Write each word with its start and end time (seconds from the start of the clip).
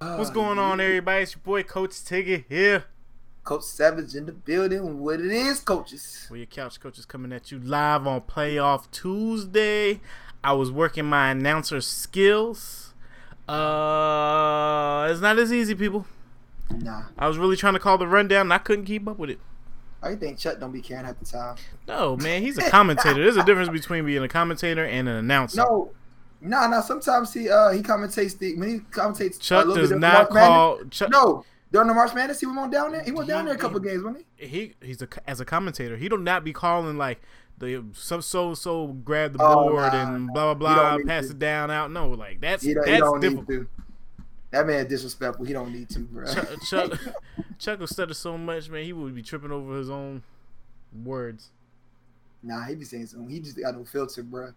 What's 0.00 0.30
going 0.30 0.60
on, 0.60 0.80
everybody? 0.80 1.24
It's 1.24 1.34
your 1.34 1.40
boy 1.42 1.64
Coach 1.64 1.90
Tigger 1.90 2.44
here. 2.48 2.84
Coach 3.42 3.64
Savage 3.64 4.14
in 4.14 4.26
the 4.26 4.32
building. 4.32 5.00
What 5.00 5.18
it 5.18 5.32
is, 5.32 5.58
coaches? 5.58 6.28
Well, 6.30 6.36
your 6.36 6.46
couch 6.46 6.78
coaches 6.78 7.04
coming 7.04 7.32
at 7.32 7.50
you 7.50 7.58
live 7.58 8.06
on 8.06 8.20
Playoff 8.20 8.88
Tuesday. 8.92 10.00
I 10.44 10.52
was 10.52 10.70
working 10.70 11.06
my 11.06 11.30
announcer 11.30 11.80
skills. 11.80 12.94
Uh, 13.48 15.08
it's 15.10 15.20
not 15.20 15.36
as 15.36 15.52
easy, 15.52 15.74
people. 15.74 16.06
Nah. 16.70 17.06
I 17.18 17.26
was 17.26 17.36
really 17.36 17.56
trying 17.56 17.74
to 17.74 17.80
call 17.80 17.98
the 17.98 18.06
rundown, 18.06 18.42
and 18.42 18.52
I 18.52 18.58
couldn't 18.58 18.84
keep 18.84 19.08
up 19.08 19.18
with 19.18 19.30
it. 19.30 19.40
I 20.00 20.14
think 20.14 20.38
Chuck 20.38 20.60
don't 20.60 20.70
be 20.70 20.80
caring 20.80 21.06
at 21.06 21.18
the 21.18 21.24
time. 21.24 21.56
No, 21.88 22.16
man, 22.16 22.42
he's 22.42 22.56
a 22.56 22.62
commentator. 22.70 23.20
There's 23.20 23.36
a 23.36 23.44
difference 23.44 23.70
between 23.70 24.06
being 24.06 24.22
a 24.22 24.28
commentator 24.28 24.84
and 24.84 25.08
an 25.08 25.16
announcer. 25.16 25.62
No, 25.62 25.90
no, 26.40 26.66
no. 26.68 26.80
Sometimes 26.80 27.32
he 27.32 27.48
uh 27.50 27.70
he 27.70 27.82
commentates 27.82 28.38
the 28.38 28.56
when 28.56 28.68
he 28.68 28.78
commentates. 28.78 29.40
Chuck 29.40 29.64
a 29.64 29.68
little 29.68 29.88
does 29.88 29.98
not 29.98 30.30
call. 30.30 30.76
Madness. 30.76 30.96
Chuck, 30.98 31.10
No, 31.10 31.44
during 31.72 31.88
the 31.88 31.94
March 31.94 32.14
Madness, 32.14 32.40
he 32.40 32.46
went 32.46 32.72
down 32.72 32.92
there. 32.92 33.02
He 33.02 33.10
went 33.10 33.28
down 33.28 33.44
there 33.44 33.54
a 33.54 33.58
couple 33.58 33.80
he- 33.80 33.88
games, 33.88 34.02
wasn't 34.02 34.24
he? 34.36 34.46
he 34.46 34.74
he's 34.80 35.02
a 35.02 35.08
as 35.26 35.40
a 35.40 35.44
commentator. 35.44 35.96
He 35.96 36.08
do 36.08 36.16
not 36.18 36.44
be 36.44 36.52
calling 36.52 36.96
like 36.96 37.20
the 37.58 37.84
so 37.92 38.20
so 38.20 38.54
so 38.54 38.88
grab 38.88 39.32
the 39.36 39.42
Oh, 39.42 39.68
board 39.70 39.92
nah, 39.92 40.14
and 40.14 40.28
blah 40.32 40.54
blah 40.54 40.94
blah 40.96 41.04
pass 41.06 41.26
to. 41.26 41.30
it 41.32 41.38
down 41.38 41.70
out. 41.70 41.90
No, 41.90 42.08
like 42.10 42.40
that's 42.40 42.62
He 42.62 42.68
he 42.70 42.74
that's 42.74 43.00
don't 43.00 43.20
difficult. 43.20 43.48
need 43.48 43.54
to. 43.56 43.68
That 44.50 44.66
man 44.66 44.86
disrespectful. 44.88 45.44
He 45.44 45.52
don't 45.52 45.72
need 45.72 45.90
to, 45.90 45.98
bro. 46.00 46.24
Chuck, 46.32 46.48
Chuck, 46.70 46.92
Chuck 47.58 47.80
will 47.80 47.86
stutter 47.86 48.14
so 48.14 48.38
much, 48.38 48.70
man. 48.70 48.82
He 48.84 48.94
would 48.94 49.14
be 49.14 49.22
tripping 49.22 49.50
over 49.52 49.76
his 49.76 49.90
own 49.90 50.22
words. 51.04 51.50
nah, 52.42 52.64
he 52.64 52.74
be 52.74 52.84
saying 52.84 53.06
something. 53.08 53.28
He 53.28 53.40
just 53.40 53.58
got 53.60 53.76
no 53.76 53.84
filter, 53.84 54.22
bro. 54.22 54.52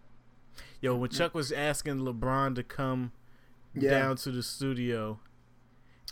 Yo, 0.82 0.94
when 0.96 1.08
Chuck 1.08 1.32
was 1.34 1.50
asking 1.52 2.00
LeBron 2.00 2.54
to 2.56 2.62
come 2.62 3.12
Yeah. 3.74 3.90
down 3.90 4.16
to 4.16 4.30
the 4.32 4.42
studio, 4.42 5.20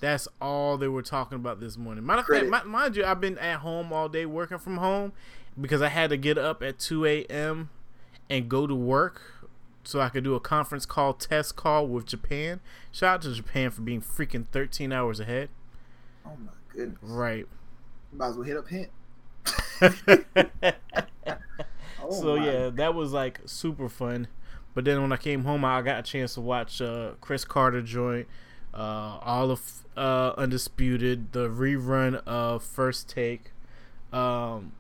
that's 0.00 0.28
all 0.40 0.78
they 0.78 0.88
were 0.88 1.02
talking 1.02 1.36
about 1.36 1.60
this 1.60 1.76
morning. 1.76 2.08
Of 2.08 2.24
fact, 2.26 2.66
mind 2.66 2.96
you, 2.96 3.04
I've 3.04 3.20
been 3.20 3.36
at 3.38 3.58
home 3.58 3.92
all 3.92 4.08
day 4.08 4.24
working 4.26 4.58
from 4.58 4.78
home 4.78 5.12
because 5.60 5.82
I 5.82 5.88
had 5.88 6.08
to 6.10 6.16
get 6.16 6.38
up 6.38 6.62
at 6.62 6.78
2 6.78 7.04
a.m. 7.04 7.68
and 8.30 8.48
go 8.48 8.66
to 8.66 8.74
work 8.74 9.20
so 9.82 10.00
I 10.00 10.08
could 10.08 10.22
do 10.24 10.34
a 10.36 10.40
conference 10.40 10.86
call, 10.86 11.14
test 11.14 11.56
call 11.56 11.88
with 11.88 12.06
Japan. 12.06 12.60
Shout 12.92 13.14
out 13.16 13.22
to 13.22 13.34
Japan 13.34 13.70
for 13.70 13.82
being 13.82 14.00
freaking 14.00 14.46
13 14.52 14.92
hours 14.92 15.18
ahead. 15.20 15.48
Oh 16.24 16.36
my 16.38 16.52
goodness. 16.72 16.98
Right. 17.02 17.46
Might 18.12 18.28
as 18.28 18.36
well 18.36 18.44
hit 18.44 18.56
up 18.56 18.68
hint. 18.68 18.90
Oh 22.02 22.10
so 22.10 22.36
my. 22.36 22.46
yeah, 22.46 22.70
that 22.70 22.94
was 22.94 23.12
like 23.12 23.40
super 23.44 23.88
fun. 23.88 24.28
But 24.74 24.84
then 24.84 25.00
when 25.02 25.12
I 25.12 25.16
came 25.16 25.44
home, 25.44 25.64
I 25.64 25.82
got 25.82 26.00
a 26.00 26.02
chance 26.02 26.34
to 26.34 26.40
watch 26.40 26.80
uh, 26.80 27.12
Cris 27.20 27.44
Carter 27.44 27.82
joint, 27.82 28.26
uh, 28.72 29.18
all 29.22 29.50
of 29.50 29.84
uh, 29.96 30.32
Undisputed, 30.38 31.32
the 31.32 31.48
rerun 31.48 32.22
of 32.26 32.62
First 32.62 33.08
Take. 33.08 33.52
Um, 34.12 34.72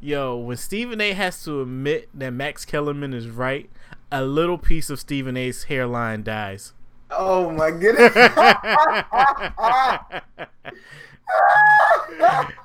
yo, 0.00 0.36
when 0.36 0.56
Stephen 0.56 1.00
A. 1.00 1.12
has 1.12 1.42
to 1.44 1.62
admit 1.62 2.08
that 2.14 2.30
Max 2.32 2.64
Kellerman 2.64 3.12
is 3.14 3.28
right, 3.28 3.68
a 4.10 4.24
little 4.24 4.58
piece 4.58 4.90
of 4.90 4.98
Stephen 5.00 5.36
A.'s 5.36 5.64
hairline 5.64 6.22
dies. 6.22 6.72
Oh 7.10 7.50
my 7.50 7.70
goodness. 7.70 8.12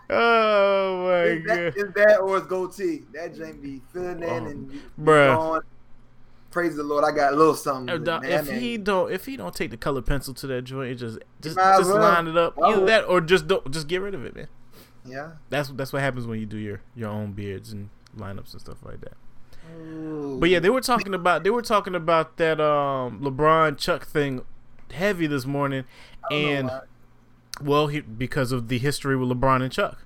oh 0.09 1.07
my 1.07 1.23
Is 1.23 1.45
that, 1.45 1.45
god, 1.45 1.73
is 1.75 1.93
that 1.95 2.19
or 2.21 2.37
it's 2.37 2.47
goatee? 2.47 3.03
That 3.13 3.35
Jamie 3.35 3.53
be 3.53 3.81
filling 3.93 4.23
in 4.23 4.23
Oh, 4.23 4.45
and 4.47 4.81
bruh. 4.99 5.61
Praise 6.53 6.75
the 6.75 6.83
Lord, 6.83 7.03
I 7.03 7.09
got 7.09 7.33
a 7.33 7.35
little 7.35 7.55
something. 7.55 7.95
It, 7.95 8.01
man. 8.03 8.23
if 8.23 8.45
That 8.45 8.61
he 8.61 8.77
don't, 8.77 9.11
if 9.11 9.25
he 9.25 9.35
don't 9.35 9.55
take 9.55 9.71
the 9.71 9.77
color 9.77 10.03
pencil 10.03 10.35
to 10.35 10.45
that 10.45 10.61
joint, 10.61 10.91
it 10.91 10.95
just 10.95 11.17
just 11.41 11.57
just 11.57 11.89
well. 11.89 11.97
line 11.99 12.27
it 12.27 12.37
up. 12.37 12.55
Either 12.63 12.85
that 12.85 13.05
or 13.05 13.21
just 13.21 13.47
don't 13.47 13.71
just 13.71 13.87
get 13.87 14.01
rid 14.01 14.13
of 14.13 14.23
it, 14.23 14.35
man. 14.35 14.47
yeah. 15.03 15.31
That's 15.49 15.69
that's 15.69 15.91
what 15.91 16.03
happens 16.03 16.27
when 16.27 16.39
you 16.39 16.45
do 16.45 16.57
your 16.57 16.81
your 16.95 17.09
own 17.09 17.31
beards 17.31 17.73
and 17.73 17.89
lineups 18.15 18.51
and 18.51 18.61
stuff 18.61 18.77
like 18.85 19.01
that. 19.01 19.13
Ooh. 19.75 20.37
But 20.39 20.51
yeah, 20.51 20.59
they 20.59 20.69
were 20.69 20.81
talking 20.81 21.15
about 21.15 21.43
they 21.43 21.49
were 21.49 21.63
talking 21.63 21.95
about 21.95 22.37
that 22.37 22.61
um 22.61 23.19
LeBron 23.21 23.79
Chuck 23.79 24.05
thing 24.05 24.45
heavy 24.91 25.25
this 25.25 25.47
morning, 25.47 25.85
I 26.23 26.29
don't 26.29 26.41
know 26.41 26.49
and 26.51 26.81
well, 27.67 27.87
he, 27.87 28.01
because 28.01 28.51
of 28.51 28.67
the 28.67 28.77
history 28.77 29.15
with 29.15 29.29
LeBron 29.29 29.63
and 29.63 29.71
Chuck. 29.71 30.02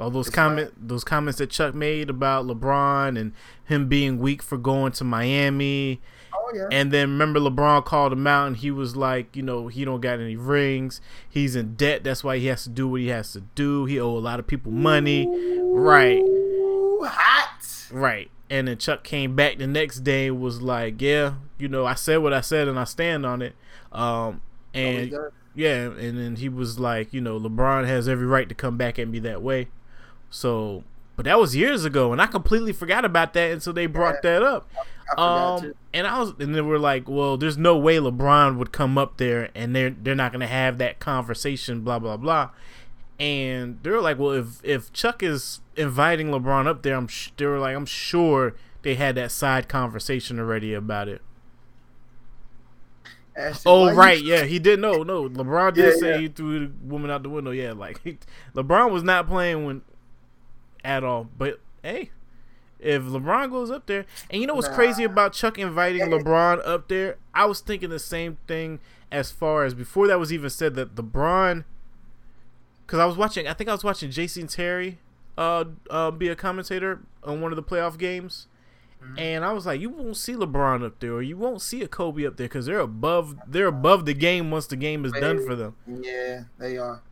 All 0.00 0.10
those 0.10 0.30
comment 0.30 0.72
those 0.88 1.04
comments 1.04 1.38
that 1.38 1.50
Chuck 1.50 1.74
made 1.74 2.08
about 2.08 2.46
LeBron 2.46 3.18
and 3.20 3.32
him 3.64 3.88
being 3.88 4.18
weak 4.18 4.42
for 4.42 4.56
going 4.56 4.92
to 4.92 5.04
Miami. 5.04 6.00
oh 6.34 6.52
yeah, 6.54 6.68
And 6.72 6.90
then 6.90 7.10
remember 7.10 7.38
LeBron 7.38 7.84
called 7.84 8.12
him 8.12 8.26
out 8.26 8.46
and 8.46 8.56
he 8.56 8.70
was 8.70 8.96
like, 8.96 9.36
you 9.36 9.42
know, 9.42 9.68
he 9.68 9.84
don't 9.84 10.00
got 10.00 10.18
any 10.18 10.36
rings. 10.36 11.00
He's 11.28 11.54
in 11.54 11.74
debt. 11.74 12.02
That's 12.02 12.24
why 12.24 12.38
he 12.38 12.46
has 12.46 12.62
to 12.64 12.70
do 12.70 12.88
what 12.88 13.00
he 13.00 13.08
has 13.08 13.32
to 13.32 13.42
do. 13.54 13.84
He 13.84 14.00
owe 14.00 14.16
a 14.16 14.18
lot 14.18 14.40
of 14.40 14.46
people 14.46 14.72
money. 14.72 15.28
Right. 15.62 16.18
Ooh, 16.18 17.04
hot. 17.04 17.64
Right. 17.92 18.30
And 18.48 18.66
then 18.68 18.78
Chuck 18.78 19.04
came 19.04 19.36
back 19.36 19.58
the 19.58 19.66
next 19.66 20.00
day 20.00 20.26
and 20.28 20.40
was 20.40 20.60
like, 20.62 21.00
yeah, 21.00 21.34
you 21.58 21.68
know, 21.68 21.86
I 21.86 21.94
said 21.94 22.16
what 22.18 22.32
I 22.32 22.40
said 22.40 22.66
and 22.68 22.78
I 22.78 22.84
stand 22.84 23.24
on 23.26 23.42
it. 23.42 23.54
Um 23.92 24.40
and 24.72 25.10
does. 25.10 25.32
yeah, 25.54 25.90
and 25.90 26.16
then 26.18 26.36
he 26.36 26.48
was 26.48 26.78
like, 26.80 27.12
you 27.12 27.20
know, 27.20 27.38
LeBron 27.38 27.86
has 27.86 28.08
every 28.08 28.26
right 28.26 28.48
to 28.48 28.54
come 28.54 28.76
back 28.76 28.98
at 28.98 29.06
me 29.08 29.18
that 29.20 29.42
way. 29.42 29.68
So, 30.30 30.84
but 31.16 31.24
that 31.24 31.38
was 31.38 31.54
years 31.56 31.84
ago, 31.84 32.12
and 32.12 32.22
I 32.22 32.26
completely 32.26 32.72
forgot 32.72 33.04
about 33.04 33.32
that 33.34 33.50
until 33.50 33.72
they 33.72 33.86
brought 33.86 34.22
that 34.22 34.42
up. 34.42 34.68
Um, 35.18 35.74
and 35.92 36.06
I 36.06 36.20
was, 36.20 36.34
and 36.38 36.54
they 36.54 36.60
we're 36.60 36.78
like, 36.78 37.08
well, 37.08 37.36
there's 37.36 37.58
no 37.58 37.76
way 37.76 37.96
LeBron 37.96 38.56
would 38.58 38.70
come 38.72 38.96
up 38.96 39.16
there, 39.16 39.50
and 39.56 39.74
they're 39.74 39.90
they're 39.90 40.14
not 40.14 40.30
gonna 40.32 40.46
have 40.46 40.78
that 40.78 41.00
conversation, 41.00 41.80
blah 41.82 41.98
blah 41.98 42.16
blah. 42.16 42.50
And 43.18 43.78
they 43.82 43.90
were 43.90 44.00
like, 44.00 44.18
well, 44.18 44.30
if 44.30 44.64
if 44.64 44.92
Chuck 44.92 45.22
is 45.22 45.60
inviting 45.76 46.28
LeBron 46.30 46.66
up 46.68 46.82
there, 46.82 46.94
I'm 46.96 47.08
sh- 47.08 47.30
they 47.36 47.44
were 47.46 47.58
like, 47.58 47.74
I'm 47.76 47.86
sure 47.86 48.54
they 48.82 48.94
had 48.94 49.16
that 49.16 49.32
side 49.32 49.68
conversation 49.68 50.38
already 50.38 50.72
about 50.72 51.08
it. 51.08 51.20
Ashton, 53.36 53.62
Oh 53.70 53.88
you- 53.90 53.94
right, 53.96 54.20
yeah, 54.22 54.44
he 54.44 54.58
did. 54.58 54.80
No, 54.80 55.02
no, 55.02 55.28
LeBron 55.28 55.74
did 55.74 55.86
Yeah, 55.86 56.00
say 56.00 56.10
yeah. 56.12 56.18
he 56.18 56.28
threw 56.28 56.66
the 56.68 56.72
woman 56.84 57.10
out 57.10 57.22
the 57.22 57.28
window. 57.28 57.50
Yeah, 57.50 57.72
like 57.72 58.00
he, 58.02 58.18
LeBron 58.54 58.90
was 58.90 59.02
not 59.02 59.26
playing 59.26 59.64
when 59.64 59.82
at 60.84 61.04
all. 61.04 61.28
But 61.36 61.60
hey, 61.82 62.10
if 62.78 63.02
LeBron 63.02 63.50
goes 63.50 63.70
up 63.70 63.86
there, 63.86 64.06
and 64.30 64.40
you 64.40 64.46
know 64.46 64.54
what's 64.54 64.68
crazy 64.68 65.04
about 65.04 65.32
Chuck 65.32 65.58
inviting 65.58 66.02
LeBron 66.02 66.66
up 66.66 66.88
there? 66.88 67.16
I 67.34 67.44
was 67.44 67.60
thinking 67.60 67.90
the 67.90 67.98
same 67.98 68.38
thing 68.46 68.80
as 69.12 69.30
far 69.30 69.64
as 69.64 69.74
before 69.74 70.06
that 70.06 70.18
was 70.18 70.32
even 70.32 70.50
said 70.50 70.74
that 70.76 70.94
LeBron, 70.94 71.64
because 72.86 72.98
I 72.98 73.04
was 73.04 73.16
watching, 73.16 73.46
I 73.46 73.52
think 73.52 73.68
I 73.68 73.72
was 73.72 73.84
watching 73.84 74.10
Jason 74.10 74.46
Terry, 74.46 74.98
uh, 75.36 75.64
uh, 75.90 76.10
be 76.10 76.28
a 76.28 76.36
commentator 76.36 77.00
on 77.22 77.40
one 77.40 77.52
of 77.52 77.56
the 77.56 77.62
playoff 77.62 77.98
games. 77.98 78.46
Mm-hmm. 79.02 79.18
And 79.18 79.44
I 79.44 79.52
was 79.52 79.66
like, 79.66 79.80
you 79.80 79.90
won't 79.90 80.16
see 80.16 80.34
LeBron 80.34 80.84
up 80.84 81.00
there, 81.00 81.12
or 81.12 81.22
you 81.22 81.36
won't 81.36 81.62
see 81.62 81.82
a 81.82 81.88
Kobe 81.88 82.26
up 82.26 82.36
there, 82.36 82.48
because 82.48 82.66
they're 82.66 82.80
above, 82.80 83.36
they're 83.46 83.66
above 83.66 84.04
the 84.04 84.14
game 84.14 84.50
once 84.50 84.66
the 84.66 84.76
game 84.76 85.04
is 85.04 85.12
done 85.12 85.44
for 85.44 85.54
them. 85.54 85.74
Yeah, 85.86 86.42
they 86.58 86.76
are. 86.76 87.02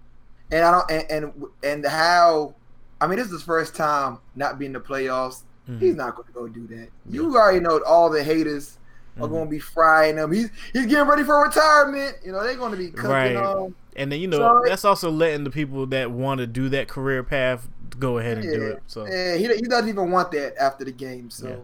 And 0.51 0.65
I 0.65 0.71
don't 0.71 0.91
and 0.91 1.11
and, 1.11 1.45
and 1.63 1.87
how. 1.87 2.55
I 3.01 3.07
mean, 3.07 3.17
this 3.19 3.27
is 3.27 3.33
his 3.33 3.43
first 3.43 3.75
time 3.77 4.19
not 4.35 4.59
being 4.59 4.71
in 4.71 4.73
the 4.75 4.81
playoffs. 4.81 5.43
Mhm. 5.69 5.81
He's 5.81 5.95
not 5.95 6.17
going 6.17 6.27
to 6.27 6.33
go 6.33 6.49
do 6.49 6.67
that. 6.69 6.89
You 7.09 7.37
already 7.37 7.61
know 7.61 7.81
all 7.87 8.11
the 8.11 8.23
haters 8.23 8.79
are 9.19 9.27
Mhm. 9.27 9.31
going 9.31 9.45
to 9.45 9.51
be 9.51 9.59
frying 9.59 10.17
him. 10.17 10.33
He's 10.33 10.51
he's 10.73 10.87
getting 10.87 11.07
ready 11.09 11.23
for 11.25 11.41
retirement. 11.43 12.17
You 12.25 12.33
know 12.33 12.43
they're 12.43 12.57
going 12.57 12.73
to 12.73 12.79
be 12.79 12.89
cooking 12.91 13.11
Right. 13.11 13.37
on. 13.37 13.75
And 13.97 14.11
then 14.13 14.21
you 14.21 14.29
know 14.29 14.39
Sorry. 14.39 14.69
that's 14.69 14.85
also 14.85 15.11
letting 15.11 15.45
the 15.45 15.51
people 15.51 15.87
that 15.89 16.11
want 16.11 16.39
to 16.39 16.47
do 16.47 16.69
that 16.71 16.89
career 16.89 17.23
path 17.23 17.69
go 17.99 18.19
ahead 18.19 18.39
and 18.39 18.53
do 18.53 18.63
it. 18.69 18.83
So 18.87 19.07
Yeah, 19.07 19.35
he, 19.35 19.47
he 19.57 19.63
doesn't 19.63 19.89
even 19.89 20.11
want 20.11 20.31
that 20.33 20.57
after 20.61 20.85
the 20.85 20.93
game. 20.93 21.31
So, 21.31 21.49
Yeah. 21.49 21.57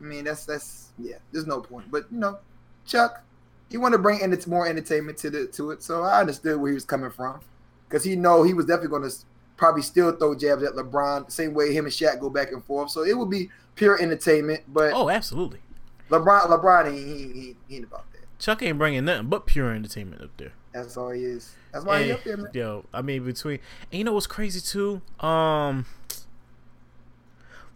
I 0.00 0.04
mean, 0.04 0.24
that's 0.24 0.44
that's 0.46 0.88
yeah. 0.98 1.16
There's 1.32 1.46
no 1.46 1.60
point. 1.60 1.90
But 1.90 2.06
you 2.10 2.18
know, 2.18 2.38
Chuck, 2.86 3.22
he 3.70 3.76
wanted 3.76 3.98
to 3.98 4.02
bring 4.02 4.20
ent- 4.20 4.46
more 4.48 4.66
entertainment 4.66 5.16
to 5.18 5.30
the 5.30 5.46
to 5.46 5.70
it. 5.70 5.82
So 5.82 6.02
I 6.02 6.20
understood 6.20 6.60
where 6.60 6.70
he 6.70 6.74
was 6.74 6.84
coming 6.84 7.10
from, 7.10 7.40
because 7.88 8.02
he 8.04 8.16
know 8.16 8.42
he 8.42 8.52
was 8.52 8.66
definitely 8.66 8.88
going 8.98 9.08
to 9.08 9.16
probably 9.60 9.82
still 9.82 10.10
throw 10.16 10.34
jabs 10.34 10.62
at 10.62 10.72
LeBron, 10.72 11.30
same 11.30 11.52
way 11.52 11.72
him 11.74 11.84
and 11.84 11.92
Shaq 11.92 12.18
go 12.18 12.30
back 12.30 12.50
and 12.50 12.64
forth. 12.64 12.90
So 12.90 13.04
it 13.04 13.16
would 13.16 13.28
be 13.28 13.50
pure 13.74 14.00
entertainment. 14.00 14.62
But 14.66 14.94
oh, 14.94 15.10
absolutely. 15.10 15.60
LeBron, 16.08 16.46
LeBron, 16.46 16.92
he, 16.92 17.02
he, 17.02 17.32
he, 17.32 17.56
he 17.68 17.76
ain't 17.76 17.84
about 17.84 18.10
that. 18.12 18.22
Chuck 18.38 18.62
ain't 18.62 18.78
bringing 18.78 19.04
nothing 19.04 19.28
but 19.28 19.44
pure 19.44 19.70
entertainment 19.70 20.22
up 20.22 20.30
there. 20.38 20.52
That's 20.72 20.96
all 20.96 21.10
he 21.10 21.24
is. 21.24 21.54
That's 21.72 21.84
why 21.84 22.02
he 22.02 22.10
And, 22.10 22.18
up 22.18 22.24
there, 22.24 22.36
man. 22.38 22.50
Yo, 22.54 22.84
I 22.92 23.02
mean 23.02 23.22
between 23.22 23.58
and 23.92 23.98
you 23.98 24.04
know 24.04 24.14
what's 24.14 24.26
crazy 24.26 24.60
too? 24.60 25.02
Um 25.24 25.84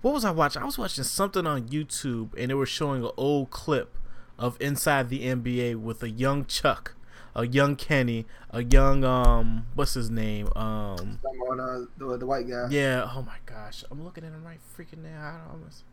what 0.01 0.15
was 0.15 0.25
I 0.25 0.31
watching? 0.31 0.63
I 0.63 0.65
was 0.65 0.79
watching 0.79 1.05
something 1.05 1.47
on 1.47 1.69
YouTube 1.69 2.31
and 2.39 2.51
they 2.51 2.55
were 2.55 2.67
showing 2.67 3.05
an 3.05 3.11
old 3.19 3.51
clip 3.51 3.99
of 4.39 4.57
inside 4.59 5.11
the 5.11 5.21
NBA 5.21 5.77
with 5.77 6.03
a 6.03 6.09
young 6.09 6.47
Chuck, 6.47 6.95
a 7.37 7.47
young 7.47 7.77
Kenny, 7.77 8.27
a 8.51 8.63
young 8.63 9.05
um 9.05 9.67
what's 9.75 9.95
his 9.95 10.11
name? 10.11 10.49
Um 10.57 11.21
uh, 11.25 11.81
the, 11.99 12.17
the 12.19 12.27
white 12.27 12.49
guy. 12.49 12.67
yeah, 12.71 13.09
oh 13.15 13.23
my 13.23 13.37
gosh. 13.47 13.85
I'm 13.91 14.03
looking 14.05 14.25
at 14.25 14.31
him 14.33 14.45
right 14.45 14.59
freaking 14.77 15.03
now. 15.03 15.21
I 15.21 15.31
don't 15.39 15.51
almost 15.61 15.85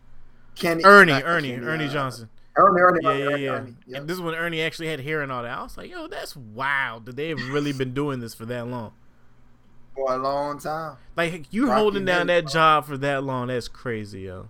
Kenny, 0.55 0.83
Ernie, 0.83 1.11
Ernie, 1.13 1.51
Kenny, 1.51 1.65
Ernie 1.65 1.85
uh, 1.85 1.91
Johnson. 1.93 2.29
Ernie, 2.57 2.81
Ernie, 2.81 2.99
Yeah, 3.03 3.09
Ernie, 3.09 3.21
yeah, 3.23 3.35
yeah. 3.38 3.51
Ernie, 3.51 3.75
yep. 3.88 3.99
And 4.01 4.09
this 4.09 4.15
is 4.15 4.21
when 4.21 4.35
Ernie 4.35 4.61
actually 4.61 4.88
had 4.89 4.99
hair 4.99 5.21
and 5.21 5.31
all 5.31 5.43
that. 5.43 5.57
I 5.57 5.63
was 5.63 5.77
like, 5.77 5.89
yo, 5.89 6.07
that's 6.07 6.35
wild. 6.35 7.05
That 7.05 7.15
they 7.15 7.29
have 7.29 7.39
really 7.49 7.71
been 7.71 7.93
doing 7.93 8.19
this 8.19 8.33
for 8.33 8.45
that 8.47 8.67
long. 8.67 8.91
for 9.95 10.13
a 10.13 10.17
long 10.17 10.59
time. 10.59 10.97
Like 11.15 11.53
you 11.53 11.67
Rocky 11.67 11.79
holding 11.79 12.05
down 12.05 12.27
that 12.27 12.47
job 12.47 12.85
for 12.85 12.97
that 12.97 13.23
long, 13.23 13.47
that's 13.47 13.67
crazy, 13.69 14.21
yo. 14.21 14.49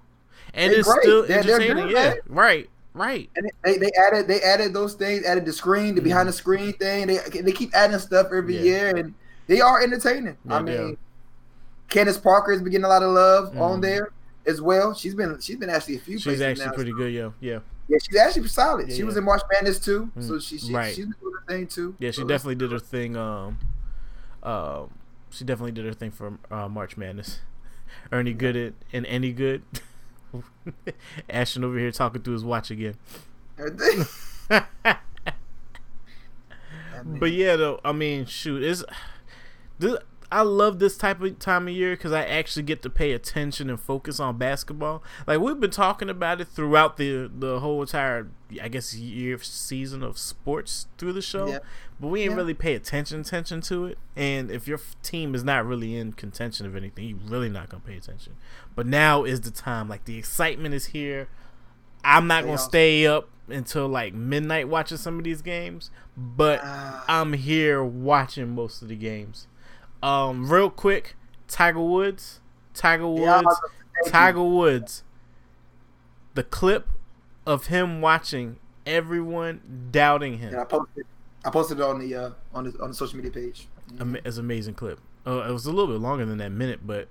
And 0.54 0.74
They 0.74 0.78
it's 0.78 0.88
great. 0.92 1.02
still 1.04 1.22
They're- 1.28 1.44
they're 1.44 1.56
entertaining. 1.62 1.84
good, 1.88 1.94
yeah, 1.94 2.04
man. 2.10 2.20
right, 2.28 2.70
right. 2.94 3.30
And 3.36 3.50
they, 3.64 3.78
they 3.78 3.90
added 4.08 4.28
they 4.28 4.42
added 4.42 4.74
those 4.74 4.94
things, 4.96 5.26
added 5.26 5.46
the 5.46 5.54
screen, 5.54 5.96
the 5.96 6.02
behind 6.02 6.28
the 6.30 6.34
screen 6.34 6.74
thing. 6.74 7.08
They 7.08 7.18
they 7.42 7.52
keep 7.52 7.74
adding 7.74 7.98
stuff 8.00 8.28
every 8.28 8.42
Mm-hmm. 8.56 8.66
Yeah. 8.66 8.72
year, 8.72 8.96
and 8.98 9.14
they 9.48 9.62
are 9.62 9.82
entertaining. 9.82 10.38
Yeah, 10.46 10.56
I 10.56 10.62
mean, 10.62 10.98
Candace 11.90 12.18
Parker 12.18 12.52
has 12.52 12.62
been 12.62 12.72
getting 12.72 12.86
a 12.86 12.90
lot 12.90 13.04
of 13.04 13.12
love 13.12 13.58
on 13.58 13.80
Mhm. 13.80 13.82
there 13.82 14.10
as 14.46 14.62
well. 14.62 14.94
She's 14.94 15.16
been 15.16 15.40
she's 15.40 15.58
been 15.58 15.70
actually 15.70 15.96
a 15.98 16.00
few. 16.00 16.18
She's 16.20 16.42
actually 16.42 16.68
now. 16.68 16.72
pretty 16.74 16.92
good, 16.94 17.14
yo. 17.14 17.34
Yeah, 17.40 17.60
Yeah, 17.88 17.98
she's 18.02 18.18
actually 18.18 18.48
solid. 18.48 18.90
Yeah, 18.90 18.96
she 18.96 19.04
was 19.04 19.18
in 19.18 19.24
March 19.24 19.42
Madness 19.52 19.80
too, 19.80 20.10
so 20.20 20.34
Mm, 20.34 20.42
she, 20.48 20.58
she 20.58 20.74
right. 20.74 20.94
she's 20.96 21.06
doing 21.06 21.34
her 21.34 21.44
thing 21.48 21.68
too. 21.68 21.96
yeah. 22.00 22.12
She 22.12 22.22
So 22.22 22.28
definitely 22.28 22.56
did 22.56 22.72
her 22.72 22.80
thing. 22.80 23.16
Um, 23.18 23.58
uh, 24.42 24.86
she 25.30 25.44
definitely 25.46 25.72
did 25.74 25.86
her 25.86 25.94
thing 25.94 26.12
for 26.12 26.38
uh, 26.50 26.68
March 26.70 26.98
Madness. 26.98 27.40
Ernie 28.12 28.34
good 28.34 28.56
at 28.56 28.74
and 28.94 29.06
any 29.06 29.32
good. 29.34 29.64
Ashton 31.30 31.64
over 31.64 31.78
here 31.78 31.92
talking 31.92 32.22
through 32.22 32.34
his 32.34 32.44
watch 32.46 32.72
again. 32.72 32.96
But 37.04 37.32
yeah, 37.32 37.56
though, 37.56 37.80
I 37.84 37.94
mean, 37.94 38.26
shoot, 38.26 38.62
it's 38.62 38.84
this, 39.80 39.98
I 40.32 40.42
love 40.44 40.78
this 40.80 40.98
type 40.98 41.20
of 41.22 41.40
time 41.40 41.68
of 41.68 41.74
year 41.74 41.92
because 41.96 42.12
I 42.12 42.24
actually 42.24 42.64
get 42.64 42.84
to 42.84 42.90
pay 42.92 43.12
attention 43.12 43.70
and 43.70 43.80
focus 43.80 44.20
on 44.20 44.38
basketball. 44.38 45.04
Like 45.26 45.40
we've 45.40 45.60
been 45.60 45.72
talking 45.72 46.10
about 46.10 46.40
it 46.42 46.48
throughout 46.50 46.98
the 46.98 47.30
the 47.34 47.60
whole 47.60 47.82
entire, 47.82 48.28
I 48.62 48.68
guess, 48.68 48.94
year 48.96 49.40
season 49.40 50.04
of 50.04 50.20
sports 50.20 50.88
through 51.00 51.14
the 51.14 51.22
show, 51.24 51.48
Yeah. 51.48 51.60
But 52.02 52.08
we 52.08 52.22
ain't 52.24 52.32
Yeah. 52.32 52.38
really 52.38 52.54
pay 52.54 52.74
attention 52.76 53.22
attention 53.22 53.62
to 53.62 53.86
it. 53.86 53.98
And 54.18 54.52
if 54.52 54.68
your 54.68 54.80
f- 54.80 54.96
team 55.04 55.34
is 55.36 55.44
not 55.44 55.66
really 55.66 55.96
in 55.96 56.12
contention 56.14 56.66
of 56.66 56.76
anything, 56.76 57.06
you 57.08 57.18
really 57.24 57.50
not 57.50 57.70
gonna 57.70 57.84
pay 57.86 57.96
attention. 57.96 58.36
But 58.76 58.88
now 58.88 59.24
is 59.24 59.42
the 59.42 59.52
time. 59.52 59.88
Like 59.88 60.04
the 60.06 60.18
excitement 60.18 60.74
is 60.76 60.88
here. 60.88 61.30
I'm 62.04 62.28
not 62.28 62.44
gonna 62.44 62.58
stay 62.58 63.06
up 63.06 63.30
until 63.48 63.88
like 63.88 64.14
midnight 64.14 64.68
watching 64.68 64.98
some 64.98 65.18
of 65.20 65.24
these 65.24 65.42
games, 65.42 65.92
but 66.18 66.60
Ah, 66.64 67.06
I'm 67.08 67.34
here 67.34 67.84
watching 67.84 68.50
most 68.56 68.82
of 68.82 68.88
the 68.88 68.96
games. 68.96 69.48
Um, 70.02 70.52
real 70.52 70.70
quick, 70.72 71.16
Tiger 71.48 71.80
Woods, 71.82 72.40
Tiger 72.74 73.08
Woods, 73.08 73.22
yeah, 73.22 73.34
I 73.34 73.36
was 73.38 73.42
about 73.44 73.52
to 73.52 73.56
say, 73.56 73.74
thank 73.94 74.06
you. 74.06 74.12
Tiger 74.12 74.44
Woods. 74.44 75.04
The 76.34 76.44
clip 76.44 76.88
of 77.46 77.68
him 77.68 78.02
watching 78.02 78.58
everyone 78.86 79.90
doubting 79.92 80.38
him 80.40 80.54
Yeah, 80.54 80.62
I 80.62 80.64
posted 80.66 81.06
I 81.44 81.50
posted 81.50 81.80
it 81.80 81.84
on 81.84 82.00
the 82.00 82.16
uh, 82.16 82.30
on 82.54 82.66
the 82.66 82.80
on 82.82 82.90
the 82.90 82.96
social 82.96 83.16
media 83.18 83.32
page. 83.32 83.68
Ama- 84.00 84.20
is 84.24 84.38
an 84.38 84.46
amazing 84.46 84.74
clip. 84.76 85.00
Uh, 85.26 85.42
it 85.48 85.52
was 85.52 85.66
a 85.66 85.72
little 85.72 85.88
bit 85.94 86.02
longer 86.02 86.26
than 86.26 86.38
that 86.40 86.52
minute, 86.52 86.86
but 86.86 87.08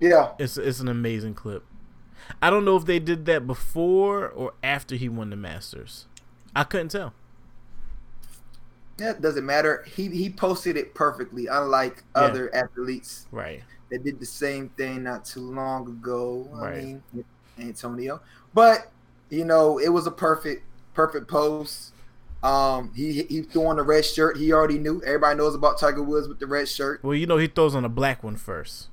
Yeah, 0.00 0.32
it's 0.38 0.56
it's 0.56 0.80
an 0.80 0.88
amazing 0.88 1.34
clip. 1.34 1.64
I 2.42 2.50
don't 2.50 2.64
know 2.64 2.76
if 2.76 2.84
they 2.84 2.98
did 2.98 3.24
that 3.26 3.46
before 3.46 4.28
or 4.28 4.52
after 4.62 4.94
he 4.96 5.08
won 5.08 5.30
the 5.30 5.36
Masters. 5.36 6.06
I 6.54 6.64
couldn't 6.64 6.88
tell. 6.90 7.12
yeah, 8.98 9.10
it 9.12 9.20
doesn't 9.22 9.46
matter. 9.46 9.84
He 9.86 10.08
he 10.08 10.30
posted 10.30 10.76
it 10.76 10.94
perfectly, 10.94 11.46
unlike 11.46 12.02
Yeah. 12.14 12.22
other 12.22 12.54
athletes 12.54 13.26
Right. 13.32 13.62
that 13.90 14.04
did 14.04 14.20
the 14.20 14.26
same 14.26 14.68
thing 14.70 15.02
not 15.04 15.24
too 15.24 15.50
long 15.50 15.86
ago. 15.88 16.48
Right. 16.52 16.74
I 16.74 16.82
mean, 16.82 17.02
Antonio, 17.58 18.20
but 18.52 18.90
you 19.30 19.44
know, 19.44 19.78
it 19.78 19.88
was 19.88 20.06
a 20.06 20.10
perfect 20.10 20.64
perfect 20.94 21.28
post. 21.28 21.94
Um, 22.42 22.92
he 22.94 23.22
he 23.24 23.42
threw 23.42 23.66
on 23.66 23.76
the 23.76 23.82
red 23.82 24.04
shirt. 24.04 24.36
He 24.38 24.52
already 24.52 24.78
knew. 24.78 25.02
Everybody 25.04 25.36
knows 25.38 25.54
about 25.54 25.78
Tiger 25.78 26.02
Woods 26.02 26.26
with 26.26 26.38
the 26.38 26.46
red 26.46 26.68
shirt. 26.68 27.02
Well, 27.04 27.14
you 27.14 27.26
know 27.26 27.36
he 27.36 27.46
throws 27.48 27.74
on 27.74 27.84
a 27.84 27.88
black 27.88 28.22
one 28.22 28.36
first. 28.36 28.88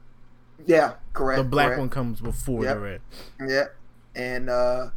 Yeah, 0.65 0.95
correct. 1.13 1.37
The 1.37 1.43
black 1.45 1.67
correct. 1.67 1.79
one 1.79 1.89
comes 1.89 2.19
before 2.19 2.63
Yep. 2.63 2.75
the 2.75 2.81
red. 2.81 3.01
Yeah, 3.47 3.63
and 4.15 4.49
uh, 4.49 4.89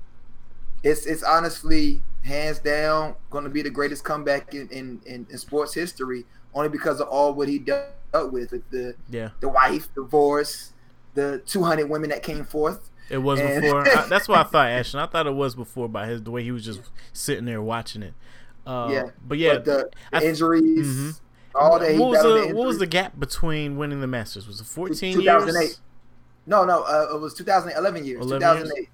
it's 0.83 1.07
it's 1.07 1.23
honestly 1.23 2.03
hands 2.25 2.59
down 2.59 3.15
going 3.31 3.45
to 3.45 3.51
be 3.51 3.63
the 3.63 3.71
greatest 3.71 4.05
comeback 4.05 4.53
in, 4.53 4.69
in, 4.71 5.01
in, 5.07 5.27
in 5.31 5.39
sports 5.39 5.73
history, 5.75 6.25
only 6.55 6.69
because 6.69 7.01
of 7.01 7.09
all 7.09 7.33
what 7.33 7.49
he 7.49 7.59
dealt 7.59 7.87
with 8.33 8.51
with 8.53 8.69
the 8.71 8.95
Yeah. 9.11 9.31
the 9.41 9.49
wife, 9.49 9.89
divorce, 9.95 10.73
the 11.15 11.41
two 11.47 11.63
hundred 11.63 11.89
women 11.89 12.11
that 12.11 12.23
came 12.25 12.45
forth. 12.45 12.91
It 13.09 13.19
was 13.19 13.39
And- 13.41 13.63
before. 13.63 13.89
I, 13.99 14.07
that's 14.09 14.29
what 14.29 14.39
I 14.39 14.43
thought, 14.45 14.69
Ashton. 14.69 15.01
I 15.01 15.07
thought 15.07 15.27
it 15.27 15.35
was 15.35 15.55
before 15.55 15.89
by 15.89 16.07
his 16.07 16.23
the 16.23 16.31
way 16.31 16.43
he 16.43 16.51
was 16.53 16.65
just 16.65 16.81
sitting 17.13 17.45
there 17.45 17.63
watching 17.63 18.03
it. 18.03 18.15
Uh, 18.71 18.89
yeah, 18.91 19.03
but 19.27 19.39
yeah, 19.39 19.55
but 19.55 19.65
the, 19.65 19.91
the 20.13 20.29
injuries, 20.29 20.87
Mhm. 20.87 21.21
all 21.57 21.79
that. 21.81 21.97
what 21.97 22.11
was 22.11 22.19
battled 22.19 22.51
the 22.51 22.55
what 22.55 22.67
was 22.67 22.79
the 22.79 22.87
gap 22.87 23.19
between 23.19 23.77
winning 23.77 24.01
the 24.01 24.07
Masters? 24.07 24.47
Was 24.47 24.61
it 24.61 24.65
fourteen 24.65 25.15
2008. 25.15 25.61
years? 25.61 25.81
No, 26.47 26.65
no, 26.65 26.83
uh, 26.83 27.09
it 27.15 27.21
was 27.21 27.35
2011 27.35 28.05
years. 28.05 28.21
11 28.25 28.41
years? 28.41 28.69
2008. 28.69 28.89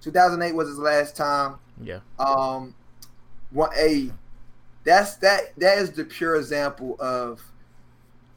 2008 0.00 0.54
was 0.54 0.68
his 0.68 0.78
last 0.78 1.16
time. 1.16 1.56
Yeah, 1.82 2.00
Um, 2.18 2.74
one 3.50 3.70
a 3.76 4.10
that's 4.84 5.16
that 5.16 5.58
that 5.58 5.78
is 5.78 5.90
the 5.90 6.04
pure 6.04 6.36
example 6.36 6.96
of 7.00 7.42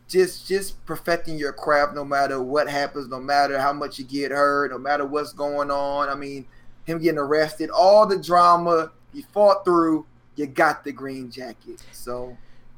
just 0.07 0.47
just 0.47 0.83
perfecting 0.85 1.37
your 1.37 1.53
craft 1.53 1.93
no 1.93 2.03
matter 2.03 2.41
what 2.41 2.67
happens, 2.67 3.07
no 3.07 3.19
matter 3.19 3.59
how 3.59 3.71
much 3.73 3.99
you 3.99 4.05
get 4.05 4.31
hurt, 4.31 4.71
no 4.71 4.77
matter 4.79 5.05
what's 5.05 5.33
going 5.33 5.69
on. 5.69 6.09
I 6.09 6.15
mean, 6.15 6.47
him 6.85 6.97
getting 6.99 7.19
arrested, 7.19 7.69
all 7.69 8.07
the 8.07 8.17
drama 8.17 8.91
he 9.13 9.21
fought 9.21 9.63
through, 9.63 10.05
you 10.39 10.47
got 10.47 10.85
the 10.85 10.91
green 10.93 11.29
jacket. 11.29 11.81
So 11.91 12.37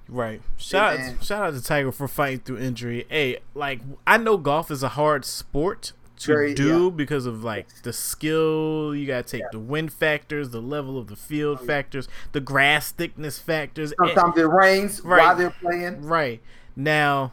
right. 0.09 0.41
Shout 0.57 0.99
out, 0.99 1.23
shout 1.23 1.43
out 1.43 1.53
to 1.53 1.63
Tiger 1.63 1.91
for 1.91 2.07
fighting 2.07 2.39
through 2.39 2.57
injury. 2.57 3.05
Hey, 3.07 3.37
like 3.53 3.81
I 4.07 4.17
know 4.17 4.37
golf 4.37 4.71
is 4.71 4.81
a 4.81 4.89
hard 4.89 5.23
sport 5.25 5.93
to 6.17 6.27
Very- 6.27 6.53
do 6.55 6.89
because 6.89 7.25
of 7.27 7.43
like 7.43 7.67
the 7.83 7.93
skill 7.93 8.95
you 8.95 9.05
gotta 9.07 9.23
take 9.23 9.43
the 9.51 9.59
wind 9.59 9.91
factors 9.93 10.49
the 10.51 10.61
level 10.61 10.97
of 10.99 11.07
the 11.07 11.15
field 11.15 11.59
Oh, 11.59 11.63
yeah. 11.63 11.67
factors 11.67 12.07
the 12.31 12.39
grass 12.39 12.91
thickness 12.91 13.39
factors 13.39 13.91
and- 13.97 14.11
sometimes 14.13 14.37
it 14.37 14.47
rains 14.47 15.01
Right. 15.01 15.19
while 15.23 15.35
they're 15.35 15.49
playing. 15.49 16.01
Right 16.03 16.41
now, 16.75 17.31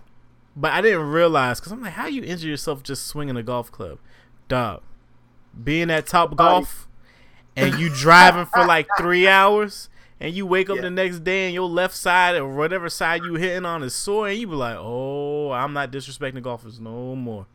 but 0.56 0.72
I 0.72 0.80
didn't 0.82 1.08
realize 1.08 1.60
because 1.60 1.72
I'm 1.72 1.82
like, 1.82 1.94
how 1.94 2.06
you 2.06 2.22
injure 2.22 2.48
yourself 2.48 2.82
just 2.82 3.06
swinging 3.06 3.36
a 3.36 3.42
golf 3.42 3.70
club, 3.72 3.98
dog? 4.48 4.82
Being 5.62 5.90
at 5.90 6.06
Top 6.06 6.30
oh, 6.32 6.34
Golf 6.34 6.88
and 7.56 7.78
you 7.78 7.88
driving 7.90 8.46
for 8.46 8.64
like 8.64 8.86
three 8.96 9.26
hours, 9.28 9.88
and 10.20 10.34
you 10.34 10.46
wake 10.46 10.68
up 10.70 10.76
Yeah. 10.76 10.82
the 10.82 10.90
next 10.90 11.20
day 11.24 11.46
and 11.46 11.54
your 11.54 11.68
left 11.68 11.94
side 11.94 12.36
or 12.36 12.48
whatever 12.54 12.88
side 12.88 13.22
you 13.24 13.34
hitting 13.34 13.64
on 13.64 13.82
is 13.82 13.94
sore, 13.94 14.28
and 14.28 14.38
you 14.38 14.46
be 14.46 14.54
like, 14.54 14.76
oh, 14.78 15.50
I'm 15.52 15.72
not 15.72 15.90
disrespecting 15.92 16.42
golfers 16.42 16.80
no 16.80 17.14
more. 17.14 17.46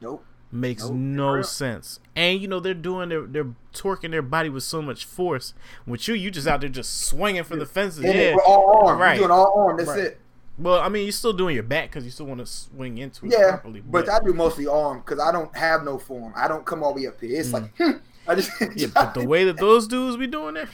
Nope. 0.00 0.24
Makes 0.52 0.84
Nope, 0.84 0.92
no 0.94 1.42
sense. 1.42 1.98
And 2.14 2.40
you 2.40 2.46
know 2.46 2.60
they're 2.60 2.74
doing 2.74 3.08
their 3.08 3.22
they're 3.26 3.48
torquing 3.72 4.12
their 4.12 4.22
body 4.22 4.48
with 4.48 4.62
so 4.62 4.80
much 4.80 5.04
force. 5.04 5.52
With 5.84 6.06
you, 6.06 6.14
you 6.14 6.30
just 6.30 6.46
out 6.46 6.60
there 6.60 6.68
just 6.70 7.02
swinging 7.06 7.42
for 7.42 7.56
the 7.56 7.66
fences. 7.66 8.04
And 8.04 8.14
yeah, 8.14 8.36
all 8.46 8.86
arm. 8.88 9.00
Right. 9.00 9.18
You're 9.18 9.26
doing 9.26 9.30
all 9.32 9.52
arm. 9.66 9.76
That's 9.76 9.88
Right. 9.88 9.98
it. 10.00 10.20
Well, 10.56 10.78
I 10.78 10.88
mean, 10.88 11.02
you're 11.02 11.10
still 11.10 11.32
doing 11.32 11.56
your 11.56 11.64
back 11.64 11.90
because 11.90 12.04
you 12.04 12.12
still 12.12 12.26
want 12.26 12.38
to 12.38 12.46
swing 12.46 12.98
into 12.98 13.26
it 13.26 13.32
Yeah, 13.32 13.56
properly. 13.56 13.80
but 13.80 14.08
I 14.08 14.20
do 14.20 14.32
mostly 14.32 14.68
arm 14.68 14.98
because 15.00 15.18
I 15.18 15.32
don't 15.32 15.52
have 15.56 15.82
no 15.82 15.98
form. 15.98 16.32
I 16.36 16.46
don't 16.46 16.64
come 16.64 16.84
all 16.84 16.94
the 16.94 17.00
way 17.02 17.08
up 17.08 17.20
here. 17.20 17.40
It's 17.40 17.52
like 17.52 17.76
hmm, 17.76 17.90
I 18.28 18.36
just 18.36 18.50
Mm. 18.60 18.72
yeah, 18.76 18.86
but 18.94 19.14
the 19.14 19.24
way 19.26 19.44
that 19.46 19.56
those 19.56 19.88
dudes 19.88 20.16
be 20.16 20.28
doing 20.28 20.56
it, 20.56 20.68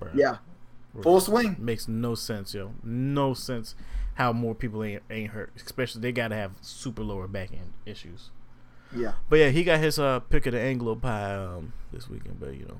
bruh, 0.00 0.08
yeah, 0.14 0.36
full 1.02 1.20
swing. 1.20 1.56
makes 1.58 1.88
no 1.88 2.14
sense, 2.14 2.54
yo. 2.54 2.72
No 2.82 3.34
sense 3.34 3.74
how 4.14 4.32
more 4.32 4.54
people 4.54 4.82
ain't 4.82 5.02
ain't 5.10 5.32
hurt. 5.32 5.52
Especially 5.56 6.00
they 6.00 6.12
gotta 6.12 6.34
have 6.34 6.52
super 6.60 7.02
lower 7.02 7.26
back 7.28 7.52
end 7.52 7.72
issues. 7.84 8.30
Yeah, 8.94 9.12
But 9.28 9.40
yeah, 9.40 9.48
he 9.50 9.64
got 9.64 9.80
his 9.80 9.98
uh 9.98 10.20
pick 10.20 10.46
of 10.46 10.52
the 10.52 10.60
Anglo 10.60 10.94
pie 10.94 11.34
um 11.34 11.72
this 11.92 12.08
weekend, 12.08 12.38
but 12.40 12.54
you 12.54 12.66
know. 12.66 12.78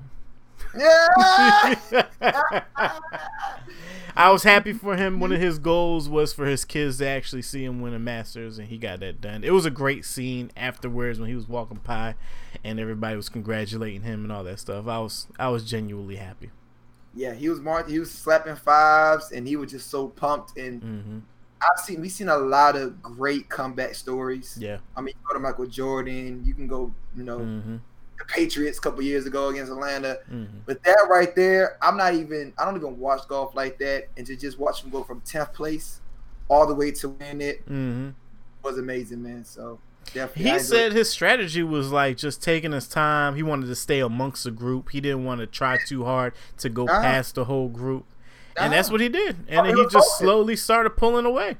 yeah. 0.75 2.05
I 4.15 4.31
was 4.31 4.41
happy 4.43 4.73
for 4.73 4.95
him. 4.95 5.19
One 5.19 5.31
of 5.31 5.39
his 5.39 5.59
goals 5.59 6.09
was 6.09 6.33
for 6.33 6.45
his 6.47 6.65
kids 6.65 6.97
to 6.97 7.07
actually 7.07 7.43
see 7.43 7.63
him 7.63 7.81
win 7.81 7.93
a 7.93 7.99
Masters, 7.99 8.57
and 8.57 8.67
he 8.67 8.77
got 8.79 8.99
that 9.01 9.21
done. 9.21 9.43
It 9.43 9.51
was 9.51 9.65
a 9.65 9.69
great 9.69 10.05
scene 10.05 10.49
afterwards 10.57 11.19
when 11.19 11.29
he 11.29 11.35
was 11.35 11.47
walking 11.47 11.77
pie, 11.77 12.15
and 12.63 12.79
everybody 12.79 13.15
was 13.15 13.29
congratulating 13.29 14.01
him 14.01 14.23
and 14.23 14.31
all 14.31 14.43
that 14.45 14.59
stuff. 14.59 14.87
I 14.87 14.99
was 14.99 15.27
I 15.37 15.49
was 15.49 15.63
genuinely 15.69 16.15
happy. 16.15 16.49
Yeah, 17.17 17.33
he 17.33 17.49
was 17.49 17.59
marked. 17.59 17.89
He 17.89 17.99
was 17.99 18.11
slapping 18.11 18.55
fives, 18.55 19.31
and 19.31 19.47
he 19.47 19.55
was 19.55 19.71
just 19.71 19.89
so 19.89 20.07
pumped. 20.07 20.57
And 20.57 20.81
hmm 20.81 21.19
I've 21.59 21.83
seen 21.83 22.01
we've 22.01 22.11
seen 22.11 22.29
a 22.29 22.37
lot 22.37 22.75
of 22.75 23.01
great 23.01 23.49
comeback 23.49 23.95
stories. 23.95 24.57
Yeah. 24.59 24.77
I 24.95 25.01
mean, 25.01 25.15
you 25.15 25.27
go 25.27 25.33
to 25.33 25.39
Michael 25.39 25.65
Jordan. 25.65 26.43
You 26.45 26.53
can 26.53 26.67
go, 26.67 26.93
you 27.15 27.23
know, 27.23 27.39
hmm 27.39 27.77
the 28.19 28.25
Patriots 28.25 28.79
a 28.79 28.81
couple 28.81 29.01
years 29.03 29.25
ago 29.25 29.49
against 29.49 29.71
Atlanta. 29.71 30.19
hmm 30.29 30.45
But 30.65 30.83
that 30.83 31.07
right 31.09 31.35
there, 31.35 31.77
I'm 31.81 31.97
not 31.97 32.13
even. 32.13 32.53
I 32.57 32.65
don't 32.65 32.75
even 32.75 32.99
watch 32.99 33.27
golf 33.27 33.55
like 33.55 33.79
that, 33.79 34.09
and 34.17 34.25
to 34.27 34.35
just 34.35 34.59
watch 34.59 34.83
him 34.83 34.91
go 34.91 35.03
from 35.03 35.21
10th 35.21 35.53
place 35.53 36.01
all 36.49 36.65
the 36.65 36.75
way 36.75 36.91
to 36.91 37.09
win 37.09 37.41
it 37.41 37.61
hmm 37.67 38.09
was 38.63 38.77
amazing, 38.77 39.23
man. 39.23 39.43
So 39.43 39.79
Definitely. 40.13 40.51
He 40.51 40.59
said 40.59 40.93
his 40.93 41.09
strategy 41.09 41.63
was 41.63 41.91
like 41.91 42.17
just 42.17 42.41
taking 42.41 42.71
his 42.71 42.87
time. 42.87 43.35
He 43.35 43.43
wanted 43.43 43.67
to 43.67 43.75
stay 43.75 43.99
amongst 43.99 44.43
the 44.45 44.51
group. 44.51 44.89
He 44.91 45.01
didn't 45.01 45.25
want 45.25 45.39
to 45.41 45.47
try 45.47 45.77
too 45.87 46.05
hard 46.05 46.33
to 46.59 46.69
go 46.69 46.85
Nah. 46.85 47.01
past 47.01 47.35
the 47.35 47.45
whole 47.45 47.67
group. 47.69 48.05
And 48.59 48.73
that's 48.73 48.89
what 48.89 49.01
he 49.01 49.09
did. 49.09 49.35
Oh, 49.39 49.43
And 49.49 49.67
then 49.67 49.75
he 49.75 49.81
he 49.81 49.85
just 49.85 49.93
focused. 49.93 50.17
slowly 50.17 50.55
started 50.55 50.91
pulling 50.91 51.25
away. 51.25 51.57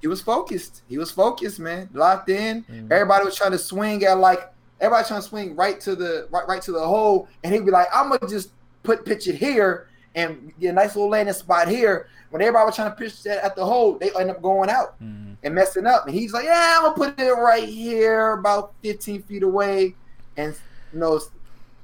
he 0.00 0.06
was 0.08 0.22
focused. 0.22 0.82
He 0.88 0.96
was 0.98 1.10
focused, 1.10 1.60
man. 1.60 1.90
Locked 1.92 2.30
in. 2.30 2.64
Mhm. 2.64 2.90
Everybody 2.90 3.26
was 3.26 3.36
trying 3.36 3.52
to 3.52 3.58
swing 3.58 4.02
at 4.04 4.18
like 4.18 4.50
everybody 4.80 5.06
trying 5.06 5.20
to 5.20 5.28
swing 5.28 5.54
right 5.54 5.78
to 5.82 5.94
the 5.94 6.26
right 6.30 6.48
right 6.48 6.62
to 6.62 6.72
the 6.72 6.80
hole, 6.80 7.28
and 7.44 7.52
he'd 7.54 7.66
be 7.66 7.70
like, 7.70 7.86
"I'm 7.94 8.08
gonna 8.08 8.26
just 8.26 8.48
put 8.82 9.04
pitch 9.04 9.28
it 9.28 9.34
here 9.34 9.88
and 10.14 10.52
get 10.60 10.70
a 10.70 10.72
nice 10.72 10.94
little 10.96 11.10
landing 11.10 11.34
spot 11.34 11.68
here." 11.68 12.08
When 12.30 12.40
everybody 12.42 12.66
was 12.66 12.76
trying 12.76 12.90
to 12.90 12.96
pitch 12.96 13.22
that 13.24 13.44
at 13.44 13.56
the 13.56 13.64
hole, 13.64 13.98
they 13.98 14.10
end 14.12 14.30
up 14.30 14.40
going 14.40 14.70
out 14.70 14.94
Mhm. 15.02 15.36
and 15.42 15.54
messing 15.54 15.84
up. 15.86 16.06
And 16.06 16.14
he's 16.14 16.32
like, 16.32 16.44
"Yeah, 16.44 16.76
I'm 16.78 16.82
gonna 16.94 16.94
put 17.12 17.18
it 17.20 17.32
right 17.32 17.68
here, 17.68 18.34
about 18.34 18.72
15 18.82 19.22
feet 19.24 19.42
away, 19.42 19.96
and 20.36 20.54
you 20.92 21.00
know, 21.00 21.20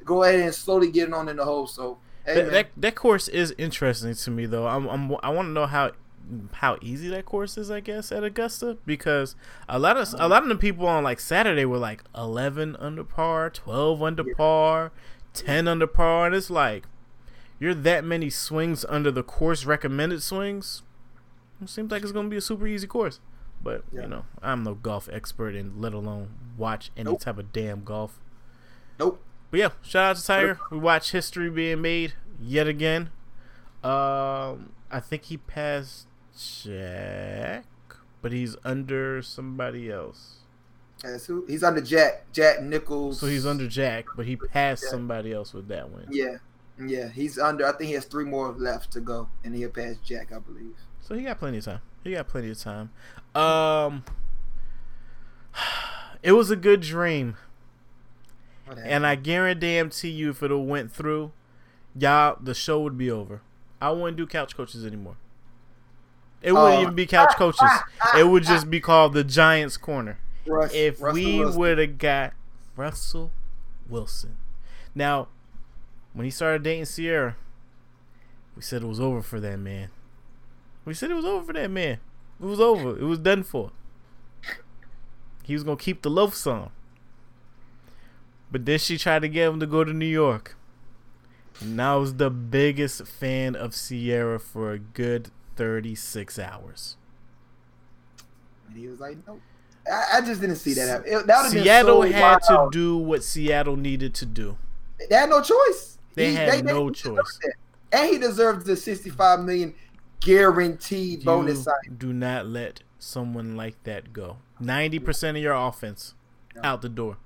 go 0.04 0.22
ahead 0.22 0.38
and 0.40 0.54
slowly 0.54 0.90
get 0.92 1.08
it 1.08 1.14
on 1.14 1.28
in 1.28 1.36
the 1.36 1.44
hole." 1.44 1.66
So, 1.66 1.98
hey, 2.24 2.34
That, 2.42 2.50
that 2.52 2.66
that 2.76 2.94
course 2.94 3.26
is 3.26 3.54
interesting 3.58 4.14
to 4.14 4.30
me 4.30 4.46
though. 4.46 4.68
I'm, 4.68 4.86
I'm 4.88 5.16
I 5.22 5.30
want 5.30 5.46
to 5.48 5.52
know 5.52 5.66
how 5.66 5.90
how 6.54 6.76
easy 6.80 7.08
that 7.08 7.24
course 7.26 7.56
is. 7.58 7.68
I 7.70 7.80
guess 7.80 8.10
at 8.12 8.22
Augusta 8.24 8.78
because 8.86 9.34
a 9.68 9.78
lot 9.80 9.96
of 9.96 10.08
a 10.18 10.28
lot 10.28 10.42
of 10.44 10.48
the 10.48 10.54
people 10.56 10.86
on 10.86 11.02
like 11.02 11.18
Saturday 11.18 11.64
were 11.64 11.78
like 11.78 12.02
11 12.16 12.76
under 12.78 13.02
par, 13.04 13.50
12 13.50 14.00
under 14.02 14.22
Yeah. 14.24 14.34
par, 14.36 14.92
10 15.34 15.66
under 15.66 15.86
par, 15.88 16.26
and 16.26 16.34
it's 16.36 16.50
like 16.50 16.84
you're 17.58 17.74
that 17.74 18.04
many 18.04 18.30
swings 18.30 18.84
under 18.88 19.10
the 19.10 19.22
course 19.22 19.64
recommended 19.64 20.22
swings. 20.22 20.82
It 21.62 21.68
seems 21.68 21.90
like 21.90 22.02
it's 22.02 22.12
gonna 22.12 22.28
be 22.28 22.36
a 22.36 22.40
super 22.40 22.66
easy 22.66 22.86
course. 22.86 23.20
But 23.62 23.84
Yeah. 23.90 24.02
you 24.02 24.08
know, 24.08 24.24
I'm 24.42 24.62
no 24.62 24.74
golf 24.74 25.08
expert 25.10 25.54
and 25.54 25.80
let 25.80 25.94
alone 25.94 26.28
watch 26.58 26.90
any 26.96 27.10
Nope. 27.10 27.20
type 27.20 27.38
of 27.38 27.52
damn 27.52 27.82
golf. 27.84 28.20
nope. 28.98 29.22
But 29.50 29.60
yeah, 29.60 29.68
shout 29.82 30.10
out 30.10 30.16
to 30.16 30.24
Tiger. 30.26 30.58
We 30.70 30.78
watch 30.78 31.12
history 31.12 31.48
being 31.50 31.80
made 31.80 32.14
yet 32.40 32.66
again. 32.66 33.10
Um, 33.84 34.72
I 34.90 35.00
think 35.00 35.24
he 35.24 35.36
passed 35.36 36.08
Jack, 36.36 37.64
but 38.22 38.32
he's 38.32 38.56
under 38.64 39.22
somebody 39.22 39.90
else. 39.90 40.40
Who 41.26 41.44
he's 41.46 41.62
under 41.62 41.80
Jack 41.80 42.32
Jack 42.32 42.62
Nicklaus. 42.62 43.20
So 43.20 43.26
he's 43.26 43.46
under 43.46 43.68
Jack, 43.68 44.06
but 44.16 44.26
he 44.26 44.34
passed 44.36 44.82
Yeah. 44.84 44.90
somebody 44.90 45.32
else 45.32 45.52
with 45.54 45.68
that 45.68 45.90
win. 45.90 46.06
Yeah, 46.10 46.38
yeah, 46.78 47.08
he's 47.08 47.38
under. 47.38 47.66
I 47.66 47.72
think 47.72 47.88
he 47.88 47.94
has 47.94 48.04
three 48.04 48.24
more 48.24 48.52
left 48.52 48.92
to 48.92 49.00
go, 49.00 49.28
and 49.44 49.54
he'll 49.54 49.70
pass 49.70 49.96
Jack, 50.04 50.32
I 50.32 50.38
believe. 50.38 50.74
So 51.00 51.14
he 51.14 51.22
got 51.22 51.38
plenty 51.38 51.58
of 51.58 51.64
time. 51.64 51.80
He 52.04 52.12
got 52.12 52.28
plenty 52.28 52.50
of 52.50 52.58
time. 52.58 52.90
Um, 53.34 54.04
it 56.22 56.32
was 56.32 56.50
a 56.50 56.56
good 56.56 56.80
dream, 56.80 57.36
and 58.84 59.06
I 59.06 59.14
guarantee 59.14 60.10
you, 60.10 60.30
if 60.30 60.42
it 60.42 60.54
went 60.54 60.92
through, 60.92 61.32
y'all, 61.98 62.36
the 62.40 62.54
show 62.54 62.80
would 62.80 62.98
be 62.98 63.10
over. 63.10 63.40
I 63.80 63.90
wouldn't 63.90 64.16
do 64.16 64.26
couch 64.26 64.56
coaches 64.56 64.84
anymore. 64.86 65.16
It 66.42 66.52
wouldn't 66.52 66.78
Oh. 66.78 66.82
even 66.82 66.94
be 66.94 67.06
couch 67.06 67.34
coaches. 67.36 67.68
It 68.16 68.24
would 68.28 68.44
just 68.44 68.70
be 68.70 68.80
called 68.80 69.12
the 69.14 69.24
Giants 69.24 69.76
Corner. 69.76 70.18
Russ- 70.46 70.72
If 70.74 71.00
Russell 71.00 71.14
we 71.14 71.44
would 71.44 71.78
have 71.78 71.98
got 71.98 72.32
Russell 72.76 73.32
Wilson. 73.88 74.36
Now, 74.94 75.28
when 76.16 76.24
he 76.24 76.30
started 76.30 76.62
dating 76.62 76.86
Ciara, 76.86 77.36
we 78.56 78.62
said 78.62 78.82
it 78.82 78.86
was 78.86 78.98
over 78.98 79.20
for 79.20 79.38
that 79.38 79.58
man. 79.58 79.90
We 80.86 80.94
said 80.94 81.10
it 81.10 81.14
was 81.14 81.26
over 81.26 81.44
for 81.44 81.52
that 81.52 81.70
man. 81.70 81.98
It 82.40 82.46
was 82.46 82.58
over. 82.58 82.98
It 82.98 83.04
was 83.04 83.18
done 83.18 83.42
for. 83.42 83.70
He 85.42 85.52
was 85.52 85.62
gonna 85.62 85.76
keep 85.76 86.00
the 86.00 86.08
love 86.08 86.34
song. 86.34 86.70
But 88.50 88.64
then 88.64 88.78
she 88.78 88.96
tried 88.96 89.22
to 89.22 89.28
get 89.28 89.48
him 89.48 89.60
to 89.60 89.66
go 89.66 89.84
to 89.84 89.92
New 89.92 90.06
York. 90.06 90.56
And 91.60 91.80
I 91.82 91.96
was 91.96 92.14
the 92.14 92.30
biggest 92.30 93.06
fan 93.06 93.54
of 93.54 93.74
Ciara 93.74 94.40
for 94.40 94.72
a 94.72 94.78
good 94.78 95.30
36 95.56 96.38
hours. 96.38 96.96
And 98.68 98.78
he 98.78 98.88
was 98.88 99.00
like, 99.00 99.18
"Nope." 99.26 99.42
I, 99.86 100.04
I 100.14 100.20
just 100.22 100.40
didn't 100.40 100.56
see 100.56 100.72
that 100.74 100.88
happen. 100.88 101.12
It, 101.12 101.26
that 101.26 101.38
would've 101.38 101.52
been 101.52 101.62
Seattle 101.62 102.02
so 102.02 102.10
had 102.10 102.38
to 102.48 102.68
do 102.72 102.96
what 102.96 103.22
Seattle 103.22 103.76
needed 103.76 104.14
to 104.14 104.24
do. 104.24 104.56
They 105.10 105.14
had 105.14 105.28
no 105.28 105.42
choice. 105.42 105.95
They 106.16 106.32
had 106.32 106.64
no 106.64 106.88
he 106.88 106.94
choice. 106.94 107.38
and 107.92 108.10
he 108.10 108.18
deserves 108.18 108.64
the 108.64 108.76
sixty-five 108.76 109.40
million 109.40 109.74
guaranteed 110.20 111.24
bonus 111.24 111.58
you 111.58 111.62
sign. 111.62 111.96
do 111.96 112.12
not 112.12 112.46
let 112.46 112.82
someone 112.98 113.56
like 113.56 113.80
that 113.84 114.12
go. 114.12 114.38
90% 114.60 115.30
of 115.30 115.36
your 115.36 115.54
offense 115.54 116.14
out 116.64 116.82
the 116.82 116.88
door. 116.88 117.18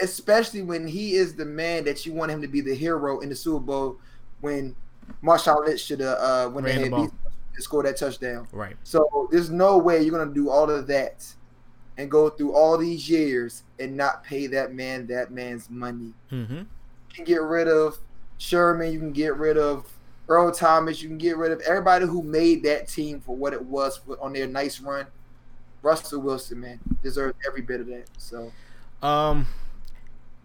especially 0.00 0.62
when 0.62 0.86
he 0.86 1.14
is 1.16 1.34
the 1.34 1.44
man 1.44 1.84
that 1.84 2.06
you 2.06 2.12
want 2.12 2.30
him 2.30 2.40
to 2.40 2.48
be 2.48 2.60
the 2.60 2.74
hero 2.74 3.18
in 3.20 3.28
the 3.28 3.34
Super 3.34 3.58
Bowl 3.58 3.98
when 4.40 4.74
Marshawn 5.22 5.66
Lynch 5.66 5.80
should 5.80 6.00
have 6.00 6.18
uh, 6.18 6.48
when 6.48 6.64
Ran 6.64 6.90
the 6.90 6.96
had 6.96 7.10
and 7.56 7.64
scored 7.64 7.86
that 7.86 7.96
touchdown. 7.96 8.46
Right. 8.52 8.76
So 8.84 9.28
there's 9.30 9.50
no 9.50 9.78
way 9.78 10.02
you're 10.02 10.16
gonna 10.16 10.32
do 10.32 10.50
all 10.50 10.70
of 10.70 10.86
that 10.86 11.26
and 11.98 12.10
go 12.10 12.28
through 12.28 12.54
all 12.54 12.78
these 12.78 13.08
years 13.08 13.62
and 13.80 13.96
not 13.96 14.22
pay 14.22 14.46
that 14.48 14.72
man 14.72 15.06
that 15.08 15.30
man's 15.30 15.68
money. 15.70 16.12
Mm-hmm. 16.30 16.58
You 16.58 16.66
can 17.12 17.24
get 17.24 17.42
rid 17.42 17.68
of 17.68 17.98
Sherman, 18.38 18.92
you 18.92 18.98
can 18.98 19.12
get 19.12 19.36
rid 19.36 19.56
of 19.58 19.90
Earl 20.28 20.50
Thomas, 20.52 21.02
you 21.02 21.08
can 21.08 21.18
get 21.18 21.36
rid 21.36 21.52
of 21.52 21.60
everybody 21.60 22.04
who 22.06 22.22
made 22.22 22.62
that 22.64 22.88
team 22.88 23.20
for 23.20 23.36
what 23.36 23.52
it 23.52 23.64
was 23.64 24.00
on 24.20 24.32
their 24.32 24.46
nice 24.46 24.80
run. 24.80 25.06
Russell 25.82 26.20
Wilson, 26.20 26.60
man, 26.60 26.80
deserves 27.02 27.36
every 27.46 27.62
bit 27.62 27.80
of 27.80 27.86
that. 27.86 28.04
So 28.18 28.50
Um, 29.06 29.46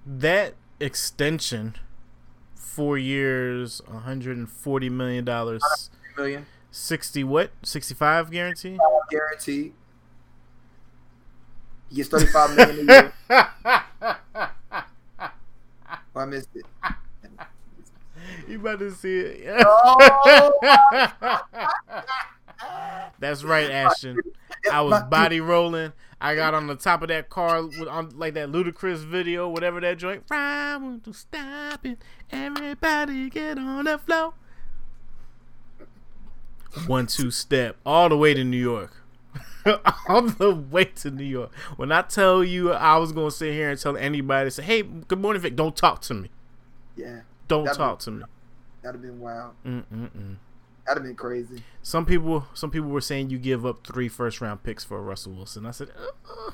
that 0.06 0.54
extension, 0.80 1.76
four 2.56 2.98
years, 2.98 3.82
140 3.88 4.90
million 4.90 5.26
dollars, 5.26 5.90
million 6.16 6.46
60 6.70 7.24
what? 7.24 7.52
65 7.64 8.30
guarantee. 8.32 8.78
guaranteed. 9.10 9.74
He 11.90 11.96
gets 11.96 12.10
35 12.10 12.56
million 12.56 12.90
a 12.90 12.94
year. 12.94 13.14
Oh, 16.14 16.20
I 16.20 16.26
missed 16.26 16.50
it. 16.56 16.66
About 18.62 18.78
to 18.80 18.92
see 18.92 19.20
it? 19.20 19.64
Oh! 19.66 21.40
That's 23.20 23.44
right, 23.44 23.72
Ashton. 23.72 24.20
I 24.72 24.82
was 24.82 25.02
body 25.04 25.42
rolling. 25.42 25.94
I 26.20 26.36
got 26.36 26.54
on 26.54 26.68
the 26.68 26.76
top 26.76 27.02
of 27.02 27.08
that 27.08 27.30
car 27.30 27.64
with 27.64 27.88
on 27.88 28.12
like 28.16 28.36
that 28.36 28.50
Ludacris 28.50 29.04
video, 29.04 29.50
whatever 29.50 29.80
that 29.82 29.98
joint. 29.98 30.24
I 30.30 30.78
want 30.78 31.04
to 31.06 31.14
stop 31.14 31.84
it. 31.86 31.98
Everybody 32.32 33.32
get 33.32 33.58
on 33.58 33.86
the 33.86 33.98
floor. 33.98 34.34
One 36.86 37.08
two 37.08 37.32
step 37.32 37.78
all 37.84 38.10
the 38.10 38.18
way 38.18 38.36
to 38.36 38.44
New 38.44 38.58
York. 38.58 39.04
all 40.08 40.22
the 40.22 40.54
way 40.54 40.86
to 40.86 41.10
New 41.10 41.24
York. 41.24 41.52
When 41.78 41.92
I 41.92 42.04
tell 42.04 42.44
you 42.44 42.72
I 42.74 42.98
was 42.98 43.12
gonna 43.12 43.32
sit 43.32 43.54
here 43.54 43.72
and 43.72 43.80
tell 43.80 43.98
anybody, 43.98 44.52
say, 44.52 44.62
"Hey, 44.62 44.84
good 44.84 45.20
morning, 45.20 45.42
Vic. 45.42 45.56
Don't 45.56 45.76
talk 45.76 46.02
to 46.02 46.14
me. 46.14 46.30
Yeah, 46.96 47.22
Don't 47.48 47.66
talk 47.66 47.98
be- 48.00 48.04
to 48.06 48.12
me." 48.12 48.24
That'd 48.82 48.96
have 48.96 49.02
been 49.02 49.20
wild. 49.20 49.54
Mm-mm-mm. 49.66 50.38
That'd 50.86 51.02
have 51.02 51.04
been 51.04 51.16
crazy. 51.16 51.64
Some 51.84 52.06
people, 52.06 52.48
some 52.54 52.72
people 52.72 52.90
were 52.90 53.02
saying 53.02 53.30
you 53.30 53.38
give 53.38 53.66
up 53.66 53.86
three 53.86 54.08
first 54.10 54.42
round 54.42 54.64
picks 54.64 54.84
for 54.84 55.02
Russell 55.02 55.34
Wilson. 55.34 55.66
I 55.66 55.72
said, 55.72 55.90
uh, 56.28 56.52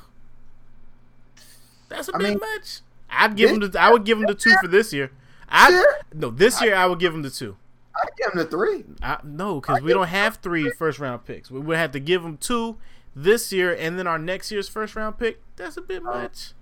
that's 1.88 2.08
a 2.08 2.14
I 2.14 2.18
bit 2.18 2.28
mean, 2.30 2.38
much. 2.38 2.80
I'd 3.10 3.36
give 3.36 3.50
him 3.50 3.60
the, 3.60 3.80
I 3.80 3.90
would 3.90 4.04
give 4.04 4.18
him 4.18 4.26
the 4.26 4.34
two 4.34 4.54
for 4.60 4.68
this 4.68 4.92
year. 4.92 5.10
I 5.48 5.70
Sure. 5.70 5.96
no, 6.14 6.30
this 6.30 6.60
year 6.60 6.74
I 6.74 6.86
would 6.86 6.98
give 6.98 7.14
him 7.14 7.22
the 7.22 7.30
two. 7.30 7.56
I'd 7.96 8.10
give 8.16 8.32
him 8.32 8.38
the 8.38 8.44
three. 8.44 8.84
I, 9.02 9.18
no, 9.24 9.60
because 9.60 9.80
we 9.80 9.92
don't 9.94 10.08
have 10.08 10.36
three 10.36 10.70
first 10.70 10.98
round 10.98 11.24
picks. 11.24 11.50
We 11.50 11.60
would 11.60 11.76
have 11.78 11.92
to 11.92 12.00
give 12.00 12.22
him 12.24 12.36
two 12.36 12.76
this 13.16 13.50
year, 13.52 13.74
and 13.74 13.98
then 13.98 14.06
our 14.06 14.18
next 14.18 14.52
year's 14.52 14.68
first 14.68 14.94
round 14.94 15.18
pick. 15.18 15.40
That's 15.56 15.76
a 15.78 15.80
bit 15.80 16.02
Oh. 16.04 16.12
much. 16.12 16.52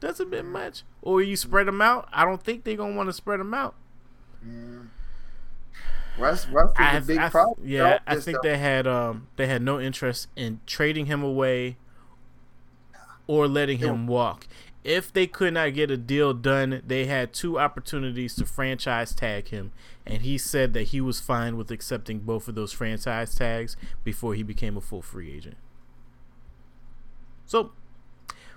That's 0.00 0.18
a 0.20 0.26
bit 0.26 0.44
much. 0.44 0.82
Or 1.00 1.22
you 1.22 1.36
spread 1.36 1.66
them 1.68 1.80
out. 1.80 2.08
I 2.12 2.24
don't 2.24 2.42
think 2.42 2.64
they're 2.64 2.76
gonna 2.76 2.94
want 2.96 3.08
to 3.08 3.12
spread 3.12 3.40
them 3.40 3.54
out. 3.54 3.74
Yeah. 4.46 4.73
Russ, 6.18 6.46
Russ 6.48 6.70
is 6.70 6.76
I, 6.78 6.96
a 6.96 7.00
big 7.00 7.18
I- 7.18 7.28
problem. 7.28 7.66
yeah, 7.66 7.98
I 8.06 8.16
think 8.16 8.38
uh, 8.38 8.40
they 8.42 8.58
had 8.58 8.86
um 8.86 9.28
they 9.36 9.46
had 9.46 9.62
no 9.62 9.80
interest 9.80 10.28
in 10.36 10.60
trading 10.66 11.06
him 11.06 11.22
away 11.22 11.76
or 13.26 13.48
letting 13.48 13.78
him 13.78 14.06
walk. 14.06 14.46
If 14.84 15.10
they 15.12 15.26
could 15.26 15.54
not 15.54 15.72
get 15.72 15.90
a 15.90 15.96
deal 15.96 16.34
done, 16.34 16.82
they 16.86 17.06
had 17.06 17.32
two 17.32 17.58
opportunities 17.58 18.34
to 18.36 18.44
franchise 18.44 19.14
tag 19.14 19.48
him, 19.48 19.72
and 20.06 20.20
he 20.22 20.36
said 20.36 20.74
that 20.74 20.88
he 20.88 21.00
was 21.00 21.20
fine 21.20 21.56
with 21.56 21.70
accepting 21.70 22.18
both 22.20 22.48
of 22.48 22.54
those 22.54 22.72
franchise 22.72 23.34
tags 23.34 23.78
before 24.04 24.34
he 24.34 24.42
became 24.42 24.76
a 24.76 24.82
full 24.82 25.00
free 25.00 25.32
agent. 25.34 25.56
So, 27.46 27.72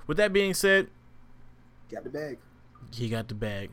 with 0.05 0.17
that 0.17 0.33
being 0.33 0.53
said, 0.53 0.89
got 1.89 2.03
the 2.03 2.09
bag. 2.09 2.37
he 2.93 3.07
got 3.07 3.29
the 3.29 3.33
bag. 3.35 3.69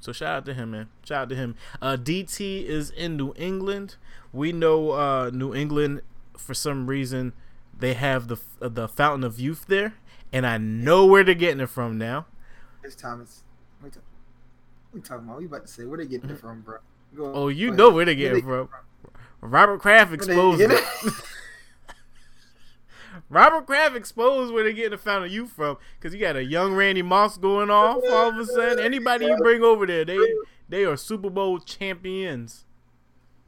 So 0.00 0.12
shout 0.12 0.36
out 0.36 0.44
to 0.46 0.54
him, 0.54 0.72
man. 0.72 0.88
Shout 1.04 1.22
out 1.22 1.28
to 1.30 1.36
him. 1.36 1.54
Uh, 1.82 1.96
DT 1.96 2.64
is 2.64 2.90
in 2.90 3.16
New 3.16 3.32
England. 3.36 3.96
We 4.32 4.52
know 4.52 4.92
uh, 4.92 5.30
New 5.32 5.54
England 5.54 6.02
for 6.36 6.54
some 6.54 6.86
reason 6.86 7.32
they 7.78 7.94
have 7.94 8.28
the 8.28 8.38
the 8.60 8.88
Fountain 8.88 9.24
of 9.24 9.38
Youth 9.38 9.66
there, 9.66 9.94
and 10.32 10.46
I 10.46 10.58
know 10.58 11.06
where 11.06 11.24
they're 11.24 11.34
getting 11.34 11.60
it 11.60 11.68
from 11.68 11.98
now. 11.98 12.26
It's 12.82 12.94
Thomas. 12.94 13.42
What 13.80 13.94
we, 14.92 15.00
we 15.00 15.00
talking 15.00 15.26
about? 15.26 15.38
We 15.38 15.46
about 15.46 15.66
to 15.66 15.72
say 15.72 15.84
where 15.84 15.98
they 15.98 16.06
getting 16.06 16.30
it 16.30 16.38
from, 16.38 16.62
bro? 16.62 16.78
Go, 17.14 17.32
oh, 17.34 17.48
you 17.48 17.70
know 17.70 17.90
where 17.90 18.04
they 18.04 18.14
getting 18.14 18.38
it 18.38 18.44
from. 18.44 18.68
Robert 19.40 19.80
Kraft 19.80 20.12
exposed 20.12 20.60
it. 20.60 20.84
Robert 23.28 23.66
Kraft 23.66 23.96
exposed 23.96 24.52
where 24.52 24.64
they're 24.64 24.72
getting 24.72 24.90
the 24.92 24.98
Fountain 24.98 25.24
of 25.24 25.32
Youth 25.32 25.52
from 25.52 25.76
because 25.98 26.14
you 26.14 26.20
got 26.20 26.36
a 26.36 26.44
young 26.44 26.74
Randy 26.74 27.02
Moss 27.02 27.36
going 27.36 27.70
off 27.70 28.02
all 28.10 28.28
of 28.28 28.38
a 28.38 28.44
sudden. 28.46 28.84
Anybody 28.84 29.26
you 29.26 29.36
bring 29.36 29.62
over 29.62 29.86
there, 29.86 30.04
they 30.04 30.18
they 30.68 30.84
are 30.84 30.96
Super 30.96 31.30
Bowl 31.30 31.58
champions. 31.58 32.64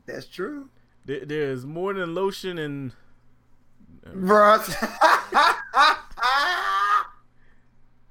That's 0.06 0.26
true. 0.26 0.70
There, 1.04 1.24
there's 1.24 1.66
more 1.66 1.92
than 1.94 2.14
lotion 2.14 2.58
and. 2.58 2.92
Bro. 4.14 4.58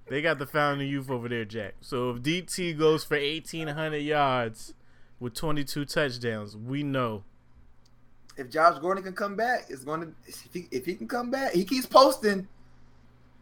they 0.10 0.22
got 0.22 0.38
the 0.38 0.46
Fountain 0.46 0.86
of 0.86 0.92
Youth 0.92 1.10
over 1.10 1.28
there, 1.28 1.46
Jack. 1.46 1.76
So 1.82 2.12
if 2.12 2.22
DT 2.22 2.78
goes 2.78 3.04
for 3.04 3.18
1,800 3.18 3.98
yards 3.98 4.76
with 5.20 5.34
22 5.34 5.86
touchdowns, 5.86 6.56
we 6.56 6.84
know 6.84 7.24
if 8.38 8.50
Josh 8.50 8.80
Gordon 8.80 9.04
can 9.04 9.14
come 9.14 9.36
back, 9.36 9.66
it's 9.70 9.84
going 9.84 10.02
to 10.02 10.14
if 10.26 10.54
he, 10.54 10.68
if 10.72 10.86
he 10.86 10.96
can 10.96 11.08
come 11.08 11.32
back, 11.32 11.54
he 11.54 11.66
keeps 11.66 11.86
posting. 11.86 12.48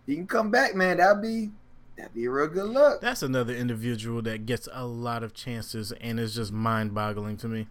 He 0.05 0.15
can 0.15 0.27
come 0.27 0.51
back, 0.51 0.75
man. 0.75 0.97
That'd 0.97 1.21
be 1.21 1.51
that'd 1.97 2.13
be 2.13 2.25
a 2.25 2.31
real 2.31 2.47
good 2.47 2.69
look. 2.69 3.01
That's 3.01 3.23
another 3.23 3.53
individual 3.53 4.21
that 4.23 4.45
gets 4.45 4.69
a 4.71 4.85
lot 4.85 5.23
of 5.23 5.33
chances 5.33 5.91
and 5.93 6.19
is 6.19 6.35
just 6.35 6.51
mind 6.51 6.93
boggling 6.93 7.37
to 7.37 7.47
me. 7.47 7.67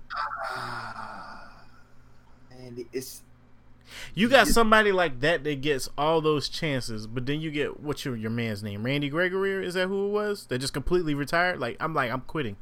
and 2.50 2.84
it's 2.92 3.22
you 4.14 4.28
got 4.28 4.48
somebody 4.48 4.92
like 4.92 5.20
that 5.20 5.44
that 5.44 5.60
gets 5.60 5.88
all 5.96 6.20
those 6.20 6.48
chances, 6.48 7.06
but 7.06 7.26
then 7.26 7.40
you 7.40 7.50
get 7.50 7.80
what's 7.80 8.04
your 8.04 8.16
your 8.16 8.30
man's 8.30 8.62
name? 8.62 8.84
Randy 8.84 9.08
Gregory, 9.08 9.66
is 9.66 9.74
that 9.74 9.88
who 9.88 10.06
it 10.06 10.10
was? 10.10 10.46
That 10.46 10.58
just 10.58 10.72
completely 10.72 11.14
retired? 11.14 11.60
Like 11.60 11.76
I'm 11.80 11.94
like 11.94 12.10
I'm 12.10 12.22
quitting. 12.22 12.56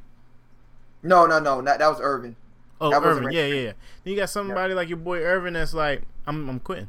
No, 1.02 1.26
no, 1.26 1.40
no, 1.40 1.60
not, 1.60 1.80
that 1.80 1.88
was 1.88 1.98
Irvin. 2.00 2.36
Oh, 2.82 2.92
Irvin, 2.92 3.32
yeah, 3.32 3.46
yeah, 3.46 3.54
yeah. 3.54 3.72
Then 4.02 4.12
you 4.12 4.16
got 4.16 4.30
somebody 4.30 4.72
yeah. 4.72 4.76
like 4.76 4.88
your 4.88 4.98
boy 4.98 5.18
Irvin 5.18 5.54
that's 5.54 5.72
like, 5.72 6.02
I'm, 6.26 6.48
I'm 6.48 6.60
quitting. 6.60 6.88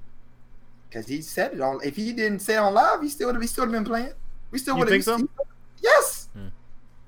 Cause 0.91 1.07
he 1.07 1.21
said 1.21 1.53
it 1.53 1.61
on. 1.61 1.79
If 1.83 1.95
he 1.95 2.13
didn't 2.13 2.39
say 2.39 2.53
it 2.53 2.57
on 2.57 2.73
live, 2.73 3.01
he 3.01 3.09
still 3.09 3.27
would 3.27 3.35
have. 3.35 3.41
He 3.41 3.47
still 3.47 3.65
would 3.65 3.73
have 3.73 3.83
been 3.83 3.91
playing. 3.91 4.13
We 4.51 4.59
still 4.59 4.77
would 4.77 4.87
have. 4.87 4.91
Think 4.91 5.03
so? 5.03 5.17
He, 5.17 5.25
yes. 5.81 6.29
Hmm. 6.33 6.49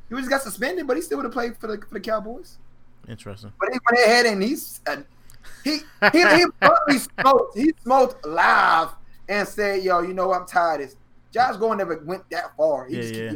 He 0.10 0.16
just 0.16 0.30
got 0.30 0.42
suspended, 0.42 0.88
but 0.88 0.98
he 0.98 1.04
still 1.04 1.20
would 1.20 1.26
have 1.26 1.34
played 1.34 1.56
for 1.58 1.68
the 1.68 1.78
for 1.78 1.94
the 1.94 2.00
Cowboys. 2.00 2.58
Interesting. 3.08 3.54
But 3.60 3.70
he 3.72 3.80
went 3.88 4.04
ahead 4.04 4.26
and 4.26 4.42
he's 4.42 4.82
uh, 4.88 4.98
he 5.64 5.80
he 6.12 6.24
he, 6.92 6.98
smoked 7.22 7.58
he 7.58 7.74
smoked 7.84 8.26
live 8.26 8.90
and 9.30 9.48
said, 9.48 9.84
"Yo, 9.84 10.02
you 10.02 10.14
know 10.14 10.34
I'm 10.34 10.48
tired." 10.48 10.82
Of 10.82 10.96
Josh 11.32 11.58
Gordon 11.58 11.78
never 11.78 12.02
went 12.04 12.28
that 12.32 12.56
far. 12.58 12.88
He 12.88 12.96
yeah, 12.96 13.02
just 13.02 13.14
yeah. 13.14 13.32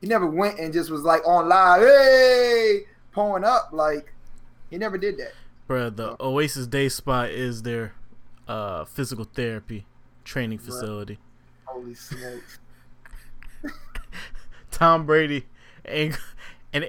He 0.00 0.06
never 0.06 0.26
went 0.26 0.58
and 0.58 0.72
just 0.72 0.90
was 0.90 1.02
like 1.02 1.26
on 1.26 1.48
live, 1.48 1.82
hey, 1.82 2.84
pouring 3.12 3.44
up 3.44 3.70
like 3.72 4.14
he 4.70 4.78
never 4.78 4.96
did 4.96 5.18
that. 5.18 5.32
Bro, 5.66 5.90
the 5.90 6.16
Oasis 6.20 6.66
Day 6.66 6.88
Spa 6.88 7.22
is 7.22 7.62
their 7.62 7.94
uh, 8.48 8.84
physical 8.84 9.24
therapy 9.24 9.86
training 10.24 10.58
facility. 10.58 11.18
Holy 11.64 11.94
smokes. 11.94 12.58
Tom 14.70 15.06
Brady 15.06 15.46
and 15.84 16.16
and 16.72 16.84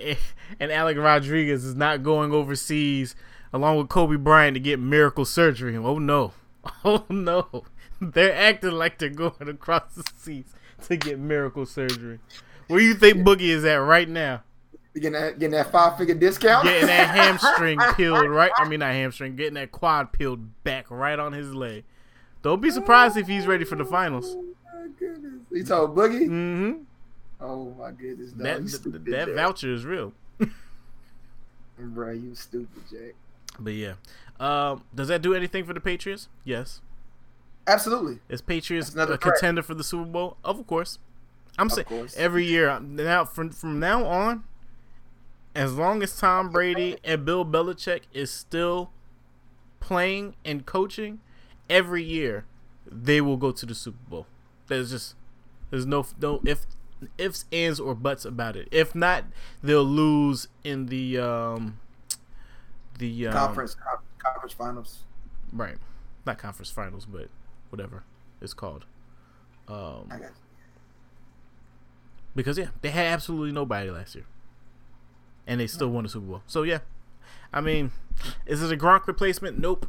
and 0.60 0.72
Alex 0.72 0.98
Rodriguez 1.00 1.64
is 1.64 1.76
not 1.76 2.04
going 2.04 2.32
overseas 2.32 3.16
along 3.54 3.78
with 3.78 3.90
Kobe 3.90 4.16
Bryant 4.16 4.56
to 4.56 4.60
get 4.60 4.80
miracle 4.80 5.26
surgery. 5.26 5.76
Oh 5.78 5.98
no. 6.00 6.34
Oh 6.86 7.06
no. 7.10 7.64
They're 8.00 8.36
acting 8.36 8.72
like 8.72 8.98
they're 9.00 9.10
going 9.10 9.48
across 9.48 9.96
the 9.96 10.04
seas 10.16 10.46
to 10.88 10.96
get 10.96 11.20
miracle 11.20 11.66
surgery. 11.66 12.20
Where 12.68 12.80
you 12.80 12.94
think 12.94 13.18
Boogie 13.18 13.50
is 13.50 13.66
at 13.66 13.76
right 13.76 14.08
now? 14.08 14.44
Getting 14.94 15.14
that, 15.14 15.40
getting 15.40 15.52
that 15.52 15.72
five 15.72 15.98
figure 15.98 16.16
discount. 16.16 16.66
Getting 16.66 16.88
that 16.88 17.16
hamstring 17.16 17.80
peeled 17.96 18.30
right. 18.30 18.52
I 18.58 18.68
mean, 18.68 18.82
not 18.82 18.92
hamstring. 18.92 19.38
Getting 19.38 19.54
that 19.54 19.72
quad 19.72 20.12
peeled 20.12 20.64
back 20.64 20.86
right 20.90 21.18
on 21.18 21.32
his 21.32 21.54
leg. 21.54 21.86
Don't 22.42 22.62
be 22.62 22.72
surprised 22.72 23.16
if 23.16 23.28
he's 23.28 23.48
ready 23.48 23.64
for 23.64 23.76
the 23.76 23.86
finals. 23.86 24.36
Oh 24.38 24.44
my 24.74 24.88
goodness. 25.00 25.34
You 25.52 25.64
told 25.64 25.96
Boogie? 25.96 26.28
Mm-hmm. 26.28 26.72
Oh 27.40 27.74
my 27.80 27.92
goodness. 27.92 28.32
Dog. 28.32 28.44
That 28.44 28.70
stupid, 28.70 29.06
that 29.06 29.28
Jack. 29.28 29.36
voucher 29.36 29.74
is 29.74 29.86
real. 29.86 30.14
Bro, 31.80 32.12
you 32.12 32.36
stupid, 32.36 32.84
Jack. 32.90 33.16
But 33.60 33.74
yeah, 33.74 33.94
um, 34.40 34.84
does 34.94 35.08
that 35.08 35.22
do 35.22 35.34
anything 35.34 35.66
for 35.66 35.74
the 35.74 35.80
Patriots? 35.80 36.28
Yes. 36.44 36.82
Absolutely. 37.68 38.20
Is 38.28 38.42
Patriots 38.42 38.96
a 38.96 39.18
contender 39.18 39.62
for 39.62 39.74
the 39.74 39.84
Super 39.84 40.06
Bowl? 40.06 40.38
Of 40.44 40.66
course. 40.68 41.00
I'm 41.58 41.70
saying 41.70 41.88
every 42.18 42.46
year 42.46 42.80
now 42.80 43.26
from 43.26 43.52
from 43.52 43.80
now 43.80 44.06
on, 44.06 44.44
as 45.56 45.76
long 45.76 46.02
as 46.02 46.18
Tom 46.18 46.50
Brady 46.50 46.98
and 47.04 47.26
Bill 47.26 47.46
Belichick 47.46 48.02
is 48.14 48.32
still 48.32 48.92
playing 49.80 50.36
and 50.46 50.66
coaching, 50.66 51.20
every 51.70 52.04
year 52.04 52.46
they 52.86 53.22
will 53.22 53.38
go 53.38 53.52
to 53.52 53.66
the 53.66 53.76
Super 53.76 54.10
Bowl. 54.10 54.28
There's 54.68 54.92
just 54.92 55.16
there's 55.70 55.86
no 55.86 56.06
no 56.22 56.42
if 56.46 56.66
ifs 57.18 57.46
ands 57.52 57.80
or 57.80 57.96
buts 57.96 58.26
about 58.26 58.56
it. 58.56 58.68
If 58.72 58.96
not, 58.96 59.26
they'll 59.62 59.84
lose 59.84 60.48
in 60.64 60.86
the 60.86 61.18
um 61.18 61.80
the 63.00 63.28
um, 63.28 63.34
conference 63.34 63.76
conference 64.18 64.54
finals. 64.54 65.00
Right, 65.52 65.78
not 66.26 66.38
conference 66.38 66.72
finals, 66.72 67.06
but 67.06 67.28
whatever 67.70 68.04
it's 68.42 68.54
called. 68.54 68.86
Um, 69.68 70.08
I 70.10 70.18
guess. 70.20 70.32
Because 72.34 72.58
yeah, 72.58 72.68
they 72.82 72.92
had 72.92 73.08
absolutely 73.08 73.52
nobody 73.52 73.90
last 73.90 74.16
year 74.16 74.26
and 75.52 75.60
they 75.60 75.68
still 75.68 75.90
won 75.90 76.04
the 76.04 76.10
Super 76.10 76.28
Bowl. 76.28 76.42
So 76.48 76.64
yeah, 76.64 76.80
I 77.52 77.60
mean, 77.60 77.92
is 78.46 78.64
it 78.64 78.72
a 78.72 78.78
Gronk 78.78 79.06
replacement? 79.06 79.60
Nope. 79.60 79.86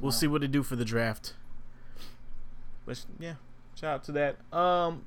We'll 0.00 0.12
see 0.12 0.26
what 0.26 0.40
they 0.40 0.46
do 0.46 0.62
for 0.62 0.76
the 0.76 0.84
draft. 0.84 1.34
But 2.86 3.04
yeah, 3.18 3.34
shout 3.78 3.94
out 3.96 4.04
to 4.04 4.12
that. 4.12 4.36
Um, 4.56 5.04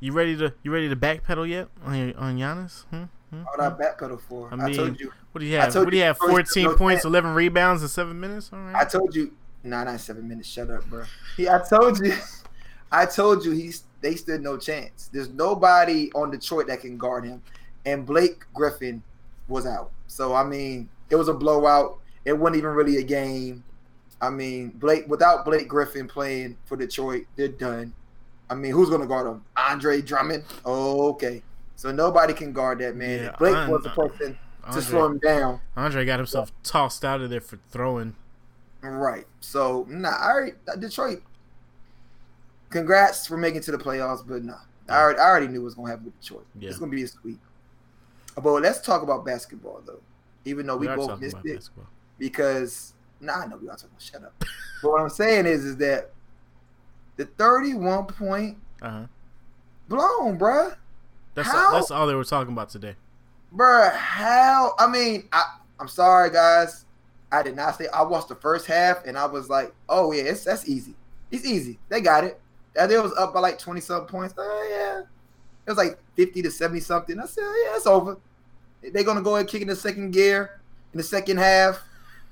you 0.00 0.12
ready 0.12 0.34
to 0.38 0.54
you 0.62 0.72
ready 0.72 0.88
to 0.88 0.96
backpedal 0.96 1.46
yet 1.46 1.68
on 1.84 2.14
on 2.14 2.38
Giannis? 2.38 2.84
Hmm? 2.84 3.04
Hmm? 3.30 3.42
What 3.42 3.60
I 3.60 3.68
backpedal 3.68 4.20
for? 4.22 4.48
I 4.50 4.56
mean, 4.56 4.64
I 4.64 4.72
told 4.72 4.98
you. 4.98 5.12
What 5.32 5.40
do 5.40 5.46
you 5.46 5.56
have? 5.56 5.74
What 5.74 5.90
do 5.90 5.96
you 5.96 6.04
have? 6.04 6.16
Fourteen 6.16 6.74
points, 6.74 7.04
eleven 7.04 7.34
rebounds 7.34 7.82
in 7.82 7.88
seven 7.88 8.18
minutes. 8.18 8.50
All 8.50 8.60
right. 8.60 8.74
I 8.74 8.84
told 8.84 9.14
you. 9.14 9.32
Nah, 9.62 9.84
not 9.84 10.00
seven 10.00 10.26
minutes. 10.26 10.48
Shut 10.48 10.70
up, 10.70 10.86
bro. 10.86 11.04
He, 11.36 11.46
I 11.48 11.58
told 11.58 11.98
you. 11.98 12.14
I 12.90 13.04
told 13.04 13.44
you 13.44 13.50
he's 13.50 13.84
they 14.00 14.14
stood 14.14 14.40
no 14.40 14.56
chance. 14.56 15.10
There's 15.12 15.28
nobody 15.28 16.10
on 16.14 16.30
Detroit 16.30 16.68
that 16.68 16.80
can 16.80 16.96
guard 16.96 17.26
him 17.26 17.42
and 17.92 18.04
Blake 18.04 18.44
Griffin 18.52 19.02
was 19.48 19.66
out. 19.66 19.90
So 20.06 20.34
I 20.34 20.44
mean, 20.44 20.88
it 21.10 21.16
was 21.16 21.28
a 21.28 21.34
blowout. 21.34 21.98
It 22.24 22.32
wasn't 22.32 22.58
even 22.58 22.70
really 22.70 22.98
a 22.98 23.02
game. 23.02 23.64
I 24.20 24.30
mean, 24.30 24.70
Blake 24.70 25.08
without 25.08 25.44
Blake 25.44 25.68
Griffin 25.68 26.06
playing 26.08 26.56
for 26.66 26.76
Detroit, 26.76 27.24
they're 27.36 27.48
done. 27.48 27.94
I 28.50 28.54
mean, 28.54 28.72
who's 28.72 28.90
gonna 28.90 29.06
guard 29.06 29.26
him? 29.26 29.42
Andre 29.56 30.02
Drummond. 30.02 30.44
Oh, 30.64 31.08
okay. 31.10 31.42
So 31.76 31.92
nobody 31.92 32.34
can 32.34 32.52
guard 32.52 32.80
that 32.80 32.96
man. 32.96 33.24
Yeah, 33.24 33.36
Blake 33.38 33.68
was 33.68 33.82
the 33.82 33.90
person 33.90 34.38
Andre, 34.64 34.80
to 34.80 34.86
slow 34.86 35.06
him 35.06 35.18
down. 35.18 35.60
Andre 35.76 36.04
got 36.04 36.18
himself 36.18 36.52
tossed 36.62 37.04
out 37.04 37.20
of 37.20 37.30
there 37.30 37.40
for 37.40 37.58
throwing. 37.70 38.16
Right. 38.82 39.26
So 39.40 39.86
nah, 39.88 40.16
all 40.22 40.40
right, 40.40 40.54
uh, 40.70 40.76
Detroit. 40.76 41.22
Congrats 42.70 43.26
for 43.26 43.38
making 43.38 43.62
to 43.62 43.70
the 43.70 43.78
playoffs, 43.78 44.26
but 44.26 44.44
nah. 44.44 44.58
I 44.90 45.00
already, 45.00 45.18
I 45.18 45.24
already 45.24 45.48
knew 45.48 45.60
it 45.60 45.64
was 45.64 45.74
gonna 45.74 45.90
happen 45.90 46.06
with 46.06 46.20
Detroit. 46.20 46.46
Yeah. 46.58 46.70
It's 46.70 46.78
gonna 46.78 46.90
be 46.90 47.02
a 47.02 47.08
sweep. 47.08 47.38
But 48.40 48.62
let's 48.62 48.80
talk 48.80 49.02
about 49.02 49.24
basketball 49.24 49.82
though. 49.84 50.00
Even 50.44 50.66
though 50.66 50.76
we, 50.76 50.88
we 50.88 50.94
both 50.94 51.20
missed 51.20 51.36
it, 51.44 51.56
basketball. 51.56 51.86
because 52.18 52.94
nah, 53.20 53.40
I 53.40 53.46
know 53.46 53.56
we 53.56 53.68
are 53.68 53.76
talking. 53.76 53.90
About, 53.90 54.02
shut 54.02 54.22
up. 54.24 54.34
but 54.82 54.90
what 54.90 55.00
I'm 55.00 55.08
saying 55.10 55.46
is, 55.46 55.64
is 55.64 55.76
that 55.78 56.10
the 57.16 57.26
31 57.26 58.06
point 58.06 58.58
uh-huh. 58.80 59.06
blown, 59.88 60.38
bruh. 60.38 60.76
That's 61.34 61.48
how? 61.48 61.66
All, 61.66 61.72
that's 61.72 61.90
all 61.90 62.06
they 62.06 62.14
were 62.14 62.24
talking 62.24 62.52
about 62.52 62.70
today, 62.70 62.96
bruh. 63.54 63.94
How? 63.94 64.74
I 64.78 64.86
mean, 64.86 65.28
I, 65.32 65.56
I'm 65.78 65.88
sorry, 65.88 66.30
guys. 66.30 66.84
I 67.30 67.42
did 67.42 67.56
not 67.56 67.76
say. 67.76 67.88
I 67.92 68.02
watched 68.02 68.28
the 68.28 68.34
first 68.34 68.66
half 68.66 69.04
and 69.04 69.18
I 69.18 69.26
was 69.26 69.50
like, 69.50 69.74
oh 69.88 70.12
yeah, 70.12 70.22
it's 70.22 70.44
that's 70.44 70.68
easy. 70.68 70.94
It's 71.30 71.44
easy. 71.44 71.78
They 71.88 72.00
got 72.00 72.24
it. 72.24 72.40
And 72.78 72.90
it 72.90 73.02
was 73.02 73.12
up 73.18 73.34
by 73.34 73.40
like 73.40 73.58
20 73.58 73.80
something 73.80 74.08
points. 74.08 74.34
Oh 74.36 74.68
yeah, 74.70 75.00
it 75.00 75.70
was 75.70 75.76
like 75.76 75.98
50 76.16 76.42
to 76.42 76.50
70 76.50 76.80
something. 76.80 77.18
I 77.18 77.26
said, 77.26 77.42
yeah, 77.42 77.76
it's 77.76 77.86
over. 77.86 78.16
They're 78.82 79.04
gonna 79.04 79.22
go 79.22 79.36
and 79.36 79.48
kick 79.48 79.62
in 79.62 79.68
the 79.68 79.76
second 79.76 80.12
gear 80.12 80.60
in 80.92 80.98
the 80.98 81.04
second 81.04 81.38
half. 81.38 81.82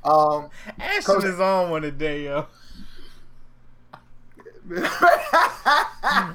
Um 0.05 0.51
Ashton 0.79 1.25
is 1.25 1.41
on 1.41 1.71
one 1.71 1.83
today, 1.83 2.25
yo. 2.25 2.47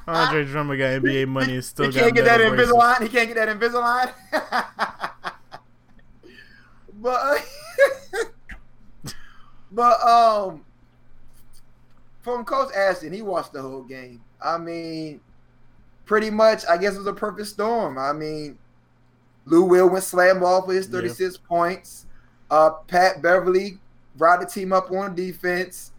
Andre 0.08 0.46
Drummond 0.46 0.80
got 0.80 1.02
NBA 1.02 1.28
money 1.28 1.56
and 1.56 1.66
still 1.66 1.92
he 1.92 2.00
can't 2.00 2.16
get 2.16 2.26
that 2.26 2.40
Invisalign. 2.40 3.02
He 3.02 3.10
can't 3.10 3.28
get 3.28 3.36
that 3.36 3.50
Invisalign. 3.50 4.14
but 7.02 7.46
but 9.72 10.02
um 10.02 10.64
from 12.22 12.46
Coach 12.46 12.74
Ashton, 12.76 13.12
he 13.12 13.22
watched 13.22 13.54
the 13.54 13.62
whole 13.62 13.84
game. 13.84 14.22
I 14.42 14.58
mean, 14.58 15.20
pretty 16.06 16.30
much, 16.30 16.66
I 16.70 16.78
guess 16.78 16.96
it 16.96 17.00
was 17.00 17.08
a 17.08 17.14
perfect 17.14 17.48
storm. 17.48 17.98
I 17.98 18.14
mean, 18.14 18.58
Lou 19.46 19.64
Will 19.64 19.90
went 19.90 20.04
slam 20.04 20.44
off 20.44 20.66
for 20.66 20.74
his 20.74 20.88
36 20.88 21.20
yeah. 21.20 21.48
points. 21.48 22.06
Uh, 22.50 22.72
Pat 22.88 23.22
Beverley 23.22 23.80
brought 24.16 24.40
the 24.40 24.46
team 24.46 24.74
up 24.74 24.92
on 24.92 25.16
defense. 25.16 25.92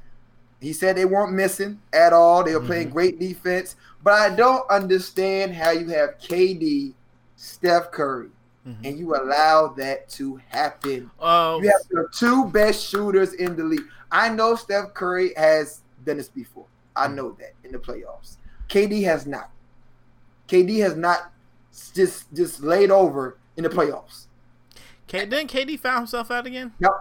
He 0.61 0.73
said 0.73 0.97
they 0.97 1.05
weren't 1.05 1.33
missing 1.33 1.81
at 1.93 2.13
all. 2.13 2.45
They 2.45 2.53
were 2.53 2.61
mm-hmm. 2.61 2.67
playing 2.69 2.91
great 2.91 3.19
defense. 3.19 3.77
But 4.03 4.15
I 4.15 4.35
don't 4.35 4.69
understand 4.71 5.55
how 5.55 5.71
you 5.71 5.89
have 5.89 6.19
KD, 6.19 6.95
Steph 7.37 7.91
Curry, 7.91 8.29
mm-hmm. 8.67 8.85
and 8.85 8.99
you 8.99 9.15
allow 9.17 9.69
that 9.77 10.09
to 10.11 10.41
happen. 10.49 11.11
Uh, 11.19 11.59
you 11.61 11.69
have 11.69 11.89
the 11.91 12.09
two 12.17 12.47
best 12.47 12.87
shooters 12.89 13.35
in 13.35 13.57
the 13.57 13.65
league. 13.65 13.87
I 14.11 14.29
know 14.29 14.55
Steph 14.55 14.95
Curry 14.95 15.33
has 15.37 15.81
done 16.05 16.19
this 16.19 16.29
before. 16.29 16.67
I 16.95 17.07
mm-hmm. 17.07 17.17
know 17.17 17.37
that 17.41 17.55
in 17.65 17.73
the 17.73 17.79
playoffs. 17.79 18.37
KD 18.69 19.03
has 19.05 19.27
not. 19.27 19.51
KD 20.49 20.81
has 20.81 20.97
not 20.97 21.32
just 21.95 22.33
just 22.35 22.63
laid 22.63 22.91
over 22.91 23.37
in 23.57 23.65
the 23.65 23.71
playoffs. 23.71 24.27
K- 25.07 25.27
didn't 25.27 25.51
KD 25.51 25.79
found 25.79 25.99
himself 25.99 26.31
out 26.31 26.47
again? 26.47 26.73
Yep. 26.81 26.93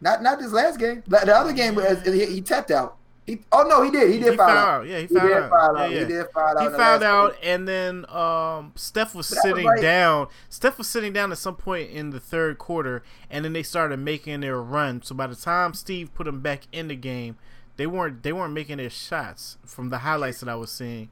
Not 0.00 0.22
not 0.22 0.38
this 0.38 0.52
last 0.52 0.78
game. 0.78 1.02
The 1.06 1.34
other 1.34 1.52
game 1.52 1.74
was 1.74 2.02
he, 2.02 2.26
he 2.26 2.40
tapped 2.40 2.70
out. 2.70 2.96
He, 3.26 3.40
oh 3.50 3.64
no, 3.68 3.82
he 3.82 3.90
did. 3.90 4.12
He 4.12 4.18
did 4.18 4.32
he 4.32 4.36
foul, 4.36 4.48
out. 4.50 4.68
out. 4.68 4.86
Yeah, 4.86 4.98
he, 4.98 5.06
he 5.06 5.14
found 5.14 5.32
out. 5.32 5.52
out. 5.52 5.90
Yeah, 5.90 5.96
yeah. 5.96 5.98
He 6.00 6.12
did 6.12 6.26
foul 6.32 6.58
out. 6.58 6.62
He 6.62 6.76
fouled 6.76 7.02
out, 7.02 7.40
game. 7.42 7.50
and 7.54 7.68
then 7.68 8.06
um, 8.08 8.72
Steph 8.76 9.16
was 9.16 9.26
sitting 9.26 9.64
was 9.64 9.80
down. 9.80 10.28
Steph 10.48 10.78
was 10.78 10.86
sitting 10.86 11.12
down 11.12 11.32
at 11.32 11.38
some 11.38 11.56
point 11.56 11.90
in 11.90 12.10
the 12.10 12.20
third 12.20 12.58
quarter, 12.58 13.02
and 13.28 13.44
then 13.44 13.52
they 13.52 13.64
started 13.64 13.96
making 13.96 14.42
their 14.42 14.62
run. 14.62 15.02
So 15.02 15.12
by 15.16 15.26
the 15.26 15.34
time 15.34 15.74
Steve 15.74 16.14
put 16.14 16.26
them 16.26 16.40
back 16.40 16.68
in 16.70 16.86
the 16.86 16.94
game, 16.94 17.36
they 17.76 17.86
weren't 17.86 18.22
they 18.22 18.32
weren't 18.32 18.54
making 18.54 18.76
their 18.76 18.90
shots 18.90 19.58
from 19.64 19.90
the 19.90 19.98
highlights 19.98 20.38
that 20.40 20.48
I 20.48 20.54
was 20.54 20.70
seeing. 20.70 21.08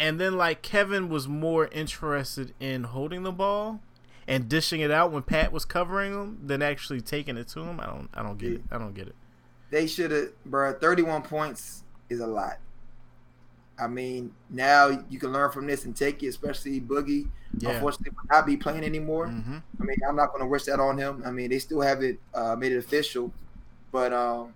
And 0.00 0.18
then 0.18 0.36
like 0.38 0.62
Kevin 0.62 1.10
was 1.10 1.28
more 1.28 1.68
interested 1.68 2.54
in 2.58 2.84
holding 2.84 3.22
the 3.22 3.32
ball 3.32 3.80
and 4.26 4.48
dishing 4.48 4.80
it 4.80 4.90
out 4.90 5.12
when 5.12 5.22
Pat 5.22 5.52
was 5.52 5.66
covering 5.66 6.14
him 6.14 6.40
than 6.42 6.62
actually 6.62 7.02
taking 7.02 7.36
it 7.36 7.48
to 7.48 7.60
him. 7.60 7.78
I 7.78 7.86
don't 7.86 8.08
I 8.14 8.22
don't 8.22 8.38
get 8.38 8.52
it. 8.52 8.62
I 8.70 8.78
don't 8.78 8.94
get 8.94 9.08
it. 9.08 9.14
They 9.70 9.86
should 9.86 10.10
have, 10.10 10.30
bro. 10.46 10.72
Thirty-one 10.72 11.22
points 11.22 11.84
is 12.08 12.20
a 12.20 12.26
lot. 12.26 12.58
I 13.78 13.88
mean, 13.88 14.32
now 14.48 15.04
you 15.08 15.18
can 15.18 15.32
learn 15.32 15.50
from 15.50 15.66
this 15.66 15.84
and 15.84 15.94
take 15.94 16.22
it, 16.22 16.28
especially 16.28 16.80
Boogie. 16.80 17.28
Yeah. 17.58 17.70
Unfortunately, 17.70 18.12
will 18.16 18.36
not 18.36 18.46
be 18.46 18.56
playing 18.56 18.84
anymore. 18.84 19.26
Mm-hmm. 19.26 19.58
I 19.80 19.84
mean, 19.84 19.96
I'm 20.08 20.16
not 20.16 20.28
going 20.28 20.40
to 20.40 20.46
wish 20.46 20.64
that 20.64 20.80
on 20.80 20.96
him. 20.96 21.22
I 21.26 21.30
mean, 21.30 21.50
they 21.50 21.58
still 21.58 21.80
have 21.80 22.02
it 22.02 22.18
uh, 22.32 22.56
made 22.56 22.72
it 22.72 22.78
official, 22.78 23.32
but 23.90 24.12
um, 24.12 24.54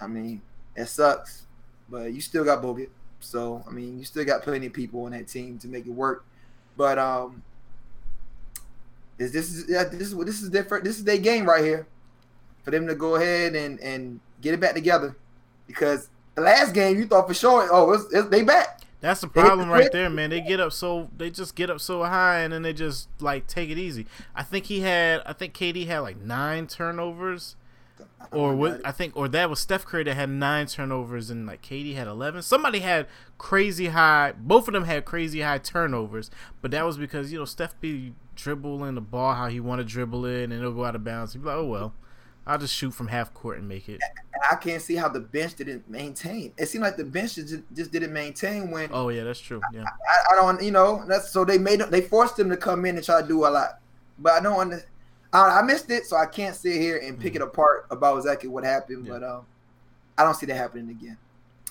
I 0.00 0.08
mean, 0.08 0.42
it 0.76 0.86
sucks. 0.86 1.46
But 1.88 2.12
you 2.12 2.20
still 2.20 2.44
got 2.44 2.62
Bogut, 2.62 2.88
so 3.24 3.64
I 3.68 3.70
mean, 3.70 3.98
you 3.98 4.04
still 4.04 4.24
got 4.24 4.42
plenty 4.42 4.66
of 4.66 4.72
people 4.72 5.04
on 5.04 5.12
that 5.12 5.28
team 5.28 5.58
to 5.58 5.68
make 5.68 5.86
it 5.86 5.92
work. 5.92 6.24
But 6.76 6.98
um, 6.98 7.42
is 9.18 9.32
this 9.32 9.52
is 9.52 9.66
yeah, 9.68 9.84
this 9.84 10.12
is 10.12 10.16
this 10.16 10.42
is 10.42 10.50
different. 10.50 10.84
This 10.84 10.98
is 10.98 11.04
their 11.04 11.18
game 11.18 11.46
right 11.46 11.64
here 11.64 11.86
for 12.64 12.70
them 12.70 12.86
to 12.86 12.94
go 12.94 13.16
ahead 13.16 13.54
and 13.54 13.78
and 13.80 14.20
get 14.40 14.54
it 14.54 14.60
back 14.60 14.74
together 14.74 15.16
because 15.66 16.08
the 16.34 16.42
last 16.42 16.74
game 16.74 16.98
you 16.98 17.06
thought 17.06 17.28
for 17.28 17.34
sure 17.34 17.68
oh 17.70 17.92
it's, 17.92 18.12
it's, 18.12 18.28
they 18.28 18.42
back. 18.42 18.80
That's 19.00 19.20
the 19.20 19.28
problem 19.28 19.68
right 19.68 19.92
there, 19.92 20.08
man. 20.08 20.30
They 20.30 20.40
get 20.40 20.60
up 20.60 20.72
so 20.72 21.10
they 21.14 21.28
just 21.28 21.54
get 21.54 21.68
up 21.68 21.78
so 21.78 22.02
high 22.04 22.40
and 22.40 22.52
then 22.52 22.62
they 22.62 22.72
just 22.72 23.08
like 23.20 23.46
take 23.46 23.68
it 23.68 23.78
easy. 23.78 24.06
I 24.34 24.42
think 24.42 24.64
he 24.64 24.80
had 24.80 25.22
I 25.26 25.34
think 25.34 25.54
KD 25.54 25.86
had 25.86 25.98
like 26.00 26.18
nine 26.18 26.66
turnovers. 26.66 27.56
Or 28.32 28.52
oh 28.52 28.56
what 28.56 28.80
I 28.84 28.92
think 28.92 29.16
or 29.16 29.28
that 29.28 29.50
was 29.50 29.60
Steph 29.60 29.84
Curry 29.84 30.04
that 30.04 30.14
had 30.14 30.28
nine 30.28 30.66
turnovers 30.66 31.30
and 31.30 31.46
like 31.46 31.62
KD 31.62 31.94
had 31.94 32.06
eleven. 32.06 32.42
Somebody 32.42 32.80
had 32.80 33.06
crazy 33.38 33.88
high 33.88 34.32
both 34.36 34.68
of 34.68 34.74
them 34.74 34.84
had 34.84 35.04
crazy 35.04 35.40
high 35.40 35.58
turnovers, 35.58 36.30
but 36.60 36.70
that 36.70 36.84
was 36.84 36.98
because, 36.98 37.32
you 37.32 37.38
know, 37.38 37.44
Steph 37.44 37.78
be 37.80 38.14
dribbling 38.34 38.94
the 38.94 39.00
ball 39.00 39.34
how 39.34 39.48
he 39.48 39.60
want 39.60 39.80
to 39.80 39.84
dribble 39.84 40.26
it 40.26 40.44
and 40.44 40.52
it'll 40.52 40.72
go 40.72 40.84
out 40.84 40.96
of 40.96 41.04
bounds. 41.04 41.32
He'd 41.32 41.42
be 41.42 41.48
like, 41.48 41.56
Oh 41.56 41.66
well. 41.66 41.94
I'll 42.46 42.58
just 42.58 42.74
shoot 42.74 42.92
from 42.92 43.08
half 43.08 43.32
court 43.32 43.58
and 43.58 43.68
make 43.68 43.88
it. 43.88 44.00
I 44.50 44.56
can't 44.56 44.82
see 44.82 44.96
how 44.96 45.08
the 45.08 45.20
bench 45.20 45.54
didn't 45.54 45.88
maintain. 45.88 46.52
It 46.58 46.66
seemed 46.66 46.84
like 46.84 46.96
the 46.96 47.04
bench 47.04 47.36
just, 47.36 47.62
just 47.74 47.90
didn't 47.90 48.12
maintain 48.12 48.70
when. 48.70 48.90
Oh 48.92 49.08
yeah, 49.08 49.24
that's 49.24 49.40
true. 49.40 49.62
Yeah, 49.72 49.84
I, 49.84 50.34
I, 50.34 50.36
don't. 50.36 50.62
You 50.62 50.70
know, 50.70 51.04
that's 51.08 51.30
so 51.30 51.44
they 51.44 51.56
made 51.56 51.80
them, 51.80 51.90
they 51.90 52.02
forced 52.02 52.38
him 52.38 52.50
to 52.50 52.56
come 52.56 52.84
in 52.84 52.96
and 52.96 53.04
try 53.04 53.22
to 53.22 53.26
do 53.26 53.46
a 53.46 53.48
lot, 53.48 53.78
but 54.18 54.34
I 54.34 54.40
don't. 54.40 54.60
Under, 54.60 54.84
I, 55.34 55.58
I 55.58 55.62
missed 55.62 55.90
it, 55.90 56.06
so 56.06 56.16
I 56.16 56.26
can't 56.26 56.54
sit 56.54 56.80
here 56.80 56.98
and 56.98 57.18
pick 57.18 57.34
mm-hmm. 57.34 57.42
it 57.42 57.46
apart 57.46 57.86
about 57.90 58.16
exactly 58.18 58.48
what 58.48 58.64
happened. 58.64 59.06
Yeah. 59.06 59.12
But 59.12 59.22
um, 59.24 59.46
I 60.16 60.22
don't 60.22 60.34
see 60.34 60.46
that 60.46 60.54
happening 60.54 60.90
again. 60.90 61.18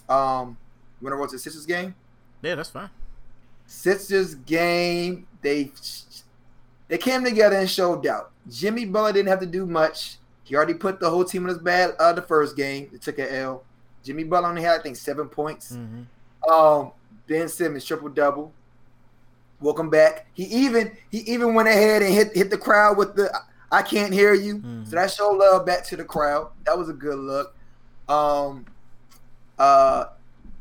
Um, 0.09 0.57
you 0.99 1.05
want 1.05 1.13
to 1.13 1.15
roll 1.15 1.27
to 1.27 1.35
the 1.35 1.39
Sixers 1.39 1.65
game? 1.65 1.95
Yeah, 2.41 2.55
that's 2.55 2.69
fine. 2.69 2.89
Sixers 3.65 4.35
game, 4.35 5.25
they 5.41 5.71
they 6.89 6.97
came 6.97 7.23
together 7.23 7.55
and 7.55 7.69
showed 7.69 8.05
out. 8.05 8.31
Jimmy 8.49 8.83
Butler 8.85 9.13
didn't 9.13 9.29
have 9.29 9.39
to 9.39 9.45
do 9.45 9.65
much. 9.65 10.17
He 10.43 10.55
already 10.55 10.73
put 10.73 10.99
the 10.99 11.09
whole 11.09 11.23
team 11.23 11.43
in 11.43 11.49
his 11.49 11.57
bad 11.57 11.91
uh, 11.97 12.11
the 12.11 12.21
first 12.21 12.57
game. 12.57 12.89
They 12.91 12.97
took 12.97 13.17
an 13.17 13.29
L. 13.29 13.63
Jimmy 14.03 14.25
Butler 14.25 14.49
only 14.49 14.61
had 14.61 14.81
I 14.81 14.83
think 14.83 14.97
seven 14.97 15.29
points. 15.29 15.71
Mm-hmm. 15.71 16.51
Um, 16.51 16.91
Ben 17.27 17.47
Simmons 17.47 17.85
triple 17.85 18.09
double. 18.09 18.51
Welcome 19.61 19.89
back. 19.89 20.27
He 20.33 20.43
even 20.43 20.97
he 21.09 21.19
even 21.19 21.53
went 21.53 21.69
ahead 21.69 22.01
and 22.01 22.13
hit 22.13 22.35
hit 22.35 22.49
the 22.49 22.57
crowd 22.57 22.97
with 22.97 23.15
the 23.15 23.33
I 23.73 23.81
can't 23.81 24.13
hear 24.13 24.35
you. 24.35 24.57
Mm-hmm. 24.57 24.85
So 24.85 24.95
that 24.95 25.09
showed 25.09 25.35
love 25.37 25.65
back 25.65 25.83
to 25.85 25.97
the 25.97 26.03
crowd. 26.03 26.51
That 26.65 26.77
was 26.77 26.89
a 26.89 26.93
good 26.93 27.17
look. 27.17 27.55
Um, 28.07 28.65
uh, 29.57 30.05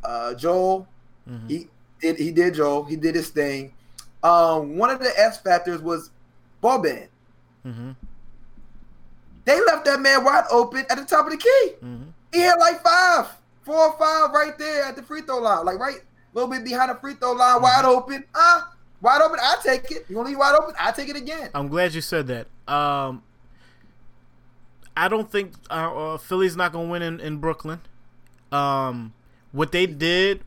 uh, 0.02 0.34
Joel, 0.34 0.88
mm-hmm. 1.28 1.46
he 1.46 1.68
did 2.00 2.18
he 2.18 2.32
did 2.32 2.54
Joel. 2.54 2.84
He 2.84 2.96
did 2.96 3.14
his 3.14 3.28
thing. 3.28 3.74
Um, 4.22 4.78
one 4.78 4.88
of 4.88 4.98
the 4.98 5.12
S 5.18 5.38
factors 5.38 5.82
was 5.82 6.10
Boban. 6.62 7.08
Mm-hmm. 7.66 7.90
They 9.44 9.60
left 9.60 9.84
that 9.84 10.00
man 10.00 10.24
wide 10.24 10.44
open 10.50 10.86
at 10.88 10.96
the 10.96 11.04
top 11.04 11.26
of 11.26 11.32
the 11.32 11.38
key. 11.38 11.72
Mm-hmm. 11.84 12.04
He 12.32 12.40
had 12.40 12.54
like 12.54 12.82
five, 12.82 13.28
four 13.62 13.76
or 13.76 13.98
five 13.98 14.30
right 14.30 14.56
there 14.56 14.84
at 14.84 14.96
the 14.96 15.02
free 15.02 15.20
throw 15.20 15.38
line, 15.38 15.66
like 15.66 15.78
right 15.78 15.96
a 15.96 16.02
little 16.32 16.50
bit 16.50 16.64
behind 16.64 16.90
the 16.90 16.94
free 16.94 17.12
throw 17.12 17.32
line, 17.32 17.56
mm-hmm. 17.56 17.64
wide 17.64 17.84
open. 17.84 18.24
Uh, 18.34 18.62
wide 19.02 19.20
open. 19.20 19.38
I 19.42 19.56
take 19.62 19.90
it. 19.90 20.06
You 20.08 20.16
want 20.16 20.28
to 20.28 20.30
leave 20.30 20.38
wide 20.38 20.54
open? 20.58 20.74
I 20.80 20.92
take 20.92 21.10
it 21.10 21.16
again. 21.16 21.50
I'm 21.54 21.68
glad 21.68 21.92
you 21.92 22.00
said 22.00 22.26
that. 22.28 22.46
Um, 22.72 23.22
I 24.96 25.08
don't 25.08 25.30
think 25.30 25.54
uh, 25.70 26.14
uh, 26.14 26.18
Philly's 26.18 26.56
not 26.56 26.72
gonna 26.72 26.88
win 26.88 27.02
in, 27.02 27.20
in 27.20 27.36
Brooklyn. 27.38 27.80
Um, 28.50 29.12
what 29.52 29.72
they 29.72 29.86
did, 29.86 30.42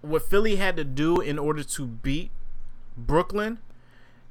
what 0.00 0.22
Philly 0.22 0.56
had 0.56 0.76
to 0.76 0.84
do 0.84 1.20
in 1.20 1.38
order 1.38 1.62
to 1.62 1.86
beat 1.86 2.30
Brooklyn, 2.96 3.58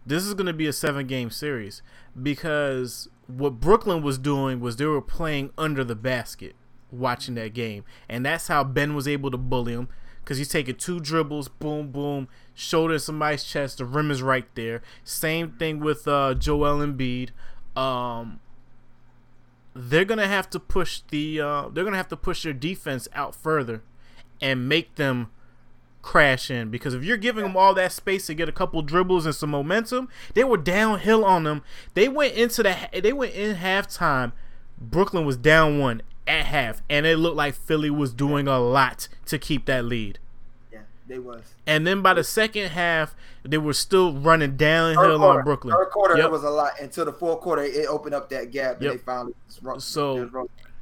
this 0.05 0.25
is 0.25 0.33
gonna 0.33 0.53
be 0.53 0.67
a 0.67 0.73
seven 0.73 1.07
game 1.07 1.29
series 1.29 1.81
because 2.21 3.07
what 3.27 3.59
Brooklyn 3.59 4.01
was 4.01 4.17
doing 4.17 4.59
was 4.59 4.75
they 4.75 4.85
were 4.85 5.01
playing 5.01 5.51
under 5.57 5.83
the 5.83 5.95
basket 5.95 6.55
watching 6.91 7.35
that 7.35 7.53
game. 7.53 7.83
And 8.09 8.25
that's 8.25 8.47
how 8.47 8.63
Ben 8.63 8.93
was 8.95 9.07
able 9.07 9.31
to 9.31 9.37
bully 9.37 9.73
him 9.73 9.87
because 10.23 10.37
he's 10.37 10.49
taking 10.49 10.75
two 10.75 10.99
dribbles, 10.99 11.47
boom, 11.47 11.91
boom, 11.91 12.27
shoulder 12.53 12.99
somebody's 12.99 13.43
chest. 13.43 13.79
The 13.79 13.85
rim 13.85 14.11
is 14.11 14.21
right 14.21 14.45
there. 14.55 14.81
Same 15.03 15.51
thing 15.51 15.79
with 15.79 16.07
uh, 16.07 16.33
Joel 16.35 16.85
Embiid. 16.85 17.29
Um, 17.75 18.39
they're 19.73 20.05
gonna 20.05 20.27
have 20.27 20.49
to 20.51 20.59
push 20.59 21.01
the 21.09 21.39
uh, 21.39 21.69
they're 21.69 21.83
gonna 21.83 21.97
have 21.97 22.09
to 22.09 22.17
push 22.17 22.43
their 22.43 22.53
defense 22.53 23.07
out 23.13 23.33
further 23.33 23.83
and 24.41 24.67
make 24.67 24.95
them 24.95 25.29
crash 26.01 26.49
in 26.49 26.69
because 26.69 26.95
if 26.95 27.03
you're 27.03 27.15
giving 27.15 27.43
them 27.43 27.55
all 27.55 27.75
that 27.75 27.91
space 27.91 28.25
to 28.25 28.33
get 28.33 28.49
a 28.49 28.51
couple 28.51 28.81
dribbles 28.81 29.25
and 29.25 29.35
some 29.35 29.51
momentum, 29.51 30.09
they 30.33 30.43
were 30.43 30.57
downhill 30.57 31.23
on 31.23 31.43
them. 31.43 31.63
They 31.93 32.09
went 32.09 32.33
into 32.33 32.63
the 32.63 32.75
they 33.01 33.13
went 33.13 33.33
in 33.33 33.55
halftime. 33.57 34.33
Brooklyn 34.79 35.25
was 35.25 35.37
down 35.37 35.79
one 35.79 36.01
at 36.27 36.45
half, 36.45 36.81
and 36.89 37.05
it 37.05 37.17
looked 37.17 37.37
like 37.37 37.55
Philly 37.55 37.89
was 37.89 38.13
doing 38.13 38.47
a 38.47 38.59
lot 38.59 39.07
to 39.25 39.37
keep 39.37 39.65
that 39.65 39.85
lead. 39.85 40.19
Yeah, 40.71 40.79
they 41.07 41.19
was. 41.19 41.55
And 41.65 41.85
then 41.85 42.01
by 42.01 42.13
the 42.13 42.23
second 42.23 42.69
half, 42.69 43.15
they 43.43 43.57
were 43.57 43.73
still 43.73 44.13
running 44.13 44.57
downhill 44.57 45.23
on 45.23 45.43
Brooklyn. 45.43 45.73
Third 45.75 45.91
quarter, 45.91 46.17
yep. 46.17 46.25
it 46.25 46.31
was 46.31 46.43
a 46.43 46.49
lot 46.49 46.73
until 46.79 47.05
the 47.05 47.13
fourth 47.13 47.41
quarter. 47.41 47.63
It 47.63 47.87
opened 47.87 48.15
up 48.15 48.29
that 48.29 48.51
gap, 48.51 48.81
yep. 48.81 48.91
and 48.91 48.99
they 48.99 49.03
finally. 49.03 49.33
So, 49.79 50.29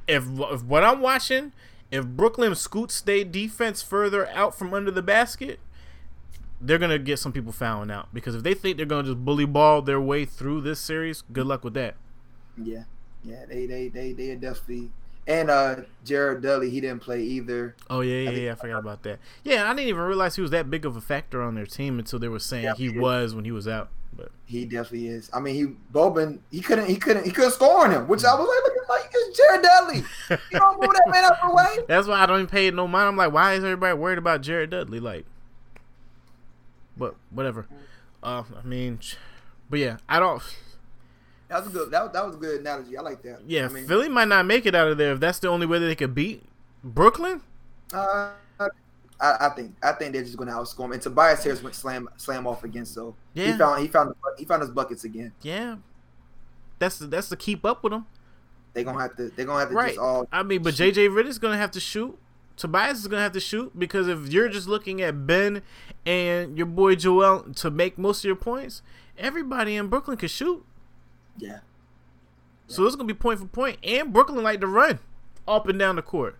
if, 0.06 0.24
if 0.26 0.64
what 0.64 0.84
I'm 0.84 1.00
watching 1.00 1.52
if 1.90 2.06
Brooklyn 2.06 2.54
scoots 2.54 3.00
their 3.00 3.24
defense 3.24 3.82
further 3.82 4.28
out 4.28 4.56
from 4.56 4.72
under 4.72 4.90
the 4.90 5.02
basket, 5.02 5.58
they're 6.60 6.78
gonna 6.78 6.98
get 6.98 7.18
some 7.18 7.32
people 7.32 7.52
fouling 7.52 7.90
out 7.90 8.08
because 8.12 8.34
if 8.34 8.42
they 8.42 8.54
think 8.54 8.76
they're 8.76 8.86
gonna 8.86 9.04
just 9.08 9.24
bully 9.24 9.46
ball 9.46 9.82
their 9.82 10.00
way 10.00 10.24
through 10.24 10.60
this 10.60 10.78
series, 10.78 11.22
good 11.32 11.46
luck 11.46 11.64
with 11.64 11.74
that. 11.74 11.96
Yeah, 12.56 12.84
yeah, 13.24 13.44
they 13.48 13.66
they 13.66 13.88
they 13.88 14.12
they 14.12 14.30
are 14.30 14.36
definitely. 14.36 14.90
And 15.26 15.50
uh 15.50 15.76
Jared 16.04 16.42
Dudley, 16.42 16.70
he 16.70 16.80
didn't 16.80 17.02
play 17.02 17.22
either. 17.22 17.76
Oh 17.88 18.00
yeah, 18.00 18.22
yeah, 18.22 18.30
I, 18.30 18.32
yeah, 18.32 18.52
I 18.52 18.54
forgot 18.56 18.78
about 18.78 19.02
that. 19.04 19.18
Yeah, 19.44 19.70
I 19.70 19.74
didn't 19.74 19.88
even 19.88 20.02
realize 20.02 20.36
he 20.36 20.42
was 20.42 20.50
that 20.50 20.70
big 20.70 20.84
of 20.84 20.96
a 20.96 21.00
factor 21.00 21.42
on 21.42 21.54
their 21.54 21.66
team 21.66 21.98
until 21.98 22.18
they 22.18 22.28
were 22.28 22.38
saying 22.38 22.64
yeah, 22.64 22.74
he 22.74 22.88
was 22.88 23.34
when 23.34 23.44
he 23.44 23.52
was 23.52 23.68
out. 23.68 23.90
But 24.12 24.30
He 24.44 24.64
definitely 24.64 25.08
is. 25.08 25.30
I 25.32 25.38
mean, 25.40 25.54
he 25.54 25.66
Boban, 25.92 26.40
he 26.50 26.60
couldn't, 26.60 26.86
he 26.88 26.96
couldn't, 26.96 27.24
he 27.24 27.30
couldn't 27.30 27.52
score 27.52 27.84
on 27.84 27.92
him, 27.92 28.08
which 28.08 28.24
I 28.24 28.34
was 28.34 28.48
like, 28.48 28.62
look 28.64 28.82
at 28.82 28.88
like 28.88 29.10
it's 29.14 29.38
Jared 29.38 29.62
Dudley. 29.62 30.04
You 30.50 30.58
don't 30.58 30.80
move 30.80 30.90
that 30.90 31.10
man 31.10 31.24
up 31.24 31.38
the 31.40 31.54
way. 31.54 31.84
that's 31.88 32.08
why 32.08 32.20
I 32.20 32.26
don't 32.26 32.38
even 32.38 32.46
pay 32.48 32.66
it 32.66 32.74
no 32.74 32.88
mind. 32.88 33.08
I'm 33.08 33.16
like, 33.16 33.32
why 33.32 33.54
is 33.54 33.62
everybody 33.62 33.96
worried 33.96 34.18
about 34.18 34.40
Jared 34.40 34.70
Dudley? 34.70 34.98
Like, 34.98 35.26
but 36.96 37.14
whatever. 37.30 37.66
Uh, 38.22 38.42
I 38.58 38.66
mean, 38.66 38.98
but 39.70 39.78
yeah, 39.78 39.98
I 40.08 40.18
don't. 40.18 40.42
That 41.50 41.64
was 41.64 41.66
a 41.66 41.70
good. 41.70 41.90
That, 41.90 42.12
that 42.12 42.24
was 42.24 42.36
a 42.36 42.38
good 42.38 42.60
analogy. 42.60 42.96
I 42.96 43.02
like 43.02 43.22
that. 43.22 43.40
Yeah, 43.46 43.66
I 43.66 43.68
mean, 43.68 43.86
Philly 43.86 44.08
might 44.08 44.28
not 44.28 44.46
make 44.46 44.66
it 44.66 44.74
out 44.74 44.88
of 44.88 44.96
there 44.98 45.12
if 45.12 45.20
that's 45.20 45.40
the 45.40 45.48
only 45.48 45.66
way 45.66 45.80
that 45.80 45.86
they 45.86 45.96
could 45.96 46.14
beat 46.14 46.44
Brooklyn. 46.84 47.42
uh, 47.92 48.30
I, 49.20 49.36
I 49.40 49.48
think 49.50 49.74
I 49.82 49.92
think 49.92 50.12
they're 50.12 50.22
just 50.22 50.36
going 50.36 50.48
to 50.48 50.54
outscore 50.54 50.84
him. 50.86 50.92
And 50.92 51.02
Tobias 51.02 51.42
Harris 51.44 51.62
went 51.62 51.74
slam 51.74 52.08
slam 52.16 52.46
off 52.46 52.64
again, 52.64 52.86
so 52.86 53.14
he 53.34 53.52
found 53.52 53.82
he 53.82 53.88
found 53.88 54.14
he 54.38 54.44
found 54.44 54.62
his 54.62 54.70
buckets 54.70 55.04
again. 55.04 55.32
Yeah, 55.42 55.76
that's 56.78 56.98
the, 56.98 57.06
that's 57.06 57.28
to 57.30 57.36
keep 57.36 57.64
up 57.64 57.82
with 57.82 57.92
them. 57.92 58.06
They're 58.72 58.84
gonna 58.84 59.00
have 59.00 59.16
to. 59.16 59.30
They're 59.30 59.44
gonna 59.44 59.58
have 59.60 59.70
to 59.70 59.74
Right. 59.74 59.88
just 59.88 59.98
all. 59.98 60.28
I 60.30 60.42
mean, 60.44 60.62
but 60.62 60.74
JJ 60.74 61.08
Redick's 61.08 61.38
gonna 61.38 61.58
have 61.58 61.72
to 61.72 61.80
shoot. 61.80 62.16
Tobias 62.56 62.98
is 63.00 63.08
gonna 63.08 63.22
have 63.22 63.32
to 63.32 63.40
shoot 63.40 63.76
because 63.78 64.06
if 64.06 64.32
you're 64.32 64.48
just 64.48 64.68
looking 64.68 65.02
at 65.02 65.26
Ben 65.26 65.62
and 66.06 66.56
your 66.56 66.66
boy 66.66 66.94
Joel 66.94 67.42
to 67.56 67.70
make 67.70 67.98
most 67.98 68.20
of 68.20 68.24
your 68.24 68.36
points, 68.36 68.82
everybody 69.18 69.74
in 69.76 69.88
Brooklyn 69.88 70.16
can 70.16 70.28
shoot. 70.28 70.64
Yeah. 71.40 71.58
So 72.68 72.86
it's 72.86 72.94
gonna 72.94 73.06
be 73.08 73.14
point 73.14 73.40
for 73.40 73.46
point, 73.46 73.78
and 73.82 74.12
Brooklyn 74.12 74.42
like 74.44 74.60
to 74.60 74.66
run 74.68 75.00
up 75.48 75.66
and 75.68 75.78
down 75.78 75.96
the 75.96 76.02
court. 76.02 76.36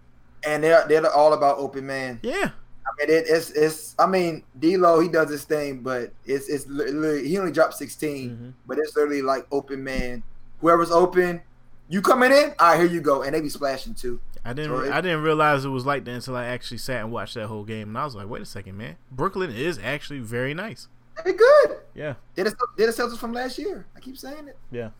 And 0.47 0.63
they're 0.63 0.87
they're 0.87 1.11
all 1.13 1.33
about 1.33 1.59
open 1.59 1.87
man. 1.87 2.21
Yeah, 2.23 2.51
I 2.87 2.91
mean, 3.07 3.17
it, 3.17 3.25
it's 3.29 3.51
it's. 3.51 3.95
I 3.99 4.07
mean, 4.07 4.45
D'Lo 4.59 5.01
he 5.01 5.09
does 5.09 5.29
his 5.31 5.43
thing, 5.45 5.81
but 5.81 6.13
it's 6.25 6.49
it's 6.49 6.67
literally 6.69 7.27
he 7.27 7.37
only 7.39 7.51
dropped 7.53 7.75
16, 7.75 8.31
Mhm. 8.31 8.53
but 8.67 8.79
it's 8.79 8.95
literally 8.95 9.23
like 9.23 9.47
open 9.51 9.83
man. 9.83 10.23
Whoever's 10.61 10.91
open, 10.93 11.41
you 11.89 12.01
coming 12.01 12.31
in? 12.31 12.55
All 12.61 12.69
right, 12.71 12.79
here 12.79 12.87
you 12.89 13.01
go, 13.01 13.23
and 13.23 13.35
they 13.35 13.41
be 13.41 13.49
splashing 13.49 13.95
too. 13.95 14.21
I 14.45 14.53
didn't 14.53 14.71
So 14.71 14.85
it- 14.85 14.93
I 14.93 15.01
didn't 15.01 15.23
realize 15.23 15.65
it 15.65 15.69
was 15.71 15.85
like 15.85 16.05
that 16.05 16.13
until 16.13 16.37
I 16.37 16.47
actually 16.47 16.79
sat 16.79 17.03
and 17.03 17.11
watched 17.13 17.35
that 17.35 17.49
whole 17.49 17.65
game, 17.65 17.89
and 17.89 17.99
I 17.99 18.05
was 18.05 18.15
like, 18.15 18.29
wait 18.29 18.41
a 18.41 18.47
second, 18.47 18.77
man, 18.79 18.97
Brooklyn 19.11 19.51
is 19.51 19.79
actually 19.83 20.21
very 20.21 20.55
nice. 20.55 20.87
They 21.25 21.33
good. 21.33 21.79
Yeah, 21.95 22.15
They're 22.35 22.45
the, 22.45 22.57
they're 22.77 22.87
the 22.87 22.93
Celtics 22.93 23.19
from 23.19 23.33
last 23.33 23.59
year. 23.59 23.87
I 23.97 24.01
keep 24.01 24.17
saying 24.17 24.49
it. 24.49 24.57
yeah. 24.71 24.91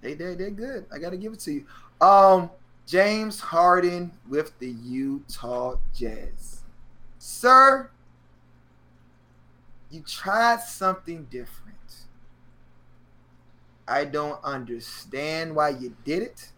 They 0.00 0.14
they 0.14 0.34
they're 0.34 0.50
good. 0.50 0.86
I 0.92 0.98
got 0.98 1.10
to 1.10 1.16
give 1.18 1.32
it 1.34 1.40
to 1.40 1.52
you. 1.52 1.66
Um, 2.00 2.50
James 2.86 3.38
Harden 3.40 4.12
with 4.28 4.58
the 4.58 4.68
Utah 4.70 5.76
Jazz, 5.94 6.62
sir. 7.18 7.90
You 9.90 10.02
tried 10.06 10.60
something 10.60 11.24
different. 11.30 11.76
I 13.86 14.04
don't 14.04 14.42
understand 14.44 15.54
why 15.54 15.70
you 15.70 15.94
did 16.04 16.22
it, 16.22 16.52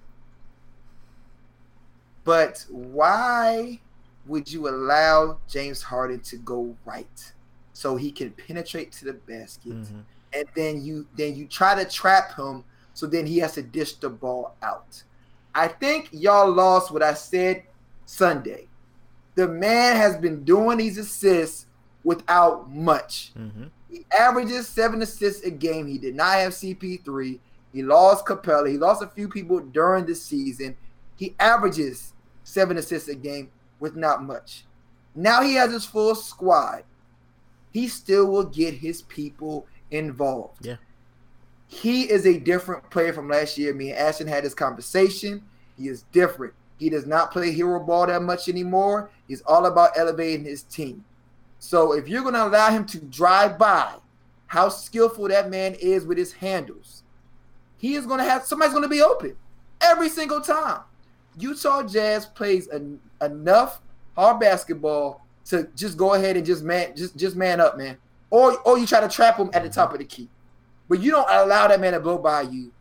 but 2.25 2.65
why 2.71 3.81
would 4.27 4.51
you 4.51 4.69
allow 4.69 5.39
James 5.49 5.83
Harden 5.83 6.21
to 6.21 6.37
go 6.37 6.77
right 6.85 7.33
so 7.73 7.97
he 7.97 8.11
can 8.13 8.31
penetrate 8.31 8.93
to 8.93 9.05
the 9.07 9.13
basket? 9.15 9.73
Mhm. 9.83 10.05
and 10.35 10.47
then 10.57 10.83
you 10.83 11.07
then 11.15 11.35
you 11.37 11.47
try 11.47 11.75
to 11.75 11.85
trap 11.91 12.35
him 12.37 12.65
so 12.95 13.07
then 13.07 13.27
he 13.27 13.39
has 13.39 13.53
to 13.53 13.63
dish 13.63 13.97
the 13.97 14.09
ball 14.09 14.55
out. 14.63 15.03
I 15.55 15.69
think 15.69 16.09
y'all 16.11 16.51
lost 16.51 16.91
what 16.91 17.03
I 17.03 17.13
said 17.15 17.65
Sunday. 18.07 18.67
The 19.35 19.47
man 19.49 19.97
has 19.97 20.17
been 20.17 20.43
doing 20.45 20.79
these 20.79 20.97
assists 20.97 21.67
without 22.05 22.71
much. 22.71 23.33
Mhm. 23.37 23.71
He 23.91 24.07
averages 24.11 24.69
seven 24.69 25.03
assists 25.03 25.43
a 25.45 25.51
game. 25.51 25.87
He 25.87 25.99
did 25.99 26.15
not 26.15 26.35
have 26.39 26.55
CP3. 26.55 27.41
He 27.73 27.83
lost 27.83 28.25
Capela. 28.25 28.71
He 28.71 28.79
lost 28.79 29.03
a 29.03 29.07
few 29.09 29.29
people 29.29 29.61
during 29.61 30.07
the 30.07 30.15
season. 30.15 30.77
He 31.17 31.35
averages 31.39 32.13
seven 32.45 32.77
assists 32.79 33.09
a 33.09 33.15
game 33.15 33.51
with 33.83 33.97
not 33.97 34.23
much. 34.23 34.65
Now 35.15 35.43
he 35.43 35.55
has 35.55 35.73
his 35.73 35.85
full 35.85 36.15
squad. 36.15 36.85
He 37.73 37.89
still 37.89 38.27
will 38.27 38.45
get 38.45 38.75
his 38.75 39.03
people 39.03 39.67
involved. 39.91 40.65
Yeah. 40.65 40.77
He 41.67 42.03
is 42.11 42.25
a 42.25 42.39
different 42.39 42.89
player 42.91 43.13
from 43.13 43.29
last 43.29 43.59
year. 43.59 43.75
Me 43.75 43.91
and 43.91 43.99
Ashton 43.99 44.29
had 44.29 44.45
this 44.45 44.55
conversation. 44.55 45.43
He 45.77 45.89
is 45.89 46.05
different. 46.13 46.55
He 46.79 46.91
does 46.91 47.07
not 47.07 47.33
play 47.33 47.51
hero 47.51 47.81
ball 47.81 48.07
that 48.07 48.23
much 48.23 48.49
anymore. 48.49 49.11
He's 49.27 49.43
all 49.43 49.67
about 49.67 49.97
elevating 49.97 50.45
his 50.45 50.63
team. 50.63 51.05
So 51.59 51.93
if 51.93 52.09
you're 52.09 52.23
going 52.23 52.35
to 52.35 52.45
allow 52.45 52.71
him 52.71 52.85
to 52.87 53.01
drive 53.01 53.59
by 53.59 53.95
how 54.47 54.69
skillful 54.69 55.29
that 55.29 55.51
man 55.51 55.75
is 55.81 56.05
with 56.05 56.19
his 56.19 56.33
handles, 56.33 57.03
he 57.79 57.95
is 57.95 58.07
going 58.07 58.19
to 58.19 58.25
have 58.25 58.45
somebody's 58.45 58.75
going 58.75 58.85
to 58.85 58.89
be 58.89 59.03
open 59.03 59.37
every 59.81 60.09
single 60.09 60.41
time. 60.41 60.83
Utah 61.39 61.83
Jazz 61.83 62.27
plays 62.27 62.69
en- 62.69 63.01
enough 63.21 63.81
hard 64.17 64.41
basketball 64.41 65.25
to 65.47 65.69
just 65.75 65.97
go 65.97 66.15
ahead 66.15 66.37
and 66.37 66.47
just 66.47 66.63
man 66.63 66.95
just 66.95 67.17
just 67.17 67.37
man 67.37 67.61
up, 67.61 67.77
man. 67.77 67.97
Or 68.31 68.59
or 68.61 68.79
you 68.79 68.87
try 68.87 69.01
to 69.01 69.09
trap 69.09 69.37
him 69.37 69.51
at 69.53 69.63
the 69.63 69.69
top 69.69 69.93
of 69.93 69.99
the 69.99 70.05
key. 70.05 70.29
But 70.89 71.01
you 71.01 71.11
don't 71.11 71.29
allow 71.31 71.69
that 71.69 71.81
man 71.81 71.93
to 71.95 72.01
blow 72.01 72.19
by 72.19 72.43
you. 72.43 72.73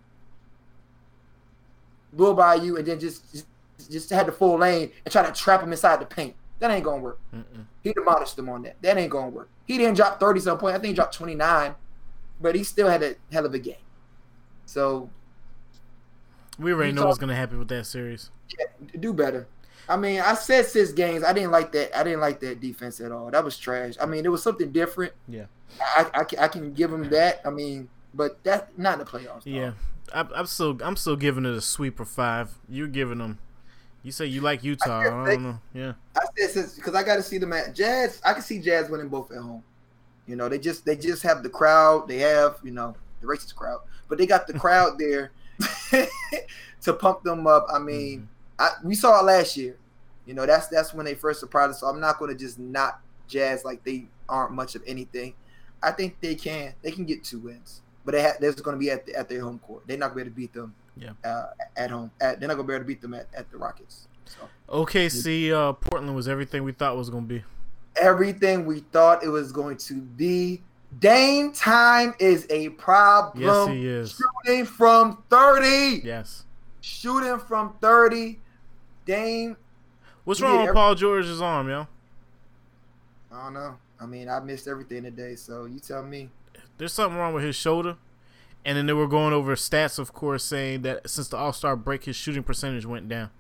Blow 2.13 2.33
by 2.33 2.55
you 2.55 2.77
and 2.77 2.85
then 2.85 2.99
just 2.99 3.31
just, 3.31 3.45
just 3.89 4.09
had 4.09 4.27
the 4.27 4.31
full 4.31 4.57
lane 4.57 4.91
and 5.05 5.11
try 5.11 5.25
to 5.25 5.31
trap 5.31 5.61
him 5.61 5.71
inside 5.71 6.01
the 6.01 6.05
paint. 6.05 6.35
That 6.59 6.69
ain't 6.71 6.83
gonna 6.83 7.01
work. 7.01 7.19
Mm-mm. 7.33 7.65
He 7.83 7.93
demolished 7.93 8.35
them 8.35 8.49
on 8.49 8.61
that. 8.63 8.75
That 8.81 8.97
ain't 8.97 9.11
gonna 9.11 9.29
work. 9.29 9.49
He 9.65 9.77
didn't 9.77 9.95
drop 9.95 10.19
30 10.19 10.41
some 10.41 10.57
point. 10.57 10.75
I 10.75 10.79
think 10.79 10.89
he 10.89 10.93
dropped 10.93 11.15
29, 11.15 11.73
but 12.39 12.55
he 12.55 12.63
still 12.63 12.87
had 12.87 13.01
a 13.01 13.15
hell 13.31 13.45
of 13.45 13.53
a 13.53 13.59
game. 13.59 13.75
So 14.65 15.09
We 16.59 16.73
already 16.73 16.89
You 16.89 16.95
know 16.95 17.01
talk- 17.01 17.07
what's 17.09 17.19
gonna 17.19 17.35
happen 17.35 17.59
with 17.59 17.69
that 17.69 17.85
series. 17.85 18.29
yeah, 18.59 18.65
do 18.99 19.13
better. 19.13 19.47
I 19.89 19.97
mean, 19.97 20.21
I 20.21 20.35
said 20.35 20.65
six 20.67 20.91
games. 20.91 21.23
I 21.23 21.33
didn't 21.33 21.51
like 21.51 21.71
that. 21.73 21.97
I 21.97 22.03
didn't 22.03 22.19
like 22.21 22.39
that 22.41 22.61
defense 22.61 23.01
at 23.01 23.11
all. 23.11 23.29
That 23.31 23.43
was 23.43 23.57
trash. 23.57 23.95
I 24.01 24.05
mean, 24.05 24.25
it 24.25 24.29
was 24.31 24.41
something 24.43 24.71
different. 24.71 25.13
Yeah. 25.27 25.45
I, 25.81 26.05
I, 26.13 26.23
can- 26.23 26.39
I 26.39 26.47
can 26.47 26.73
give 26.73 26.91
them 26.91 27.09
that. 27.09 27.41
I 27.45 27.49
mean, 27.49 27.89
but 28.13 28.43
that 28.43 28.77
not 28.77 28.93
in 28.93 28.99
the 28.99 29.05
playoffs. 29.05 29.43
though. 29.43 29.51
Yeah, 29.51 29.71
I, 30.13 30.25
I'm 30.35 30.45
still 30.45 30.77
I'm 30.83 30.95
still 30.97 31.15
giving 31.15 31.45
it 31.45 31.53
a 31.53 31.61
sweep 31.61 31.93
sweeper 31.95 32.05
five. 32.05 32.51
You're 32.69 32.87
giving 32.87 33.17
them. 33.19 33.39
You 34.03 34.11
say 34.11 34.25
you 34.25 34.41
like 34.41 34.63
Utah. 34.63 34.99
I, 34.99 35.03
guess 35.03 35.11
don't 35.11 35.23
they- 35.25 35.37
know. 35.37 35.59
Yeah, 35.73 35.93
I 36.15 36.21
said 36.37 36.49
since 36.51 36.75
because 36.75 36.93
I 36.95 37.03
got 37.03 37.15
to 37.15 37.23
see 37.23 37.37
them 37.37 37.53
at 37.53 37.73
Jazz. 37.73 38.21
I 38.25 38.33
can 38.33 38.41
see 38.41 38.59
Jazz 38.59 38.89
winning 38.89 39.07
both 39.09 39.31
at 39.31 39.37
home. 39.37 39.63
You 40.27 40.35
know, 40.35 40.49
they 40.49 40.59
just 40.59 40.85
they 40.85 40.95
just 40.97 41.23
have 41.23 41.41
the 41.43 41.49
crowd. 41.49 42.07
They 42.07 42.17
have 42.19 42.57
you 42.63 42.71
know 42.71 42.95
the 43.21 43.27
racist 43.27 43.55
crowd, 43.55 43.79
but 44.09 44.17
they 44.17 44.25
got 44.25 44.47
the 44.47 44.53
crowd 44.59 44.97
there 44.99 45.31
to 46.81 46.93
pump 46.93 47.23
them 47.23 47.47
up. 47.47 47.67
I 47.71 47.79
mean, 47.79 48.27
I, 48.57 48.71
we 48.83 48.95
saw 48.95 49.19
it 49.19 49.23
last 49.23 49.57
year. 49.57 49.77
You 50.25 50.33
know, 50.33 50.45
that's 50.45 50.67
that's 50.67 50.93
when 50.93 51.05
they 51.05 51.15
first 51.15 51.39
surprised 51.39 51.71
us. 51.71 51.79
So 51.79 51.87
I'm 51.87 51.99
not 51.99 52.19
going 52.19 52.31
to 52.31 52.37
just 52.37 52.59
not 52.59 53.01
Jazz 53.27 53.65
like 53.65 53.83
they 53.83 54.07
aren't 54.29 54.53
much 54.53 54.75
of 54.75 54.83
anything. 54.85 55.33
I 55.81 55.91
think 55.91 56.17
they 56.21 56.35
can 56.35 56.73
they 56.83 56.91
can 56.91 57.05
get 57.05 57.23
two 57.23 57.39
wins, 57.39 57.81
but 58.05 58.11
they 58.13 58.21
ha- 58.21 58.33
they're 58.39 58.53
going 58.53 58.75
to 58.75 58.79
be 58.79 58.91
at 58.91 59.05
the, 59.05 59.15
at 59.15 59.29
their 59.29 59.41
home 59.41 59.59
court. 59.59 59.83
They're 59.87 59.97
not 59.97 60.13
going 60.13 60.25
to 60.25 60.31
be 60.31 60.43
able 60.43 60.53
to 60.53 60.53
beat 60.53 60.53
them. 60.53 60.75
Yeah. 60.95 61.11
Uh, 61.29 61.47
at 61.75 61.89
home, 61.89 62.11
at, 62.21 62.39
they're 62.39 62.47
not 62.47 62.55
going 62.55 62.67
to 62.67 62.71
be 62.71 62.75
able 62.75 62.83
to 62.83 62.87
beat 62.87 63.01
them 63.01 63.13
at, 63.13 63.27
at 63.33 63.49
the 63.49 63.57
Rockets. 63.57 64.07
So 64.25 64.37
OKC 64.69 65.51
uh, 65.51 65.73
Portland 65.73 66.15
was 66.15 66.27
everything 66.27 66.63
we 66.63 66.71
thought 66.71 66.95
was 66.95 67.09
gonna 67.09 67.25
be. 67.25 67.43
everything 67.95 68.65
we 68.65 68.81
thought 68.91 69.23
it 69.23 69.29
was 69.29 69.51
going 69.51 69.77
to 69.77 70.01
be. 70.01 70.61
Dame 70.99 71.53
time 71.53 72.13
is 72.19 72.45
a 72.49 72.69
problem. 72.69 73.43
Yes, 73.43 73.67
he 73.69 73.87
is. 73.87 74.19
Shooting 74.45 74.65
from 74.65 75.23
30. 75.29 76.01
Yes. 76.03 76.45
Shooting 76.81 77.39
from 77.39 77.75
30. 77.81 78.39
Dame, 79.05 79.57
What's 80.23 80.41
wrong 80.41 80.57
with 80.57 80.61
every- 80.69 80.73
Paul 80.75 80.95
George's 80.95 81.41
arm, 81.41 81.69
yo? 81.69 81.87
I 83.31 83.43
don't 83.45 83.53
know. 83.53 83.77
I 83.99 84.05
mean, 84.05 84.29
I 84.29 84.39
missed 84.39 84.67
everything 84.67 85.03
today, 85.03 85.35
so 85.35 85.65
you 85.65 85.79
tell 85.79 86.03
me. 86.03 86.29
There's 86.77 86.93
something 86.93 87.17
wrong 87.17 87.33
with 87.33 87.43
his 87.43 87.55
shoulder. 87.55 87.97
And 88.63 88.77
then 88.77 88.85
they 88.85 88.93
were 88.93 89.07
going 89.07 89.33
over 89.33 89.55
stats, 89.55 89.97
of 89.97 90.13
course, 90.13 90.43
saying 90.43 90.83
that 90.83 91.09
since 91.09 91.27
the 91.29 91.37
All 91.37 91.51
Star 91.53 91.75
break, 91.75 92.03
his 92.03 92.15
shooting 92.15 92.43
percentage 92.43 92.85
went 92.85 93.09
down. 93.09 93.31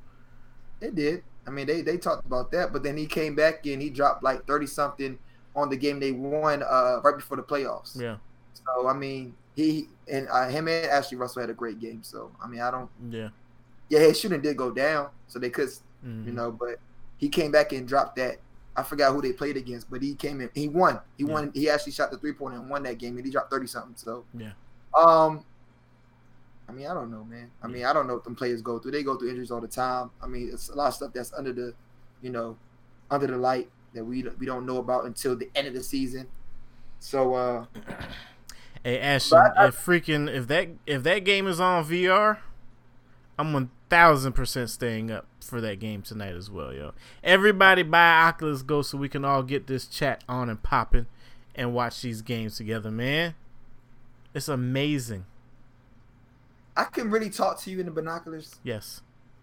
It 0.79 0.95
did. 0.95 1.23
I 1.45 1.51
mean, 1.51 1.67
they, 1.67 1.81
they 1.81 1.97
talked 1.97 2.25
about 2.25 2.51
that, 2.51 2.73
but 2.73 2.81
then 2.81 2.97
he 2.97 3.05
came 3.05 3.35
back 3.35 3.65
and 3.67 3.81
he 3.81 3.89
dropped 3.91 4.23
like 4.23 4.45
30 4.47 4.65
something 4.65 5.19
on 5.55 5.69
the 5.69 5.77
game 5.77 5.99
they 5.99 6.11
won 6.11 6.63
uh, 6.63 6.99
right 7.03 7.15
before 7.15 7.37
the 7.37 7.43
playoffs. 7.43 7.99
Yeah, 7.99 8.17
So, 8.53 8.87
I 8.87 8.93
mean, 8.93 9.35
he 9.55 9.87
and 10.11 10.27
uh, 10.29 10.47
him 10.47 10.67
and 10.67 10.85
Ashley 10.87 11.17
Russell 11.17 11.41
had 11.41 11.49
a 11.49 11.53
great 11.53 11.79
game. 11.79 12.03
So, 12.03 12.31
I 12.43 12.47
mean, 12.47 12.61
I 12.61 12.71
don't, 12.71 12.89
yeah. 13.09 13.29
yeah, 13.89 13.99
his 13.99 14.19
shooting 14.19 14.41
did 14.41 14.55
go 14.57 14.71
down, 14.71 15.09
so 15.27 15.39
they 15.39 15.49
could 15.49 15.69
Mhm. 16.05 16.25
you 16.25 16.31
know. 16.31 16.51
But 16.51 16.79
he 17.17 17.29
came 17.29 17.51
back 17.51 17.73
and 17.73 17.87
dropped 17.87 18.15
that. 18.15 18.37
I 18.75 18.83
forgot 18.83 19.13
who 19.13 19.21
they 19.21 19.33
played 19.33 19.57
against, 19.57 19.91
but 19.91 20.01
he 20.01 20.15
came 20.15 20.39
in. 20.41 20.49
He 20.53 20.67
won. 20.69 20.99
He 21.17 21.25
Yeah. 21.25 21.33
won. 21.33 21.51
He 21.53 21.69
actually 21.69 21.91
shot 21.91 22.09
the 22.11 22.17
three 22.17 22.33
and 22.39 22.69
won 22.69 22.83
that 22.83 22.97
game, 22.97 23.17
and 23.17 23.25
he 23.25 23.31
dropped 23.31 23.51
thirty 23.51 23.67
something. 23.67 23.95
So 23.97 24.23
Yeah. 24.33 24.53
Um, 24.97 25.45
I 26.67 26.71
mean, 26.73 26.87
I 26.87 26.93
don't 26.93 27.11
know, 27.11 27.25
man. 27.25 27.51
I 27.61 27.67
mean, 27.67 27.83
I 27.83 27.91
don't 27.91 28.07
know 28.07 28.13
what 28.15 28.23
them 28.23 28.35
players 28.35 28.61
go 28.61 28.79
through. 28.79 28.91
They 28.91 29.03
go 29.03 29.17
through 29.17 29.29
injuries 29.29 29.51
all 29.51 29.59
the 29.59 29.67
time. 29.67 30.09
I 30.21 30.27
mean, 30.27 30.49
it's 30.53 30.69
a 30.69 30.75
lot 30.75 30.87
of 30.87 30.93
stuff 30.93 31.11
that's 31.13 31.33
under 31.33 31.51
the, 31.51 31.73
you 32.21 32.29
know, 32.29 32.55
under 33.09 33.27
the 33.27 33.37
light 33.37 33.69
that 33.93 34.05
we 34.05 34.23
we 34.39 34.45
don't 34.45 34.65
know 34.65 34.77
about 34.77 35.05
until 35.05 35.35
the 35.35 35.49
end 35.55 35.67
of 35.67 35.73
the 35.73 35.83
season. 35.83 36.27
So 36.99 37.33
uh 37.35 37.65
Hey 38.83 38.99
Ashton, 38.99 39.37
I- 39.57 39.67
if 39.67 39.75
freaking 39.85 40.33
if 40.33 40.47
that 40.47 40.69
if 40.87 41.03
that 41.03 41.19
game 41.19 41.47
is 41.47 41.59
on 41.59 41.85
VR, 41.85 42.39
I'm 43.37 43.53
one 43.53 43.69
thousand 43.89 44.33
percent 44.33 44.69
staying 44.69 45.11
up 45.11 45.27
for 45.39 45.61
that 45.61 45.79
game 45.79 46.01
tonight 46.01 46.33
as 46.35 46.49
well, 46.49 46.73
yo. 46.73 46.93
Everybody 47.23 47.83
buy 47.83 48.23
Oculus 48.23 48.61
Go 48.63 48.81
so 48.81 48.97
we 48.97 49.09
can 49.09 49.23
all 49.25 49.43
get 49.43 49.67
this 49.67 49.85
chat 49.87 50.23
on 50.27 50.49
and 50.49 50.61
popping 50.61 51.05
and 51.55 51.73
watch 51.73 52.01
these 52.01 52.21
games 52.21 52.55
together, 52.57 52.89
man. 52.89 53.35
It's 54.33 54.47
amazing. 54.47 55.25
I 56.75 56.85
can 56.85 57.11
really 57.11 57.29
talk 57.29 57.59
to 57.61 57.71
you 57.71 57.79
in 57.79 57.85
the 57.85 57.91
binoculars. 57.91 58.59
Yes, 58.63 59.01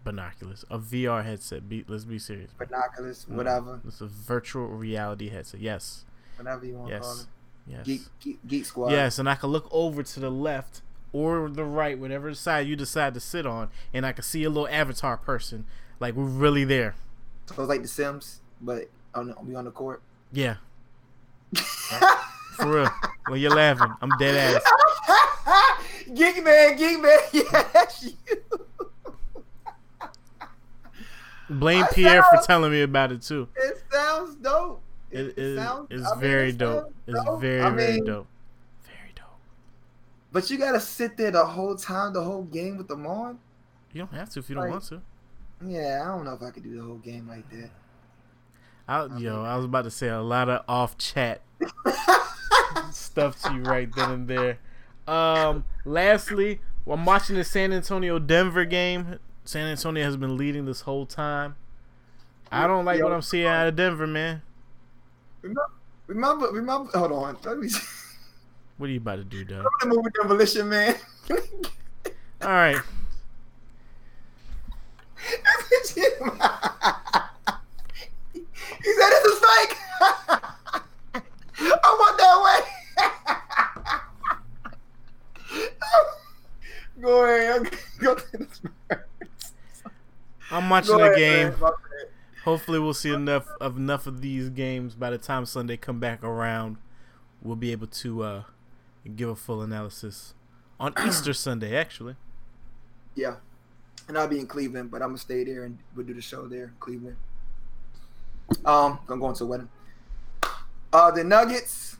binoculars, 0.09 0.65
a 0.71 0.79
VR 0.79 1.23
headset. 1.23 1.69
Be, 1.69 1.85
let's 1.87 2.03
be 2.05 2.17
serious. 2.19 2.51
Binoculars, 2.57 3.25
Mm. 3.29 3.35
whatever. 3.35 3.79
It's 3.87 4.01
a 4.01 4.07
virtual 4.07 4.67
reality 4.67 5.29
headset. 5.29 5.59
Yes, 5.59 6.05
Whatever 6.37 6.65
you 6.65 6.73
want 6.77 6.89
to 6.91 6.99
call 6.99 7.15
yes, 7.15 7.21
it. 7.21 7.27
yes. 7.71 7.85
Geek, 7.85 8.01
Geek 8.21 8.47
Geek 8.47 8.65
Squad. 8.65 8.91
Yes, 8.91 9.19
and 9.19 9.29
I 9.29 9.35
can 9.35 9.49
look 9.49 9.67
over 9.71 10.01
to 10.03 10.19
the 10.19 10.29
left 10.31 10.81
or 11.13 11.49
the 11.49 11.63
right, 11.65 11.97
whatever 11.99 12.33
side 12.33 12.65
you 12.67 12.75
decide 12.75 13.13
to 13.13 13.19
sit 13.19 13.45
on, 13.45 13.69
and 13.93 14.05
I 14.05 14.11
can 14.13 14.23
see 14.23 14.43
a 14.43 14.49
little 14.49 14.67
avatar 14.69 15.17
person. 15.17 15.65
Like 15.99 16.15
we're 16.15 16.23
really 16.23 16.63
there. 16.63 16.95
So 17.47 17.61
it's 17.61 17.69
like 17.69 17.81
The 17.81 17.87
Sims, 17.87 18.41
but 18.61 18.89
on 19.13 19.33
we 19.45 19.53
on 19.55 19.65
the 19.65 19.71
court. 19.71 20.01
Yeah, 20.31 20.55
for 22.55 22.67
real. 22.67 22.89
When 23.27 23.39
you're 23.39 23.55
laughing, 23.55 23.93
I'm 24.01 24.11
dead 24.17 24.35
ass. 24.55 25.75
geek 26.13 26.43
man, 26.43 26.77
geek 26.77 27.01
man, 27.01 27.19
that's 27.73 28.03
you. 28.03 28.11
Blame 31.49 31.83
I 31.83 31.87
Pierre 31.93 32.23
for 32.23 32.37
telling 32.45 32.71
me 32.71 32.81
about 32.81 33.11
it 33.11 33.21
too. 33.21 33.47
It 33.55 33.83
sounds 33.91 34.35
dope. 34.35 34.81
It 35.11 35.37
is 35.37 35.57
sounds- 35.57 35.87
it's 35.89 36.05
I 36.07 36.11
mean, 36.11 36.19
very 36.21 36.49
it 36.49 36.57
dope. 36.57 36.83
sounds 36.83 36.93
It's 37.07 37.41
very 37.41 37.61
I 37.61 37.69
very 37.71 38.01
dope. 38.01 38.27
Very 38.83 39.11
dope. 39.15 39.25
But 40.31 40.49
you 40.51 40.57
gotta 40.59 40.79
sit 40.79 41.17
there 41.17 41.31
the 41.31 41.45
whole 41.45 41.75
time, 41.75 42.13
the 42.13 42.23
whole 42.23 42.43
game 42.43 42.77
with 42.77 42.87
them 42.87 43.07
on. 43.07 43.39
You 43.93 44.01
don't 44.01 44.13
have 44.13 44.29
to 44.31 44.39
if 44.39 44.49
you 44.49 44.55
don't 44.55 44.69
want 44.69 44.83
to. 44.85 45.01
Yeah, 45.65 46.01
I 46.03 46.07
don't 46.15 46.23
know 46.25 46.33
if 46.33 46.41
I 46.43 46.51
could 46.51 46.63
do 46.63 46.75
the 46.75 46.83
whole 46.83 46.97
game 46.97 47.27
like 47.27 47.49
that. 47.49 47.69
I, 48.87 49.05
yo, 49.17 49.43
I 49.43 49.55
was 49.55 49.65
about 49.65 49.83
to 49.83 49.91
say 49.91 50.07
a 50.09 50.21
lot 50.21 50.49
of 50.49 50.63
off 50.67 50.97
chat 50.97 51.41
stuff 52.91 53.41
to 53.43 53.53
you 53.53 53.61
right 53.61 53.89
then 53.95 54.11
and 54.11 54.27
there. 54.27 54.59
Um, 55.07 55.65
lastly, 55.85 56.61
I'm 56.89 57.05
watching 57.05 57.35
the 57.35 57.43
San 57.43 57.71
Antonio 57.73 58.19
Denver 58.19 58.65
game. 58.65 59.19
San 59.49 59.65
Antonio 59.65 60.03
has 60.03 60.15
been 60.15 60.37
leading 60.37 60.65
this 60.65 60.81
whole 60.81 61.07
time. 61.07 61.55
I 62.51 62.67
don't 62.67 62.85
like 62.85 63.01
what 63.01 63.11
I'm 63.11 63.23
seeing 63.23 63.47
out 63.47 63.67
of 63.67 63.75
Denver, 63.75 64.05
man. 64.05 64.43
Remember, 66.05 66.51
remember. 66.51 66.95
Hold 66.95 67.11
on. 67.11 67.35
Let 67.43 67.57
me. 67.57 67.67
see. 67.67 67.81
What 68.77 68.89
are 68.89 68.93
you 68.93 68.99
about 68.99 69.15
to 69.15 69.23
do, 69.23 69.43
Doug? 69.43 69.65
the 69.81 69.87
movie 69.87 70.11
Demolition 70.21 70.69
Man. 70.69 70.95
All 72.43 72.49
right, 72.49 72.77
he 75.17 75.33
said 75.81 76.11
this 79.09 79.25
is 79.25 79.39
fake. 79.39 79.75
I 81.59 81.95
want 81.99 82.17
that 82.19 82.37
way. 82.45 82.59
Go 87.01 87.23
ahead. 87.23 87.71
Go 87.97 88.13
to 88.13 88.47
Spurs. 88.53 89.08
I'm 90.51 90.69
watching 90.69 90.97
the 90.97 91.03
ahead, 91.03 91.17
game. 91.17 91.47
man. 91.59 91.71
Hopefully, 92.43 92.79
we'll 92.79 92.93
see 92.93 93.13
enough 93.13 93.47
of 93.59 93.77
enough 93.77 94.07
of 94.07 94.21
these 94.21 94.49
games 94.49 94.95
by 94.95 95.09
the 95.09 95.17
time 95.17 95.45
Sunday 95.45 95.77
come 95.77 95.99
back 95.99 96.23
around. 96.23 96.77
We'll 97.41 97.55
be 97.55 97.71
able 97.71 97.87
to 97.87 98.23
uh, 98.23 98.43
give 99.15 99.29
a 99.29 99.35
full 99.35 99.61
analysis 99.61 100.33
on 100.79 100.93
Easter 101.07 101.33
Sunday, 101.33 101.75
actually. 101.75 102.15
Yeah. 103.15 103.35
And 104.07 104.17
I'll 104.17 104.27
be 104.27 104.39
in 104.39 104.47
Cleveland, 104.47 104.89
but 104.89 105.01
I'm 105.01 105.09
gonna 105.09 105.17
stay 105.19 105.43
there 105.43 105.65
and 105.65 105.77
we'll 105.95 106.05
do 106.05 106.13
the 106.13 106.21
show 106.21 106.47
there 106.47 106.63
in 106.65 106.73
Cleveland. 106.79 107.17
Um, 108.65 108.99
I'm 109.07 109.19
going 109.19 109.35
to 109.35 109.43
a 109.43 109.47
wedding. 109.47 109.69
Uh 110.91 111.11
the 111.11 111.23
Nuggets. 111.23 111.97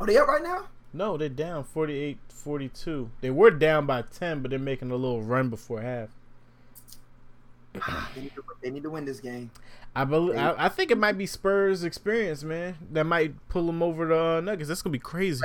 Are 0.00 0.06
they 0.06 0.18
up 0.18 0.26
right 0.26 0.42
now? 0.42 0.66
No, 0.92 1.16
they're 1.16 1.28
down 1.28 1.64
48-42. 1.64 3.08
They 3.20 3.30
were 3.30 3.50
down 3.50 3.86
by 3.86 4.02
10, 4.02 4.42
but 4.42 4.50
they're 4.50 4.58
making 4.58 4.90
a 4.90 4.96
little 4.96 5.22
run 5.22 5.48
before 5.48 5.80
half. 5.82 6.08
They 8.14 8.20
need 8.22 8.34
to, 8.34 8.44
they 8.62 8.70
need 8.70 8.82
to 8.82 8.90
win 8.90 9.04
this 9.04 9.20
game. 9.20 9.50
I 9.94 10.04
believe. 10.04 10.36
I, 10.36 10.54
I 10.56 10.68
think 10.68 10.90
it 10.90 10.98
might 10.98 11.16
be 11.18 11.26
Spurs' 11.26 11.84
experience, 11.84 12.42
man. 12.42 12.76
That 12.92 13.04
might 13.04 13.34
pull 13.48 13.66
them 13.66 13.82
over 13.82 14.06
the 14.06 14.20
uh, 14.24 14.40
Nuggets. 14.40 14.68
That's 14.68 14.82
gonna 14.82 14.92
be 14.92 14.98
crazy. 14.98 15.44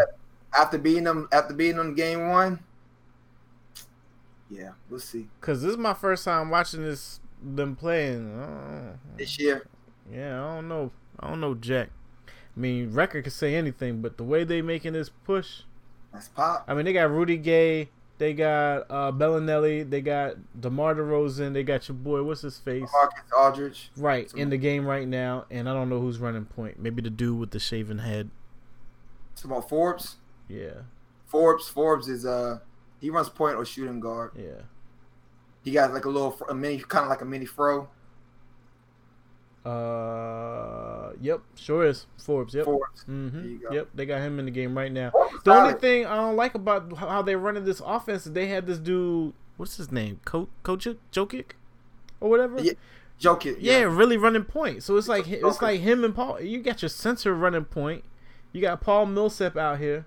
After 0.58 0.78
beating 0.78 1.06
them 1.06 1.28
after 1.32 1.54
beating 1.54 1.78
them 1.78 1.96
game 1.96 2.28
one. 2.30 2.60
Yeah, 4.50 4.72
we'll 4.89 5.00
see. 5.00 5.30
Cause 5.39 5.62
this 5.62 5.72
is 5.72 5.78
my 5.78 5.94
first 5.94 6.26
time 6.26 6.50
watching 6.50 6.84
this 6.84 7.20
them 7.41 7.76
playing. 7.76 8.38
Uh, 8.39 8.98
This 9.17 9.39
year. 9.39 9.65
yeah, 10.12 10.44
I 10.44 10.56
don't 10.56 10.67
know. 10.67 10.91
I 11.20 11.30
don't 11.30 11.39
know 11.39 11.56
Jack. 11.56 11.89
I 12.28 12.60
mean, 12.60 12.91
record 12.91 13.24
could 13.24 13.34
say 13.34 13.56
anything, 13.56 14.02
but 14.02 14.17
the 14.17 14.24
way 14.24 14.44
they 14.44 14.62
making 14.62 14.94
this 14.94 15.08
push. 15.10 15.62
That's 16.12 16.28
pop. 16.28 16.65
I 16.67 16.74
mean, 16.74 16.84
they 16.84 16.91
got 16.91 17.10
Rudy 17.10 17.38
Gay, 17.38 17.89
they 18.22 18.34
got 18.34 18.86
uh, 18.88 19.12
Belinelli, 19.12 19.90
they 19.90 20.00
got 20.00 20.36
Demar 20.62 20.94
Derozan, 20.94 21.54
they 21.54 21.64
got 21.64 21.88
your 21.88 21.96
boy. 21.96 22.22
What's 22.22 22.42
his 22.42 22.60
face? 22.60 22.88
Marcus 22.94 23.24
Aldridge. 23.36 23.90
Right 23.98 24.32
in 24.36 24.52
the 24.52 24.60
game 24.60 24.86
right 24.86 25.08
now, 25.08 25.46
and 25.50 25.68
I 25.68 25.74
don't 25.74 25.90
know 25.90 26.00
who's 26.00 26.20
running 26.20 26.46
point. 26.46 26.78
Maybe 26.80 27.02
the 27.02 27.10
dude 27.10 27.40
with 27.40 27.50
the 27.50 27.58
shaven 27.58 27.98
head. 27.98 28.30
It's 29.34 29.44
about 29.44 29.68
Forbes. 29.68 30.18
Yeah, 30.48 30.82
Forbes. 31.26 31.68
Forbes 31.68 32.08
is 32.08 32.24
uh 32.24 32.60
he 33.00 33.10
runs 33.10 33.28
point 33.28 33.56
or 33.56 33.66
shooting 33.66 34.00
guard. 34.00 34.34
yeah. 34.36 34.66
He 35.64 35.72
got 35.72 35.92
like 35.92 36.06
a 36.06 36.10
little 36.10 36.40
a 36.48 36.54
mini 36.54 36.78
kind 36.78 37.06
of 37.06 37.10
like 37.10 37.22
a 37.22 37.26
mini 37.26 37.46
fro. 37.46 37.90
Uh, 39.66 39.70
yep, 41.22 41.42
sure 41.56 41.86
is 41.86 42.08
Forbes. 42.18 42.54
Yep. 42.54 42.66
Forbes. 42.66 43.06
Mm-hmm. 43.10 43.74
Yep, 43.74 43.90
they 43.96 44.06
got 44.06 44.22
him 44.22 44.40
in 44.40 44.46
the 44.46 44.52
game 44.52 44.78
right 44.78 44.92
now. 44.92 45.12
Forbes 45.12 45.44
The 45.44 45.52
only 45.52 45.70
solid. 45.72 45.82
thing 45.82 46.06
I 46.06 46.16
don't 46.16 46.36
like 46.36 46.56
about 46.56 46.98
how 46.98 47.22
they're 47.22 47.38
running 47.38 47.64
this 47.66 47.82
offense 47.86 48.26
is 48.26 48.34
they 48.34 48.48
had 48.48 48.68
this 48.68 48.78
dude. 48.80 49.34
What's 49.58 49.78
his 49.78 49.92
name? 49.92 50.20
Co- 50.26 50.50
Coach 50.64 50.88
Jokic, 51.12 51.52
or 52.20 52.30
whatever. 52.30 52.60
Yeah, 52.62 52.74
Jokic. 53.20 53.58
Yeah, 53.60 53.82
really 53.84 54.18
running 54.18 54.44
point. 54.44 54.84
So 54.84 54.98
it's 54.98 55.08
like 55.08 55.28
it's 55.28 55.62
like 55.62 55.80
him 55.82 56.04
and 56.04 56.16
Paul. 56.16 56.42
You 56.42 56.60
got 56.62 56.82
your 56.82 56.90
center 56.90 57.34
running 57.34 57.66
point. 57.66 58.04
You 58.52 58.62
got 58.62 58.82
Paul 58.82 59.06
Millsap 59.06 59.56
out 59.56 59.80
here. 59.80 60.06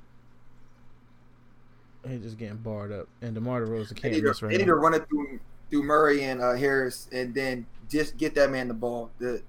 He's 2.07 2.20
just 2.20 2.37
getting 2.37 2.59
barred 2.59 2.92
up, 2.92 3.09
and 3.22 3.35
Demar 3.35 3.62
Derozan 3.62 3.96
can't 3.96 4.22
miss 4.22 4.40
they 4.40 4.59
need 4.59 4.66
to 4.66 4.74
run 4.74 4.92
it 4.94 5.09
through 5.09 5.40
through 5.70 5.83
Murray 5.85 6.24
and 6.24 6.42
uh, 6.42 6.53
Harris, 6.53 7.09
and 7.12 7.35
then 7.35 7.66
just 7.88 8.16
get 8.18 8.35
that 8.35 8.50
man 8.50 8.68
the 8.68 8.74
ball. 8.74 9.11
The 9.18 9.42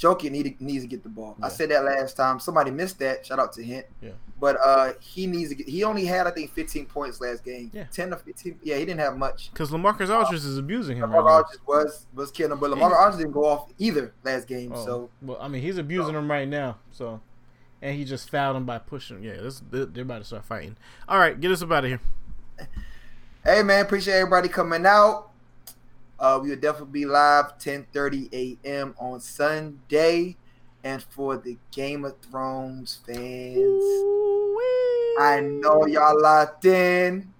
Jokic 0.00 0.30
need, 0.30 0.58
needs 0.62 0.82
to 0.82 0.88
get 0.88 1.02
the 1.02 1.10
ball. 1.10 1.36
I 1.42 1.50
said 1.50 1.70
that 1.70 1.84
last 1.84 2.16
time. 2.16 2.40
Somebody 2.40 2.70
missed 2.70 2.98
that. 3.00 3.26
Shout 3.26 3.38
out 3.38 3.52
to 3.52 3.62
Hint. 3.62 3.84
Yeah. 4.00 4.12
But 4.40 4.56
uh, 4.64 4.94
he 4.98 5.26
needs 5.26 5.50
to 5.50 5.54
get. 5.54 5.68
He 5.68 5.84
only 5.84 6.06
had 6.06 6.26
I 6.26 6.30
think 6.30 6.50
15 6.52 6.86
points 6.86 7.20
last 7.20 7.44
game. 7.44 7.70
Yeah. 7.74 7.84
10 7.92 8.10
to 8.10 8.16
15. 8.16 8.60
Yeah, 8.62 8.78
he 8.78 8.86
didn't 8.86 9.00
have 9.00 9.18
much. 9.18 9.50
Because 9.52 9.70
Lamarcus 9.70 10.08
Aldridge 10.08 10.40
is 10.40 10.56
abusing 10.56 10.96
him. 10.96 11.10
Lamar 11.10 11.22
Right. 11.24 11.32
Aldridge 11.36 11.60
was 11.66 12.06
was 12.14 12.30
killing 12.30 12.52
him, 12.52 12.58
but 12.60 12.70
Lamar 12.70 12.96
Aldridge 12.98 13.18
didn't 13.24 13.34
go 13.34 13.44
off 13.44 13.70
either 13.78 14.14
last 14.24 14.48
game. 14.48 14.72
Oh, 14.74 14.84
So 14.86 15.10
well, 15.20 15.36
I 15.38 15.48
mean, 15.48 15.60
he's 15.60 15.76
abusing 15.76 16.14
him 16.14 16.30
right 16.30 16.48
now. 16.48 16.78
So, 16.92 17.20
and 17.82 17.94
he 17.94 18.06
just 18.06 18.30
fouled 18.30 18.56
him 18.56 18.64
by 18.64 18.78
pushing. 18.78 19.18
Him. 19.18 19.24
Yeah, 19.24 19.42
this, 19.42 19.62
they're 19.70 19.84
they're 19.84 20.04
about 20.04 20.20
to 20.20 20.24
start 20.24 20.46
fighting. 20.46 20.78
All 21.06 21.18
right, 21.18 21.38
get 21.38 21.50
us 21.50 21.60
up 21.62 21.70
out 21.72 21.84
of 21.84 21.90
here. 21.90 22.00
Hey 23.42 23.62
man, 23.62 23.86
appreciate 23.86 24.16
everybody 24.16 24.50
coming 24.50 24.84
out. 24.84 25.29
Uh, 26.20 26.38
we 26.42 26.50
will 26.50 26.56
definitely 26.56 27.00
be 27.00 27.06
live 27.06 27.56
10:30 27.58 28.28
a.m. 28.64 28.94
on 28.98 29.18
Sunday, 29.20 30.36
and 30.84 31.02
for 31.02 31.38
the 31.38 31.56
Game 31.72 32.04
of 32.04 32.14
Thrones 32.20 33.00
fans, 33.06 33.82
I 35.18 35.40
know 35.40 35.86
y'all 35.86 36.20
locked 36.20 36.66
in. 36.66 37.32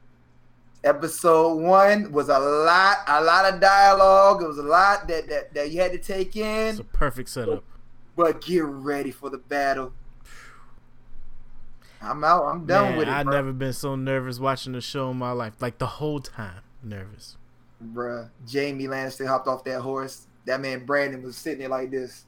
Episode 0.82 1.56
one 1.56 2.10
was 2.10 2.30
a 2.30 2.38
lot, 2.38 2.98
a 3.06 3.22
lot 3.22 3.52
of 3.52 3.60
dialogue. 3.60 4.42
It 4.42 4.46
was 4.48 4.56
a 4.56 4.62
lot 4.62 5.06
that 5.08 5.28
that, 5.28 5.52
that 5.52 5.70
you 5.70 5.78
had 5.80 5.92
to 5.92 5.98
take 5.98 6.34
in, 6.36 6.68
It's 6.68 6.78
a 6.78 6.84
perfect 6.84 7.28
setup. 7.28 7.62
but 8.16 8.40
get 8.40 8.64
ready 8.64 9.10
for 9.10 9.28
the 9.28 9.36
battle. 9.36 9.92
I'm 12.00 12.24
out. 12.24 12.46
I'm 12.46 12.64
done 12.64 12.90
Man, 12.90 12.98
with 12.98 13.08
it, 13.08 13.12
I've 13.12 13.26
never 13.26 13.52
been 13.52 13.74
so 13.74 13.94
nervous 13.94 14.40
watching 14.40 14.72
the 14.72 14.80
show 14.80 15.10
in 15.10 15.18
my 15.18 15.32
life. 15.32 15.52
Like 15.60 15.76
the 15.76 15.86
whole 15.86 16.18
time, 16.20 16.62
nervous. 16.82 17.36
Bruh, 17.82 18.28
Jaime 18.50 18.84
Lannister 18.84 19.26
hopped 19.26 19.48
off 19.48 19.64
that 19.64 19.80
horse. 19.80 20.26
That 20.44 20.60
man 20.60 20.84
Brandon 20.84 21.22
was 21.22 21.36
sitting 21.36 21.60
there 21.60 21.68
like 21.68 21.90
this. 21.90 22.24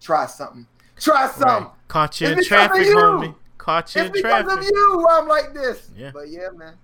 Try 0.00 0.26
something. 0.26 0.66
Try 0.98 1.28
something. 1.28 1.64
Right. 1.66 1.88
Caught 1.88 2.20
you 2.20 2.28
It's 2.28 2.38
in 2.38 2.44
traffic, 2.44 2.86
you. 2.86 2.96
homie. 2.96 3.34
Caught 3.58 3.94
you 3.94 4.02
It's 4.02 4.06
in 4.08 4.12
because 4.12 4.52
of 4.52 4.62
you 4.62 5.06
I'm 5.10 5.28
like 5.28 5.54
this. 5.54 5.90
Yeah. 5.96 6.10
But 6.12 6.28
yeah, 6.28 6.48
man. 6.54 6.74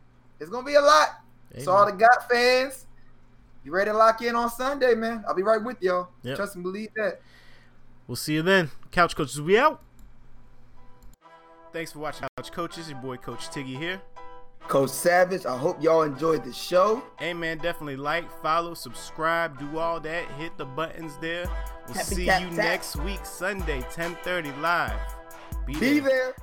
It's 0.40 0.50
gonna 0.50 0.66
be 0.66 0.74
a 0.74 0.80
lot. 0.80 1.08
Hey, 1.54 1.62
so 1.62 1.72
all 1.72 1.86
the 1.86 1.92
GOT 1.92 2.28
fans, 2.30 2.86
you 3.64 3.72
ready 3.72 3.90
to 3.90 3.96
lock 3.96 4.20
in 4.22 4.34
on 4.34 4.50
Sunday, 4.50 4.94
man. 4.94 5.24
I'll 5.26 5.34
be 5.34 5.42
right 5.42 5.62
with 5.62 5.82
y'all. 5.82 6.08
Yep. 6.22 6.36
Trust 6.36 6.54
and 6.54 6.64
believe 6.64 6.90
that. 6.96 7.20
We'll 8.06 8.16
see 8.16 8.34
you 8.34 8.42
then. 8.42 8.70
Couch 8.90 9.16
coaches, 9.16 9.40
we 9.40 9.58
out. 9.58 9.82
Thanks 11.72 11.92
for 11.92 11.98
watching 11.98 12.28
Couch 12.38 12.52
Coaches. 12.52 12.88
Your 12.88 12.98
boy 13.00 13.16
Coach 13.16 13.48
Tiggy 13.50 13.76
here. 13.76 14.00
Coach 14.68 14.90
Savage, 14.90 15.46
I 15.46 15.56
hope 15.56 15.82
y'all 15.82 16.02
enjoyed 16.02 16.44
the 16.44 16.52
show. 16.52 17.02
Hey 17.18 17.32
man, 17.32 17.58
definitely 17.58 17.96
like, 17.96 18.30
follow, 18.42 18.74
subscribe, 18.74 19.58
do 19.58 19.78
all 19.78 20.00
that. 20.00 20.30
Hit 20.32 20.56
the 20.58 20.64
buttons 20.64 21.16
there. 21.20 21.46
We'll 21.86 21.96
Happy 21.96 22.14
see 22.14 22.26
tap 22.26 22.42
you 22.42 22.48
tap. 22.48 22.56
next 22.56 22.96
week, 22.96 23.24
Sunday, 23.24 23.80
10:30 23.92 24.60
live. 24.60 24.98
Be 25.66 26.00
there. 26.00 26.34